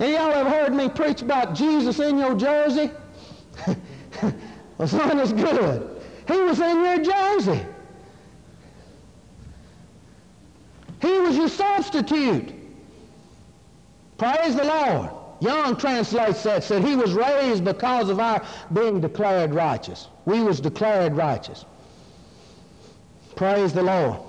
And 0.00 0.12
y'all 0.12 0.32
ever 0.32 0.48
heard 0.48 0.74
me 0.74 0.88
preach 0.88 1.20
about 1.20 1.54
Jesus 1.54 1.98
in 2.00 2.16
your 2.16 2.34
jersey? 2.34 2.90
well, 4.78 4.88
son 4.88 5.20
is 5.20 5.32
good. 5.34 6.02
He 6.26 6.40
was 6.40 6.58
in 6.58 6.82
your 6.82 7.04
jersey. 7.04 7.66
He 11.02 11.18
was 11.20 11.36
your 11.36 11.48
substitute. 11.48 12.54
Praise 14.16 14.56
the 14.56 14.64
Lord. 14.64 15.10
Young 15.40 15.76
translates 15.76 16.42
that, 16.44 16.64
said 16.64 16.82
he 16.82 16.96
was 16.96 17.12
raised 17.12 17.64
because 17.64 18.08
of 18.08 18.20
our 18.20 18.42
being 18.72 19.00
declared 19.00 19.52
righteous. 19.52 20.08
We 20.24 20.42
was 20.42 20.60
declared 20.60 21.14
righteous. 21.14 21.66
Praise 23.36 23.72
the 23.72 23.82
Lord. 23.82 24.27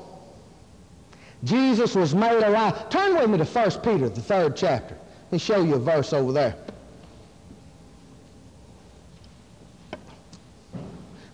Jesus 1.44 1.96
was 1.96 2.14
made 2.14 2.44
alive. 2.44 2.90
Turn 2.90 3.16
with 3.16 3.30
me 3.30 3.38
to 3.38 3.46
1 3.46 3.72
Peter, 3.82 4.10
the 4.10 4.22
third 4.22 4.56
chapter. 4.56 4.96
Let 4.96 5.32
me 5.32 5.38
show 5.38 5.62
you 5.64 5.76
a 5.76 5.80
verse 5.80 6.12
over 6.12 6.32
there. 6.32 6.56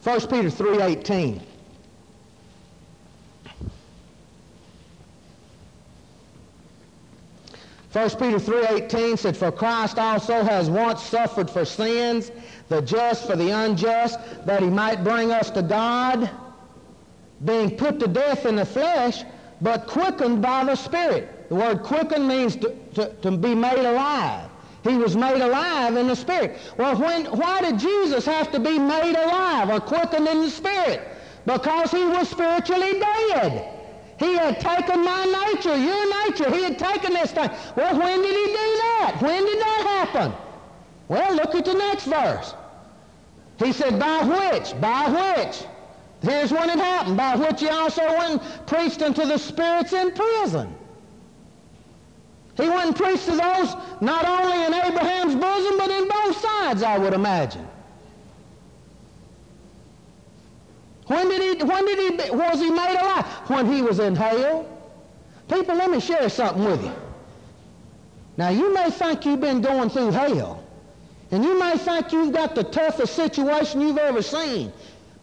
1 0.04 0.20
Peter 0.22 0.50
3.18. 0.50 1.42
1 7.96 8.10
Peter 8.10 8.38
3.18 8.38 9.18
said, 9.18 9.38
For 9.38 9.54
Christ 9.54 9.98
also 9.98 10.44
has 10.44 10.70
once 10.70 11.02
suffered 11.02 11.50
for 11.50 11.64
sins, 11.64 12.30
the 12.68 12.82
just 12.82 13.26
for 13.26 13.38
the 13.38 13.50
unjust, 13.52 14.20
that 14.46 14.62
he 14.62 14.70
might 14.70 15.02
bring 15.02 15.32
us 15.32 15.50
to 15.52 15.62
God, 15.62 16.30
being 17.46 17.78
put 17.78 18.00
to 18.02 18.08
death 18.08 18.46
in 18.46 18.58
the 18.58 18.66
flesh, 18.66 19.24
but 19.62 19.88
quickened 19.88 20.42
by 20.42 20.64
the 20.64 20.76
Spirit. 20.76 21.50
The 21.50 21.56
word 21.56 21.84
quickened 21.84 22.28
means 22.28 22.56
to, 22.58 22.76
to, 22.96 23.14
to 23.22 23.32
be 23.32 23.56
made 23.56 23.80
alive. 23.80 24.50
He 24.84 24.98
was 24.98 25.16
made 25.16 25.42
alive 25.42 25.96
in 25.96 26.08
the 26.08 26.16
Spirit. 26.16 26.58
Well, 26.78 26.96
when, 26.98 27.26
why 27.26 27.62
did 27.62 27.80
Jesus 27.80 28.26
have 28.26 28.52
to 28.52 28.60
be 28.60 28.78
made 28.78 29.16
alive 29.16 29.70
or 29.70 29.80
quickened 29.80 30.28
in 30.28 30.42
the 30.42 30.50
Spirit? 30.50 31.02
Because 31.46 31.92
he 31.92 32.04
was 32.06 32.30
spiritually 32.30 33.00
dead. 33.00 33.72
He 34.20 34.34
had 34.36 34.60
taken 34.60 35.04
my 35.04 35.26
nature, 35.26 35.76
your 35.76 36.26
nature. 36.26 36.50
He 36.50 36.64
had 36.64 36.80
taken 36.80 37.14
this 37.14 37.32
thing. 37.32 37.50
Well, 37.76 38.00
when 38.00 38.22
did 38.22 38.36
he 38.36 38.46
do 38.46 38.54
that? 38.54 39.18
When 39.22 39.46
did 39.46 39.60
that 39.60 40.08
happen? 40.14 40.34
Well, 41.08 41.36
look 41.36 41.54
at 41.56 41.66
the 41.66 41.74
next 41.74 42.06
verse. 42.06 42.54
He 43.58 43.72
said, 43.74 44.00
by 44.00 44.24
which? 44.24 44.80
By 44.80 45.36
which? 45.38 45.64
Here's 46.26 46.52
when 46.52 46.70
it 46.70 46.80
happened. 46.80 47.18
By 47.18 47.36
which 47.36 47.60
he 47.60 47.70
also 47.70 48.02
went 48.18 48.42
and 48.42 48.68
preached 48.68 49.02
unto 49.02 49.26
the 49.26 49.38
spirits 49.38 49.94
in 49.94 50.12
prison. 50.12 50.76
He 52.58 52.68
went 52.68 52.88
and 52.88 52.96
preached 52.96 53.26
to 53.26 53.32
those 53.32 53.76
not 54.02 54.26
only 54.26 54.66
in 54.66 54.74
Abraham's 54.74 55.36
bosom, 55.36 55.78
but 55.78 55.92
in 55.92 56.08
both 56.08 56.38
sides, 56.38 56.84
I 56.84 56.98
would 56.98 57.14
imagine. 57.14 57.68
When 61.08 61.30
did 61.30 61.60
he, 61.60 61.64
when 61.64 61.86
did 61.86 62.00
he, 62.00 62.32
was 62.32 62.60
he 62.60 62.72
made 62.72 62.98
alive? 63.00 63.26
When 63.48 63.72
he 63.72 63.82
was 63.84 64.00
in 64.00 64.16
hell? 64.16 64.68
People, 65.48 65.76
let 65.76 65.92
me 65.92 66.00
share 66.00 66.28
something 66.30 66.64
with 66.64 66.84
you. 66.84 66.94
Now, 68.38 68.50
you 68.50 68.74
may 68.74 68.90
think 68.90 69.26
you've 69.26 69.42
been 69.42 69.62
going 69.62 69.90
through 69.90 70.12
hell, 70.12 70.64
and 71.30 71.44
you 71.44 71.60
may 71.60 71.78
think 71.78 72.12
you've 72.12 72.34
got 72.34 72.56
the 72.56 72.64
toughest 72.64 73.16
situation 73.16 73.82
you've 73.82 74.00
ever 74.00 74.24
seen, 74.24 74.74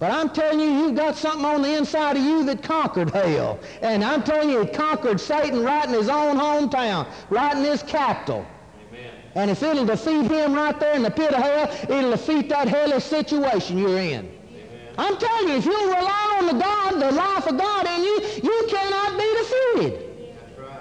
But 0.03 0.11
I'm 0.11 0.31
telling 0.31 0.59
you, 0.59 0.67
you've 0.67 0.97
got 0.97 1.15
something 1.15 1.45
on 1.45 1.63
the 1.63 1.77
inside 1.77 2.17
of 2.17 2.25
you 2.25 2.43
that 2.47 2.61
conquered 2.61 3.11
hell. 3.11 3.61
And 3.83 4.03
I'm 4.03 4.25
telling 4.25 4.51
you, 4.51 4.63
it 4.63 4.73
conquered 4.73 5.21
Satan 5.21 5.63
right 5.63 5.87
in 5.87 5.95
his 5.95 6.09
own 6.09 6.37
hometown, 6.37 7.07
right 7.31 7.57
in 7.57 7.63
his 7.63 7.85
capital. 7.85 8.45
Amen. 8.89 9.13
And 9.37 9.49
if 9.49 9.63
it'll 9.63 9.87
defeat 9.87 10.29
him 10.29 10.55
right 10.55 10.77
there 10.81 10.97
in 10.97 11.05
the 11.05 11.11
pit 11.13 11.33
of 11.33 11.41
hell, 11.41 11.71
it'll 11.89 12.11
defeat 12.11 12.49
that 12.49 12.67
hellish 12.67 13.05
situation 13.05 13.79
you're 13.79 13.97
in. 13.97 14.29
Amen. 14.29 14.95
I'm 14.99 15.17
telling 15.19 15.51
you, 15.51 15.55
if 15.55 15.67
you 15.67 15.81
rely 15.95 16.37
on 16.37 16.47
the 16.47 16.55
God, 16.55 16.95
the 16.95 17.13
life 17.13 17.47
of 17.47 17.57
God 17.57 17.87
in 17.87 18.03
you, 18.03 18.21
you 18.43 18.67
cannot 18.69 19.17
be 19.17 19.35
defeated. 19.39 20.35
Right. 20.59 20.81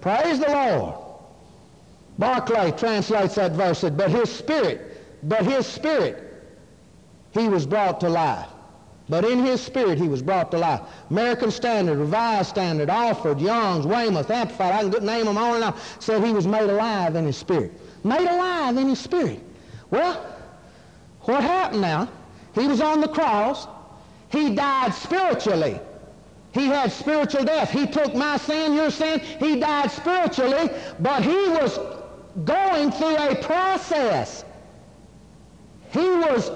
Praise 0.00 0.40
the 0.40 0.50
Lord. 0.50 0.94
Barclay 2.18 2.72
translates 2.72 3.36
that 3.36 3.52
verse, 3.52 3.82
but 3.82 4.10
his 4.10 4.28
spirit, 4.28 5.00
but 5.22 5.44
his 5.44 5.68
spirit 5.68 6.29
he 7.32 7.48
was 7.48 7.66
brought 7.66 8.00
to 8.00 8.08
life. 8.08 8.48
But 9.08 9.24
in 9.24 9.44
his 9.44 9.60
spirit, 9.60 9.98
he 9.98 10.06
was 10.06 10.22
brought 10.22 10.52
to 10.52 10.58
life. 10.58 10.82
American 11.10 11.50
Standard, 11.50 11.98
Revised 11.98 12.50
Standard, 12.50 12.88
Alford, 12.88 13.40
Young's, 13.40 13.84
Weymouth, 13.84 14.30
Amplified, 14.30 14.72
I 14.72 14.88
can 14.88 15.04
name 15.04 15.26
them 15.26 15.36
on 15.36 15.62
and 15.62 15.74
said 15.98 16.22
he 16.22 16.32
was 16.32 16.46
made 16.46 16.70
alive 16.70 17.16
in 17.16 17.26
his 17.26 17.36
spirit. 17.36 17.72
Made 18.04 18.28
alive 18.28 18.76
in 18.76 18.88
his 18.88 19.00
spirit. 19.00 19.42
Well, 19.90 20.24
what 21.22 21.42
happened 21.42 21.80
now? 21.82 22.08
He 22.54 22.68
was 22.68 22.80
on 22.80 23.00
the 23.00 23.08
cross. 23.08 23.66
He 24.30 24.54
died 24.54 24.94
spiritually. 24.94 25.80
He 26.52 26.66
had 26.66 26.92
spiritual 26.92 27.44
death. 27.44 27.70
He 27.70 27.86
took 27.86 28.14
my 28.14 28.36
sin, 28.36 28.74
your 28.74 28.92
sin. 28.92 29.20
He 29.20 29.58
died 29.58 29.90
spiritually, 29.90 30.70
but 31.00 31.24
he 31.24 31.48
was 31.48 31.78
going 32.44 32.92
through 32.92 33.16
a 33.16 33.34
process. 33.42 34.44
He 35.90 36.08
was 36.08 36.50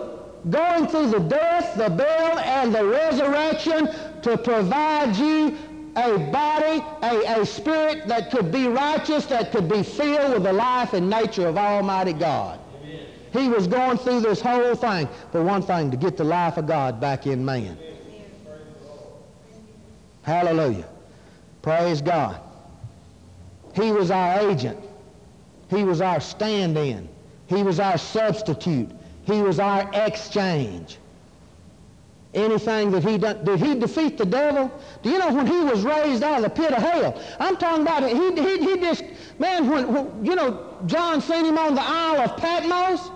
going 0.51 0.87
through 0.87 1.11
the 1.11 1.21
death, 1.21 1.77
the 1.77 1.89
burial, 1.89 2.39
and 2.39 2.75
the 2.75 2.85
resurrection 2.85 3.89
to 4.23 4.37
provide 4.37 5.17
you 5.17 5.57
a 5.97 6.19
body, 6.19 6.85
a, 7.03 7.41
a 7.41 7.47
spirit 7.47 8.09
that 8.09 8.31
could 8.31 8.51
be 8.51 8.67
righteous, 8.67 9.27
that 9.27 9.53
could 9.53 9.69
be 9.69 9.83
filled 9.83 10.35
with 10.35 10.43
the 10.43 10.53
life 10.53 10.93
and 10.93 11.09
nature 11.09 11.47
of 11.47 11.57
Almighty 11.57 12.13
God. 12.13 12.59
Amen. 12.83 13.07
He 13.33 13.49
was 13.49 13.67
going 13.67 13.99
through 13.99 14.21
this 14.21 14.41
whole 14.41 14.75
thing 14.75 15.09
for 15.31 15.43
one 15.43 15.63
thing, 15.63 15.91
to 15.91 15.97
get 15.97 16.17
the 16.17 16.25
life 16.25 16.57
of 16.57 16.67
God 16.67 17.01
back 17.01 17.27
in 17.27 17.45
man. 17.45 17.79
Hallelujah. 20.23 20.89
Praise 21.63 22.03
God. 22.03 22.41
He 23.75 23.93
was 23.93 24.11
our 24.11 24.51
agent. 24.51 24.79
He 25.69 25.85
was 25.85 26.01
our 26.01 26.21
stand-in. 26.21 27.09
He 27.47 27.63
was 27.63 27.79
our 27.79 27.99
substitute. 27.99 28.91
He 29.25 29.41
was 29.43 29.59
our 29.59 29.91
exchange. 29.95 30.99
Anything 32.35 32.91
that 32.91 33.05
he 33.05 33.17
done, 33.17 33.45
did 33.45 33.61
he 33.61 33.77
defeat 33.77 34.19
the 34.19 34.27
devil? 34.27 34.71
Do 35.03 35.11
you 35.11 35.19
know 35.19 35.33
when 35.33 35.47
he 35.47 35.59
was 35.61 35.83
raised 35.83 36.25
out 36.25 36.39
of 36.39 36.43
the 36.43 36.51
pit 36.51 36.73
of 36.73 36.83
hell? 36.83 37.23
I'm 37.39 37.57
talking 37.57 37.83
about 37.83 38.03
it. 38.03 38.11
He, 38.11 38.43
he, 38.43 38.73
he 38.73 38.81
just, 38.81 39.05
man, 39.39 39.69
when, 39.69 39.93
when, 39.93 40.25
you 40.25 40.35
know, 40.35 40.77
John 40.87 41.21
seen 41.21 41.45
him 41.45 41.59
on 41.59 41.77
the 41.77 41.83
Isle 41.83 42.23
of 42.23 42.37
Patmos. 42.37 43.11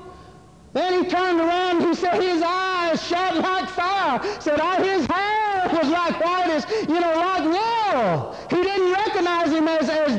Then 0.72 1.02
he 1.02 1.10
turned 1.10 1.40
around 1.40 1.78
and 1.78 1.88
he 1.88 1.94
said 1.94 2.22
his 2.22 2.42
eyes 2.42 3.02
shot 3.02 3.36
like 3.36 3.68
fire. 3.70 4.20
Said 4.40 4.60
oh, 4.62 4.82
his 4.82 5.06
hair 5.06 5.68
was 5.72 5.90
like 5.90 6.20
white 6.24 6.50
as, 6.50 6.66
you 6.88 7.00
know, 7.00 7.14
like 7.16 7.42
wool. 7.42 8.36
He 8.50 8.62
didn't 8.62 8.92
recognize 8.92 9.50
him 9.50 9.66
as, 9.66 9.88
as 9.88 10.17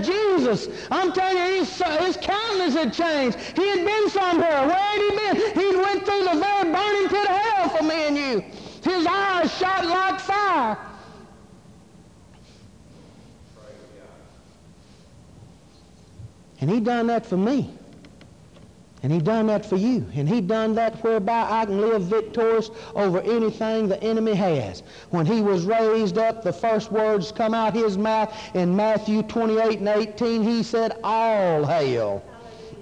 Jesus. 0.49 0.87
I'm 0.91 1.11
telling 1.13 1.37
you, 1.37 1.59
his, 1.59 1.81
uh, 1.81 2.03
his 2.03 2.17
countenance 2.17 2.73
had 2.73 2.93
changed. 2.93 3.37
He 3.55 3.67
had 3.67 3.85
been 3.85 4.09
somewhere. 4.09 4.67
Where 4.67 4.75
had 4.75 5.01
he 5.01 5.39
been? 5.39 5.59
He 5.59 5.75
went 5.75 6.05
through 6.05 6.23
the 6.23 6.39
very 6.39 6.71
burning 6.71 7.09
pit 7.09 7.29
of 7.29 7.35
hell 7.35 7.69
for 7.69 7.83
me 7.83 8.07
and 8.07 8.17
you. 8.17 8.43
His 8.83 9.05
eyes 9.05 9.57
shot 9.57 9.85
like 9.85 10.19
fire. 10.19 10.77
And 16.61 16.69
he 16.69 16.79
done 16.79 17.07
that 17.07 17.25
for 17.25 17.37
me. 17.37 17.73
And 19.01 19.13
he 19.13 19.19
done 19.19 19.47
that 19.47 19.65
for 19.65 19.77
you. 19.77 20.05
And 20.13 20.27
he 20.27 20.41
done 20.41 20.75
that 20.75 21.01
whereby 21.03 21.47
I 21.49 21.65
can 21.65 21.79
live 21.79 22.03
victorious 22.03 22.69
over 22.95 23.21
anything 23.21 23.87
the 23.87 24.01
enemy 24.03 24.33
has. 24.33 24.83
When 25.11 25.25
he 25.25 25.41
was 25.41 25.63
raised 25.63 26.17
up, 26.17 26.43
the 26.43 26.51
first 26.51 26.91
words 26.91 27.31
come 27.31 27.53
out 27.53 27.73
his 27.73 27.97
mouth 27.97 28.33
in 28.55 28.75
Matthew 28.75 29.23
28 29.23 29.79
and 29.79 29.87
18. 29.87 30.43
He 30.43 30.63
said, 30.63 30.99
All 31.03 31.65
hail. 31.65 32.23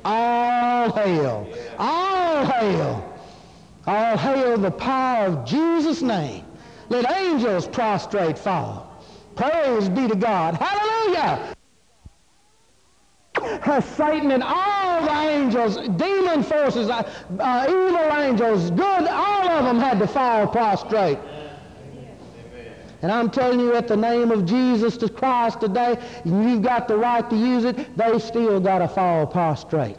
All 0.03 0.91
hail. 0.91 1.47
All 1.77 2.45
hail. 2.45 3.13
All 3.85 4.17
hail 4.17 4.57
the 4.57 4.71
power 4.71 5.27
of 5.27 5.45
Jesus' 5.45 6.01
name. 6.01 6.45
Let 6.89 7.15
angels 7.15 7.67
prostrate 7.67 8.39
fall. 8.39 9.03
Praise 9.35 9.87
be 9.87 10.07
to 10.07 10.15
God. 10.15 10.55
Hallelujah 10.55 11.53
has 13.61 13.85
Satan 13.85 14.31
and 14.31 14.43
all 14.43 14.76
the 15.01 15.11
angels, 15.11 15.77
demon 15.97 16.43
forces, 16.43 16.89
uh, 16.89 17.03
uh, 17.39 17.65
evil 17.67 18.17
angels, 18.21 18.71
good, 18.71 19.07
all 19.07 19.49
of 19.49 19.65
them 19.65 19.79
had 19.79 19.99
to 19.99 20.07
fall 20.07 20.47
prostrate. 20.47 21.19
And 23.01 23.11
I'm 23.11 23.29
telling 23.29 23.59
you, 23.59 23.75
at 23.75 23.87
the 23.87 23.97
name 23.97 24.31
of 24.31 24.45
Jesus 24.45 24.97
Christ 25.11 25.61
today, 25.61 25.97
you've 26.25 26.63
got 26.63 26.87
the 26.87 26.97
right 26.97 27.29
to 27.29 27.35
use 27.35 27.63
it, 27.63 27.95
they 27.95 28.17
still 28.19 28.59
got 28.59 28.79
to 28.79 28.87
fall 28.87 29.27
prostrate. 29.27 29.97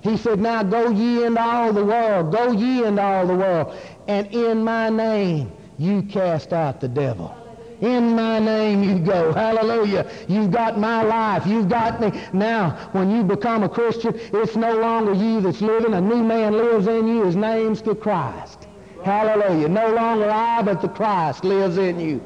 He 0.00 0.16
said, 0.16 0.38
now 0.38 0.62
go 0.62 0.90
ye 0.90 1.24
into 1.24 1.40
all 1.40 1.72
the 1.72 1.84
world, 1.84 2.32
go 2.32 2.52
ye 2.52 2.84
into 2.84 3.02
all 3.02 3.26
the 3.26 3.34
world, 3.34 3.76
and 4.06 4.26
in 4.28 4.62
my 4.62 4.90
name 4.90 5.52
you 5.78 6.02
cast 6.02 6.52
out 6.52 6.80
the 6.80 6.88
devil. 6.88 7.34
In 7.80 8.16
my 8.16 8.40
name 8.40 8.82
you 8.82 8.98
go. 8.98 9.32
Hallelujah. 9.32 10.10
You've 10.26 10.50
got 10.50 10.78
my 10.78 11.02
life. 11.02 11.46
You've 11.46 11.68
got 11.68 12.00
me. 12.00 12.12
Now, 12.32 12.70
when 12.92 13.10
you 13.10 13.22
become 13.22 13.62
a 13.62 13.68
Christian, 13.68 14.14
it's 14.16 14.56
no 14.56 14.76
longer 14.78 15.12
you 15.12 15.40
that's 15.40 15.60
living. 15.60 15.94
A 15.94 16.00
new 16.00 16.24
man 16.24 16.54
lives 16.54 16.88
in 16.88 17.06
you. 17.06 17.24
His 17.24 17.36
name's 17.36 17.80
the 17.80 17.94
Christ. 17.94 18.66
Hallelujah. 19.04 19.68
No 19.68 19.94
longer 19.94 20.28
I, 20.28 20.62
but 20.62 20.82
the 20.82 20.88
Christ 20.88 21.44
lives 21.44 21.78
in 21.78 22.00
you. 22.00 22.20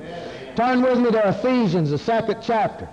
Turn 0.56 0.80
with 0.82 0.98
me 0.98 1.10
to 1.10 1.28
Ephesians, 1.28 1.90
the 1.90 1.98
second 1.98 2.38
chapter. 2.42 2.88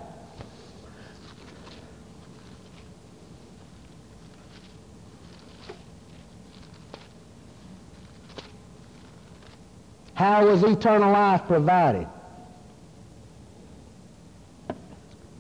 How 10.14 10.46
was 10.46 10.64
eternal 10.64 11.14
life 11.14 11.44
provided? 11.48 12.06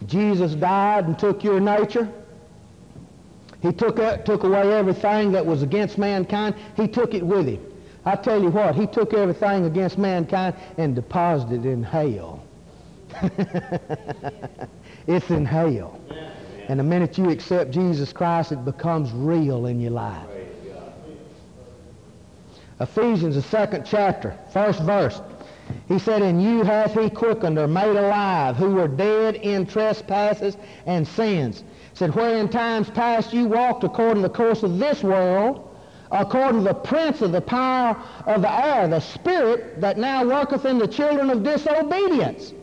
Jesus 0.09 0.53
died 0.53 1.05
and 1.05 1.17
took 1.17 1.43
your 1.43 1.59
nature. 1.59 2.11
He 3.61 3.71
took, 3.71 3.99
uh, 3.99 4.17
took 4.17 4.43
away 4.43 4.73
everything 4.73 5.31
that 5.33 5.45
was 5.45 5.61
against 5.61 5.97
mankind. 5.97 6.55
He 6.75 6.87
took 6.87 7.13
it 7.13 7.23
with 7.23 7.47
him. 7.47 7.63
I 8.05 8.15
tell 8.15 8.41
you 8.41 8.49
what, 8.49 8.75
he 8.75 8.87
took 8.87 9.13
everything 9.13 9.65
against 9.65 9.97
mankind 9.97 10.55
and 10.77 10.95
deposited 10.95 11.65
it 11.65 11.69
in 11.69 11.83
hell. 11.83 12.43
it's 15.07 15.29
in 15.29 15.45
hell. 15.45 15.99
And 16.69 16.79
the 16.79 16.83
minute 16.83 17.17
you 17.17 17.29
accept 17.29 17.71
Jesus 17.71 18.13
Christ, 18.13 18.51
it 18.51 18.63
becomes 18.63 19.11
real 19.11 19.65
in 19.65 19.79
your 19.79 19.91
life. 19.91 20.25
Ephesians, 22.79 23.35
the 23.35 23.41
second 23.41 23.85
chapter, 23.85 24.37
first 24.53 24.81
verse. 24.83 25.21
He 25.87 25.99
said, 25.99 26.21
In 26.23 26.39
you 26.39 26.63
hath 26.63 26.93
he 26.99 27.09
quickened 27.11 27.59
or 27.59 27.67
made 27.67 27.95
alive, 27.95 28.55
who 28.55 28.71
were 28.71 28.87
dead 28.87 29.35
in 29.35 29.65
trespasses 29.67 30.57
and 30.87 31.07
sins. 31.07 31.59
He 31.59 31.95
said, 31.95 32.15
Where 32.15 32.37
in 32.37 32.49
times 32.49 32.89
past 32.89 33.33
you 33.33 33.45
walked 33.47 33.83
according 33.83 34.23
to 34.23 34.29
the 34.29 34.33
course 34.33 34.63
of 34.63 34.79
this 34.79 35.03
world, 35.03 35.67
according 36.11 36.61
to 36.63 36.67
the 36.69 36.73
prince 36.73 37.21
of 37.21 37.31
the 37.31 37.41
power 37.41 37.95
of 38.25 38.41
the 38.41 38.51
air, 38.65 38.87
the 38.87 38.99
spirit 38.99 39.79
that 39.79 39.97
now 39.99 40.25
worketh 40.25 40.65
in 40.65 40.79
the 40.79 40.87
children 40.87 41.29
of 41.29 41.43
disobedience 41.43 42.53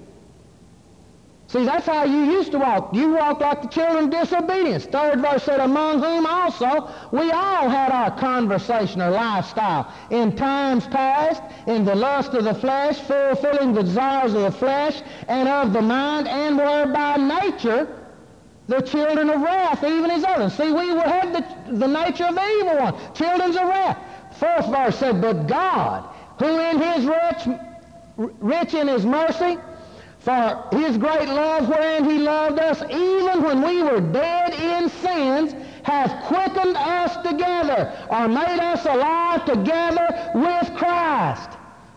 See, 1.48 1.64
that's 1.64 1.86
how 1.86 2.04
you 2.04 2.24
used 2.24 2.50
to 2.52 2.58
walk. 2.58 2.92
You 2.92 3.12
walked 3.12 3.40
like 3.40 3.62
the 3.62 3.68
children 3.68 4.06
of 4.06 4.10
disobedience. 4.10 4.84
Third 4.86 5.20
verse 5.20 5.44
said, 5.44 5.60
among 5.60 6.02
whom 6.02 6.26
also 6.26 6.92
we 7.12 7.30
all 7.30 7.68
had 7.68 7.92
our 7.92 8.18
conversation 8.18 9.00
or 9.00 9.10
lifestyle 9.10 9.92
in 10.10 10.34
times 10.34 10.88
past, 10.88 11.42
in 11.68 11.84
the 11.84 11.94
lust 11.94 12.34
of 12.34 12.44
the 12.44 12.54
flesh, 12.54 12.98
fulfilling 12.98 13.74
the 13.74 13.84
desires 13.84 14.34
of 14.34 14.42
the 14.42 14.50
flesh 14.50 15.02
and 15.28 15.48
of 15.48 15.72
the 15.72 15.82
mind, 15.82 16.26
and 16.26 16.58
were 16.58 16.92
by 16.92 17.16
nature 17.16 18.02
the 18.66 18.80
children 18.80 19.30
of 19.30 19.40
wrath, 19.40 19.84
even 19.84 20.10
as 20.10 20.24
others. 20.24 20.52
See, 20.54 20.72
we 20.72 20.88
had 20.88 21.32
the, 21.32 21.72
the 21.76 21.86
nature 21.86 22.24
of 22.24 22.34
the 22.34 22.44
evil 22.58 22.76
one, 22.78 23.14
children 23.14 23.50
of 23.50 23.68
wrath. 23.68 23.98
Fourth 24.40 24.66
verse 24.66 24.98
said, 24.98 25.20
but 25.22 25.46
God, 25.46 26.12
who 26.40 26.58
in 26.58 26.80
his 26.80 27.06
rich, 27.06 27.56
rich 28.16 28.74
in 28.74 28.88
his 28.88 29.06
mercy, 29.06 29.58
for 30.26 30.68
his 30.72 30.98
great 30.98 31.28
love 31.28 31.68
wherein 31.68 32.04
he 32.04 32.18
loved 32.18 32.58
us, 32.58 32.82
even 32.90 33.44
when 33.44 33.62
we 33.62 33.80
were 33.80 34.00
dead 34.00 34.52
in 34.54 34.88
sins, 34.88 35.54
hath 35.84 36.24
quickened 36.24 36.76
us 36.76 37.16
together, 37.18 37.96
or 38.10 38.26
made 38.26 38.58
us 38.58 38.84
alive 38.86 39.44
together 39.44 40.32
with 40.34 40.76
Christ. 40.76 41.50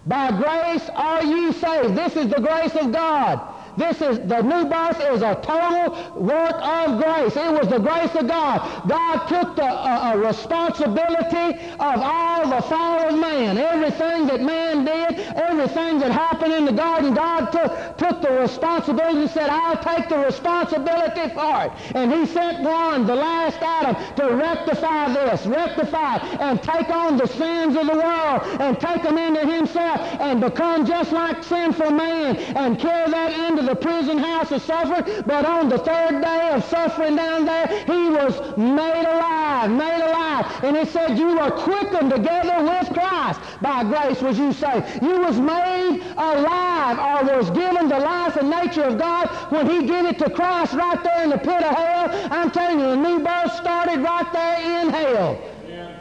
By 0.05 0.29
grace 0.29 0.87
are 0.93 1.23
ye 1.23 1.51
saved. 1.53 1.95
This 1.95 2.15
is 2.15 2.27
the 2.27 2.39
grace 2.39 2.75
of 2.75 2.91
God. 2.91 3.41
This 3.79 4.01
is 4.01 4.19
the 4.27 4.41
new 4.41 4.65
birth 4.65 4.99
is 4.99 5.21
a 5.21 5.35
total 5.35 5.95
work 6.21 6.55
of 6.61 7.01
grace. 7.01 7.37
It 7.37 7.51
was 7.57 7.69
the 7.69 7.79
grace 7.79 8.13
of 8.13 8.27
God. 8.27 8.59
God 8.89 9.25
took 9.27 9.55
the 9.55 9.63
uh, 9.63 10.17
responsibility 10.17 11.57
of 11.79 12.01
all 12.03 12.49
the 12.49 12.61
fall 12.63 13.07
of 13.07 13.17
man. 13.17 13.57
Everything 13.57 14.27
that 14.27 14.41
man 14.41 14.83
did, 14.83 15.19
everything 15.37 15.99
that 15.99 16.11
happened 16.11 16.51
in 16.51 16.65
the 16.65 16.73
garden, 16.73 17.13
God 17.13 17.51
took, 17.53 17.97
took 17.97 18.21
the 18.21 18.31
responsibility 18.31 19.21
and 19.21 19.29
said, 19.29 19.49
I'll 19.49 19.81
take 19.81 20.09
the 20.09 20.17
responsibility 20.17 21.33
for 21.33 21.63
it. 21.63 21.71
And 21.95 22.11
he 22.11 22.25
sent 22.25 22.59
one, 22.61 23.07
the 23.07 23.15
last 23.15 23.61
Adam, 23.61 23.95
to 24.17 24.35
rectify 24.35 25.13
this, 25.13 25.45
rectify 25.45 26.17
and 26.41 26.61
take 26.61 26.89
on 26.89 27.15
the 27.15 27.27
sins 27.27 27.77
of 27.77 27.87
the 27.87 27.95
world 27.95 28.41
and 28.59 28.77
take 28.77 29.03
them 29.03 29.17
into 29.17 29.45
himself 29.47 30.01
and 30.19 30.41
become 30.41 30.85
just 30.85 31.13
like 31.13 31.41
sinful 31.45 31.91
man 31.91 32.35
and 32.35 32.77
carry 32.77 33.09
that 33.09 33.49
into 33.49 33.68
the 33.68 33.68
prison 33.75 34.17
house 34.17 34.51
of 34.51 34.61
suffering, 34.61 35.23
but 35.25 35.45
on 35.45 35.69
the 35.69 35.77
third 35.77 36.21
day 36.21 36.51
of 36.53 36.63
suffering 36.65 37.15
down 37.15 37.45
there, 37.45 37.67
he 37.85 38.09
was 38.09 38.39
made 38.57 39.05
alive, 39.05 39.71
made 39.71 40.01
alive. 40.01 40.63
And 40.63 40.75
it 40.77 40.89
said, 40.89 41.17
you 41.17 41.37
were 41.37 41.51
quickened 41.51 42.11
together 42.11 42.63
with 42.63 42.93
Christ. 42.93 43.39
By 43.61 43.83
grace 43.83 44.21
was 44.21 44.37
you 44.37 44.53
saved. 44.53 45.01
You 45.01 45.19
was 45.19 45.39
made 45.39 46.01
alive 46.17 46.97
or 46.99 47.37
was 47.37 47.49
given 47.51 47.89
the 47.89 47.99
life 47.99 48.35
and 48.35 48.49
nature 48.49 48.83
of 48.83 48.97
God 48.97 49.27
when 49.51 49.69
he 49.69 49.87
gave 49.87 50.05
it 50.05 50.19
to 50.19 50.29
Christ 50.29 50.73
right 50.73 51.01
there 51.03 51.23
in 51.23 51.29
the 51.29 51.37
pit 51.37 51.63
of 51.63 51.75
hell. 51.75 52.27
I'm 52.31 52.51
telling 52.51 52.79
you, 52.79 52.85
the 52.87 52.95
new 52.95 53.19
birth 53.19 53.53
started 53.55 53.99
right 53.99 54.31
there 54.33 54.81
in 54.81 54.89
hell. 54.89 55.41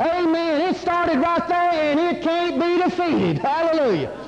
Amen. 0.01 0.61
It 0.61 0.77
started 0.77 1.19
right 1.19 1.47
there 1.49 1.73
and 1.73 1.99
it 1.99 2.23
can't 2.23 2.61
be 2.61 2.83
defeated. 2.83 3.39
Hallelujah. 3.39 4.28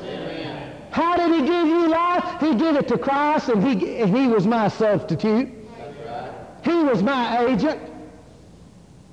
How 0.91 1.17
did 1.17 1.33
he 1.33 1.47
give 1.47 1.67
you 1.67 1.89
life? 1.89 2.41
He 2.41 2.55
gave 2.55 2.77
it 2.77 2.89
to 2.89 2.99
Christ, 2.99 3.49
and 3.49 3.63
he, 3.63 4.01
and 4.01 4.17
he 4.17 4.27
was 4.27 4.47
my 4.47 4.69
substitute. 4.69 5.49
Right. 6.05 6.33
He 6.65 6.75
was 6.75 7.03
my 7.03 7.47
agent. 7.47 7.81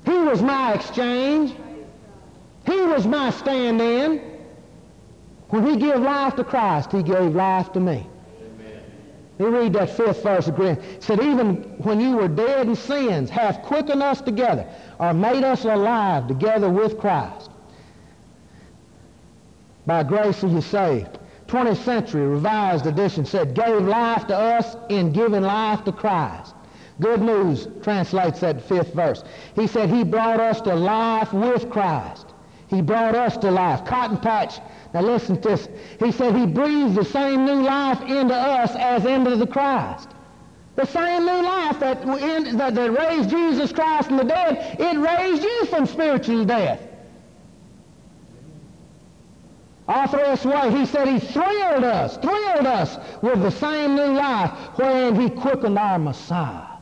He 0.06 0.18
was 0.18 0.42
my 0.42 0.74
exchange. 0.74 1.56
He 2.66 2.82
was 2.82 3.06
my 3.06 3.30
stand-in. 3.30 4.22
When 5.50 5.66
he 5.66 5.78
gave 5.78 6.00
life 6.00 6.36
to 6.36 6.44
Christ, 6.44 6.92
he 6.92 7.04
gave 7.04 7.36
life 7.36 7.72
to 7.74 7.80
me. 7.80 8.08
Let 9.40 9.52
me 9.52 9.58
read 9.60 9.74
that 9.74 9.92
fifth 9.92 10.24
verse 10.24 10.48
again. 10.48 10.78
It 10.78 11.04
said, 11.04 11.22
even 11.22 11.58
when 11.84 12.02
you 12.02 12.18
were 12.18 12.28
dead 12.28 12.68
in 12.68 12.76
sins, 12.76 13.30
hath 13.30 13.62
quickened 13.62 14.02
us 14.02 14.20
together, 14.20 14.68
or 15.00 15.14
made 15.14 15.44
us 15.44 15.64
alive 15.64 16.28
together 16.28 16.70
with 16.70 16.98
Christ. 16.98 17.52
By 19.86 20.04
grace 20.04 20.44
are 20.44 20.48
you 20.48 20.62
saved. 20.62 21.17
20th 21.48 21.84
century 21.84 22.28
revised 22.28 22.86
edition 22.86 23.26
said, 23.26 23.54
gave 23.54 23.82
life 23.84 24.28
to 24.28 24.36
us 24.36 24.76
in 24.90 25.14
giving 25.14 25.44
life 25.44 25.84
to 25.86 25.92
Christ. 25.92 26.54
Good 27.00 27.22
News 27.22 27.68
translates 27.84 28.40
that 28.42 28.62
fifth 28.62 28.94
verse. 28.94 29.24
He 29.56 29.68
said, 29.68 29.90
he 29.90 30.04
brought 30.04 30.40
us 30.40 30.62
to 30.62 30.76
life 30.76 31.32
with 31.32 31.70
Christ. 31.70 32.26
He 32.68 32.82
brought 32.82 33.16
us 33.16 33.38
to 33.38 33.52
life. 33.52 33.86
Cotton 33.86 34.18
Patch, 34.18 34.60
now 34.94 35.02
listen 35.02 35.40
to 35.42 35.50
this. 35.50 35.70
He 36.00 36.12
said 36.12 36.36
he 36.36 36.46
breathed 36.46 36.96
the 36.96 37.06
same 37.06 37.46
new 37.46 37.62
life 37.62 38.02
into 38.02 38.36
us 38.36 38.76
as 38.76 39.06
into 39.06 39.36
the 39.36 39.48
Christ. 39.48 40.10
The 40.76 40.86
same 40.86 41.26
new 41.26 41.42
life 41.44 41.80
that, 41.80 42.06
that, 42.58 42.76
that 42.76 42.92
raised 42.92 43.30
Jesus 43.30 43.72
Christ 43.72 44.10
from 44.10 44.18
the 44.18 44.24
dead, 44.24 44.78
it 44.80 44.98
raised 44.98 45.44
you 45.44 45.66
from 45.66 45.86
spiritual 45.86 46.46
death. 46.46 46.87
S. 49.88 50.46
White, 50.46 50.74
he 50.74 50.86
said 50.86 51.08
he 51.08 51.20
thrilled 51.20 51.84
us, 51.84 52.18
thrilled 52.18 52.68
us 52.68 52.98
with 53.22 53.42
the 53.42 53.52
same 53.52 53.96
new 53.96 54.14
life 54.14 54.52
wherein 54.76 55.20
he 55.20 55.30
quickened 55.30 55.80
our 55.80 55.98
Messiah. 55.98 56.78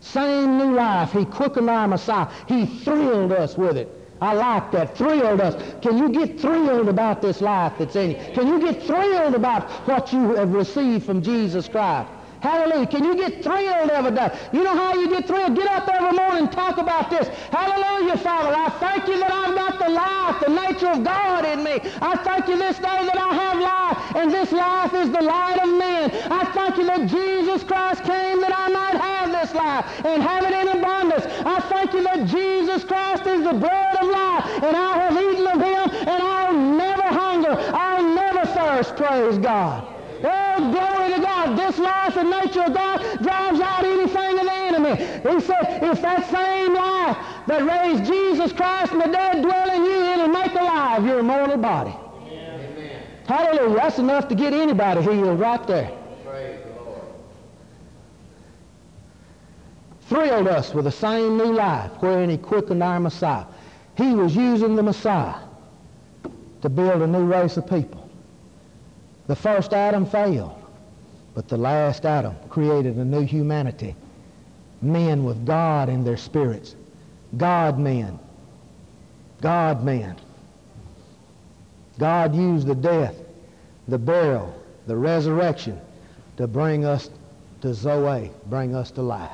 Same 0.00 0.58
new 0.58 0.74
life, 0.74 1.12
he 1.12 1.24
quickened 1.24 1.68
our 1.68 1.88
Messiah. 1.88 2.28
He 2.46 2.66
thrilled 2.66 3.32
us 3.32 3.58
with 3.58 3.76
it. 3.76 3.92
I 4.20 4.34
like 4.34 4.72
that. 4.72 4.96
Thrilled 4.96 5.40
us. 5.40 5.54
Can 5.80 5.98
you 5.98 6.08
get 6.08 6.40
thrilled 6.40 6.88
about 6.88 7.22
this 7.22 7.40
life 7.40 7.74
that's 7.78 7.94
in 7.94 8.10
you? 8.10 8.16
Can 8.34 8.48
you 8.48 8.60
get 8.60 8.82
thrilled 8.82 9.34
about 9.34 9.70
what 9.86 10.12
you 10.12 10.34
have 10.34 10.52
received 10.52 11.06
from 11.06 11.22
Jesus 11.22 11.68
Christ? 11.68 12.10
Hallelujah. 12.40 12.86
Can 12.86 13.04
you 13.04 13.16
get 13.16 13.42
thrilled 13.42 13.90
every 13.90 14.12
day? 14.12 14.30
You 14.52 14.62
know 14.62 14.74
how 14.74 14.94
you 14.94 15.08
get 15.08 15.26
thrilled? 15.26 15.56
Get 15.56 15.66
up 15.66 15.88
every 15.88 16.16
morning 16.16 16.44
and 16.44 16.52
talk 16.52 16.78
about 16.78 17.10
this. 17.10 17.26
Hallelujah, 17.50 18.16
Father. 18.18 18.54
I 18.54 18.68
thank 18.78 19.08
you 19.08 19.18
that 19.18 19.32
I've 19.32 19.54
got 19.54 19.78
the 19.78 19.88
life, 19.90 20.40
the 20.46 20.52
nature 20.54 20.88
of 20.88 21.02
God 21.02 21.44
in 21.44 21.64
me. 21.64 21.80
I 22.00 22.16
thank 22.22 22.48
you 22.48 22.56
this 22.56 22.76
day 22.76 23.02
that 23.10 23.18
I 23.18 23.34
have 23.34 23.58
life, 23.58 24.16
and 24.16 24.30
this 24.30 24.52
life 24.52 24.94
is 24.94 25.10
the 25.10 25.22
light 25.22 25.58
of 25.58 25.68
men. 25.68 26.10
I 26.30 26.44
thank 26.54 26.76
you 26.76 26.86
that 26.86 27.08
Jesus 27.08 27.64
Christ 27.64 28.04
came 28.04 28.40
that 28.40 28.54
I 28.56 28.68
might 28.68 29.00
have 29.00 29.32
this 29.32 29.54
life 29.54 30.04
and 30.04 30.22
have 30.22 30.44
it 30.44 30.54
in 30.54 30.68
abundance. 30.78 31.26
I 31.44 31.60
thank 31.68 31.92
you 31.92 32.02
that 32.04 32.26
Jesus 32.26 32.84
Christ 32.84 33.26
is 33.26 33.42
the 33.42 33.54
bread 33.54 33.96
of 33.96 34.08
life, 34.08 34.62
and 34.62 34.76
I 34.76 34.98
have 34.98 35.14
eaten 35.16 35.46
of 35.46 35.60
him, 35.60 36.08
and 36.08 36.22
I'll 36.22 36.54
never 36.54 37.02
hunger. 37.02 37.56
I'll 37.74 38.14
never 38.14 38.46
thirst. 38.46 38.96
Praise 38.96 39.38
God. 39.38 39.97
Oh, 40.24 40.72
glory 40.72 41.14
to 41.14 41.20
God. 41.20 41.58
This 41.58 41.78
life 41.78 42.16
and 42.16 42.30
nature 42.30 42.62
of 42.62 42.74
God 42.74 43.00
drives 43.22 43.60
out 43.60 43.84
anything 43.84 44.38
of 44.38 44.44
the 44.44 44.52
enemy. 44.52 44.96
He 44.96 45.40
said, 45.40 45.82
if 45.82 46.02
that 46.02 46.28
same 46.30 46.74
life 46.74 47.16
that 47.46 47.64
raised 47.64 48.04
Jesus 48.04 48.52
Christ 48.52 48.90
from 48.90 49.00
the 49.00 49.06
dead 49.06 49.42
dwell 49.42 49.70
in 49.70 49.84
you, 49.84 50.02
it'll 50.12 50.28
make 50.28 50.52
alive 50.54 51.04
your 51.04 51.22
mortal 51.22 51.56
body. 51.56 51.94
Amen. 52.30 53.02
Hallelujah. 53.26 53.76
That's 53.76 53.98
enough 53.98 54.28
to 54.28 54.34
get 54.34 54.52
anybody 54.52 55.02
healed 55.02 55.38
right 55.38 55.66
there. 55.66 55.92
Praise 56.24 56.60
the 56.64 56.84
Lord. 56.84 57.02
Thrilled 60.08 60.48
us 60.48 60.74
with 60.74 60.84
the 60.84 60.92
same 60.92 61.36
new 61.36 61.52
life 61.52 61.90
wherein 62.00 62.30
he 62.30 62.38
quickened 62.38 62.82
our 62.82 62.98
Messiah. 62.98 63.44
He 63.96 64.14
was 64.14 64.34
using 64.34 64.76
the 64.76 64.82
Messiah 64.82 65.34
to 66.62 66.68
build 66.68 67.02
a 67.02 67.06
new 67.06 67.24
race 67.24 67.56
of 67.56 67.68
people. 67.68 68.07
The 69.28 69.36
first 69.36 69.74
Adam 69.74 70.06
failed, 70.06 70.60
but 71.34 71.48
the 71.48 71.56
last 71.58 72.04
Adam 72.06 72.34
created 72.48 72.96
a 72.96 73.04
new 73.04 73.20
humanity. 73.20 73.94
Men 74.80 75.22
with 75.22 75.44
God 75.46 75.88
in 75.88 76.02
their 76.02 76.16
spirits. 76.16 76.74
God 77.36 77.78
men. 77.78 78.18
God 79.42 79.84
men. 79.84 80.16
God 81.98 82.34
used 82.34 82.66
the 82.66 82.74
death, 82.74 83.16
the 83.86 83.98
burial, 83.98 84.54
the 84.86 84.96
resurrection 84.96 85.78
to 86.38 86.46
bring 86.46 86.84
us 86.84 87.10
to 87.60 87.74
Zoe, 87.74 88.30
bring 88.46 88.74
us 88.74 88.90
to 88.92 89.02
life. 89.02 89.30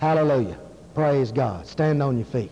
Hallelujah. 0.00 0.58
Praise 0.94 1.30
God. 1.30 1.66
Stand 1.66 2.02
on 2.02 2.16
your 2.16 2.26
feet. 2.26 2.50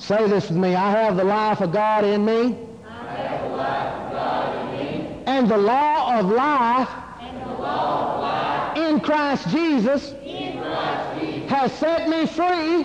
Say 0.00 0.26
this 0.28 0.48
with 0.48 0.56
me. 0.58 0.74
I 0.74 0.90
have 0.90 1.16
the 1.16 1.24
life 1.24 1.60
of 1.60 1.72
God 1.72 2.04
in 2.04 2.24
me. 2.24 2.56
And 5.26 5.48
the 5.48 5.58
law 5.58 6.18
of 6.18 6.26
life. 6.26 6.88
Law 7.58 8.14
of 8.14 8.20
life. 8.22 8.78
In 8.78 9.00
Christ 9.00 9.48
Jesus. 9.50 10.14
In 10.24 10.58
Christ 10.58 11.20
Jesus. 11.20 11.50
Has 11.50 11.72
set 11.72 12.08
me 12.08 12.26
free. 12.26 12.84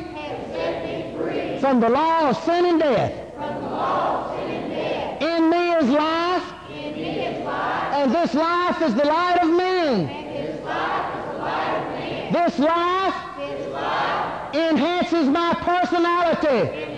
Set 0.52 0.86
me 0.86 1.16
free. 1.18 1.60
From 1.60 1.80
the 1.80 1.90
law 1.90 2.30
of 2.30 2.38
sin 2.44 2.66
and 2.66 2.80
death. 2.80 3.14
From 3.36 3.56
the 3.56 3.70
law 3.70 4.26
of 4.26 4.38
sin 4.38 4.52
and 4.52 4.70
death. 4.72 5.22
In 5.22 5.50
me 5.50 5.72
is 5.74 5.90
life. 5.90 6.44
And 6.70 8.14
this 8.14 8.34
life 8.34 8.82
is 8.82 8.94
the 8.94 9.06
light 9.06 9.42
of 9.42 9.50
men. 9.50 10.10
And 10.10 10.36
this 10.36 10.64
life 10.66 11.18
is 11.18 11.26
the 11.32 11.38
light 11.40 11.78
of 11.78 11.88
men. 11.94 12.34
This 12.34 12.60
life. 12.60 13.35
This 13.76 13.82
life. 13.82 14.56
Enhances 14.56 15.28
my 15.28 15.54
personality 15.62 16.96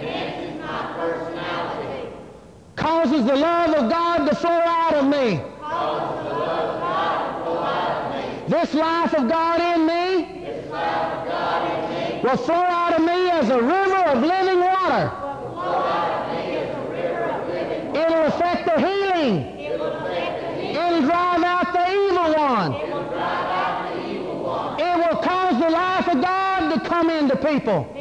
causes 2.88 3.26
the 3.26 3.36
love 3.36 3.74
of 3.76 3.90
God 3.90 4.30
to 4.30 4.36
flow 4.36 4.50
out 4.50 4.94
of 4.94 5.06
me. 5.06 5.42
This 8.48 8.74
life 8.74 9.14
of 9.14 9.28
God 9.28 9.60
in 9.60 9.86
me, 9.86 10.50
will 12.24 12.38
flow 12.38 12.56
out 12.56 12.94
of 12.98 13.02
me 13.02 13.30
as 13.30 13.50
a 13.50 13.62
river 13.62 14.02
of 14.12 14.24
living 14.24 14.60
water. 14.62 15.12
It'll 17.94 18.26
affect 18.26 18.66
the 18.66 18.78
healing. 18.88 19.36
It'll 20.76 21.02
drive 21.02 21.44
out 21.44 21.74
the 21.74 21.86
evil 21.92 22.34
one. 22.36 22.74
It 24.80 24.98
will 24.98 25.18
cause 25.22 25.60
the 25.60 25.70
life 25.70 26.08
of 26.08 26.22
God 26.98 27.04
to 27.04 27.10
come 27.10 27.10
into 27.10 27.36
people. 27.38 27.94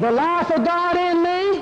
The 0.00 0.10
life 0.10 0.50
of 0.50 0.64
God 0.64 0.96
in 0.96 1.22
me 1.22 1.58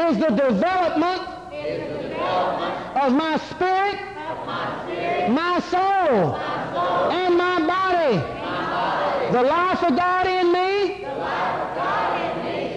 is 0.00 0.18
the 0.18 0.30
development, 0.30 1.22
is 1.52 1.88
the 1.88 2.02
development 2.08 2.74
of 2.96 3.12
my 3.12 3.36
spirit, 3.50 4.00
of 4.28 4.46
my 5.30 5.60
soul, 5.70 6.34
and 7.12 7.38
my 7.38 7.66
body. 7.66 8.16
The 9.32 9.42
life 9.42 9.82
of 9.82 9.96
God 9.96 10.26
in 10.26 10.52
me 10.52 11.04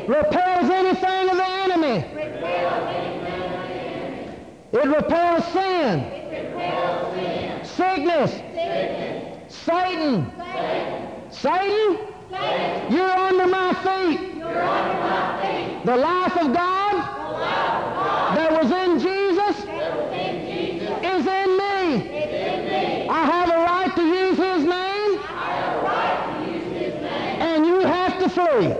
repels 0.07 0.69
anything 0.69 1.29
of 1.29 1.37
the 1.37 1.45
enemy. 1.45 2.05
It 4.73 4.85
repels 4.85 5.45
sin, 5.53 6.03
sickness, 7.63 8.41
Satan. 9.67 10.31
Satan, 11.29 11.97
you're 12.89 13.17
under 13.27 13.47
my 13.47 13.73
feet. 13.83 14.39
The 15.85 15.97
life 15.97 16.37
of 16.37 16.53
God 16.53 16.95
that 18.37 18.49
was 18.63 18.71
in 18.71 18.97
Jesus 18.97 19.57
is 21.03 21.27
in 21.27 21.57
me. 21.57 23.09
I 23.09 23.25
have 23.25 23.49
a 23.49 23.57
right 23.57 23.93
to 23.93 24.03
use 24.03 24.37
his 24.37 24.63
name. 24.63 25.19
And 27.41 27.65
you 27.65 27.81
have 27.81 28.19
to 28.19 28.29
flee. 28.29 28.71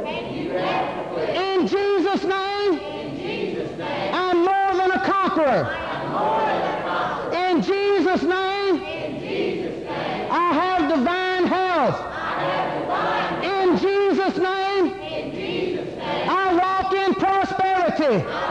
In 1.35 1.67
Jesus' 1.67 2.23
name, 2.23 2.79
I'm 4.13 4.38
more 4.38 4.73
than 4.77 4.91
a 4.91 5.03
conqueror. 5.03 5.67
In 7.35 7.61
Jesus' 7.61 8.23
name, 8.23 8.88
I 10.29 10.53
have 10.53 10.89
divine 10.89 11.45
health. 11.47 11.99
In 13.43 13.77
Jesus' 13.77 14.38
name, 14.38 14.93
I 16.29 16.53
walk 16.53 16.93
in 16.93 17.13
prosperity. 18.20 18.46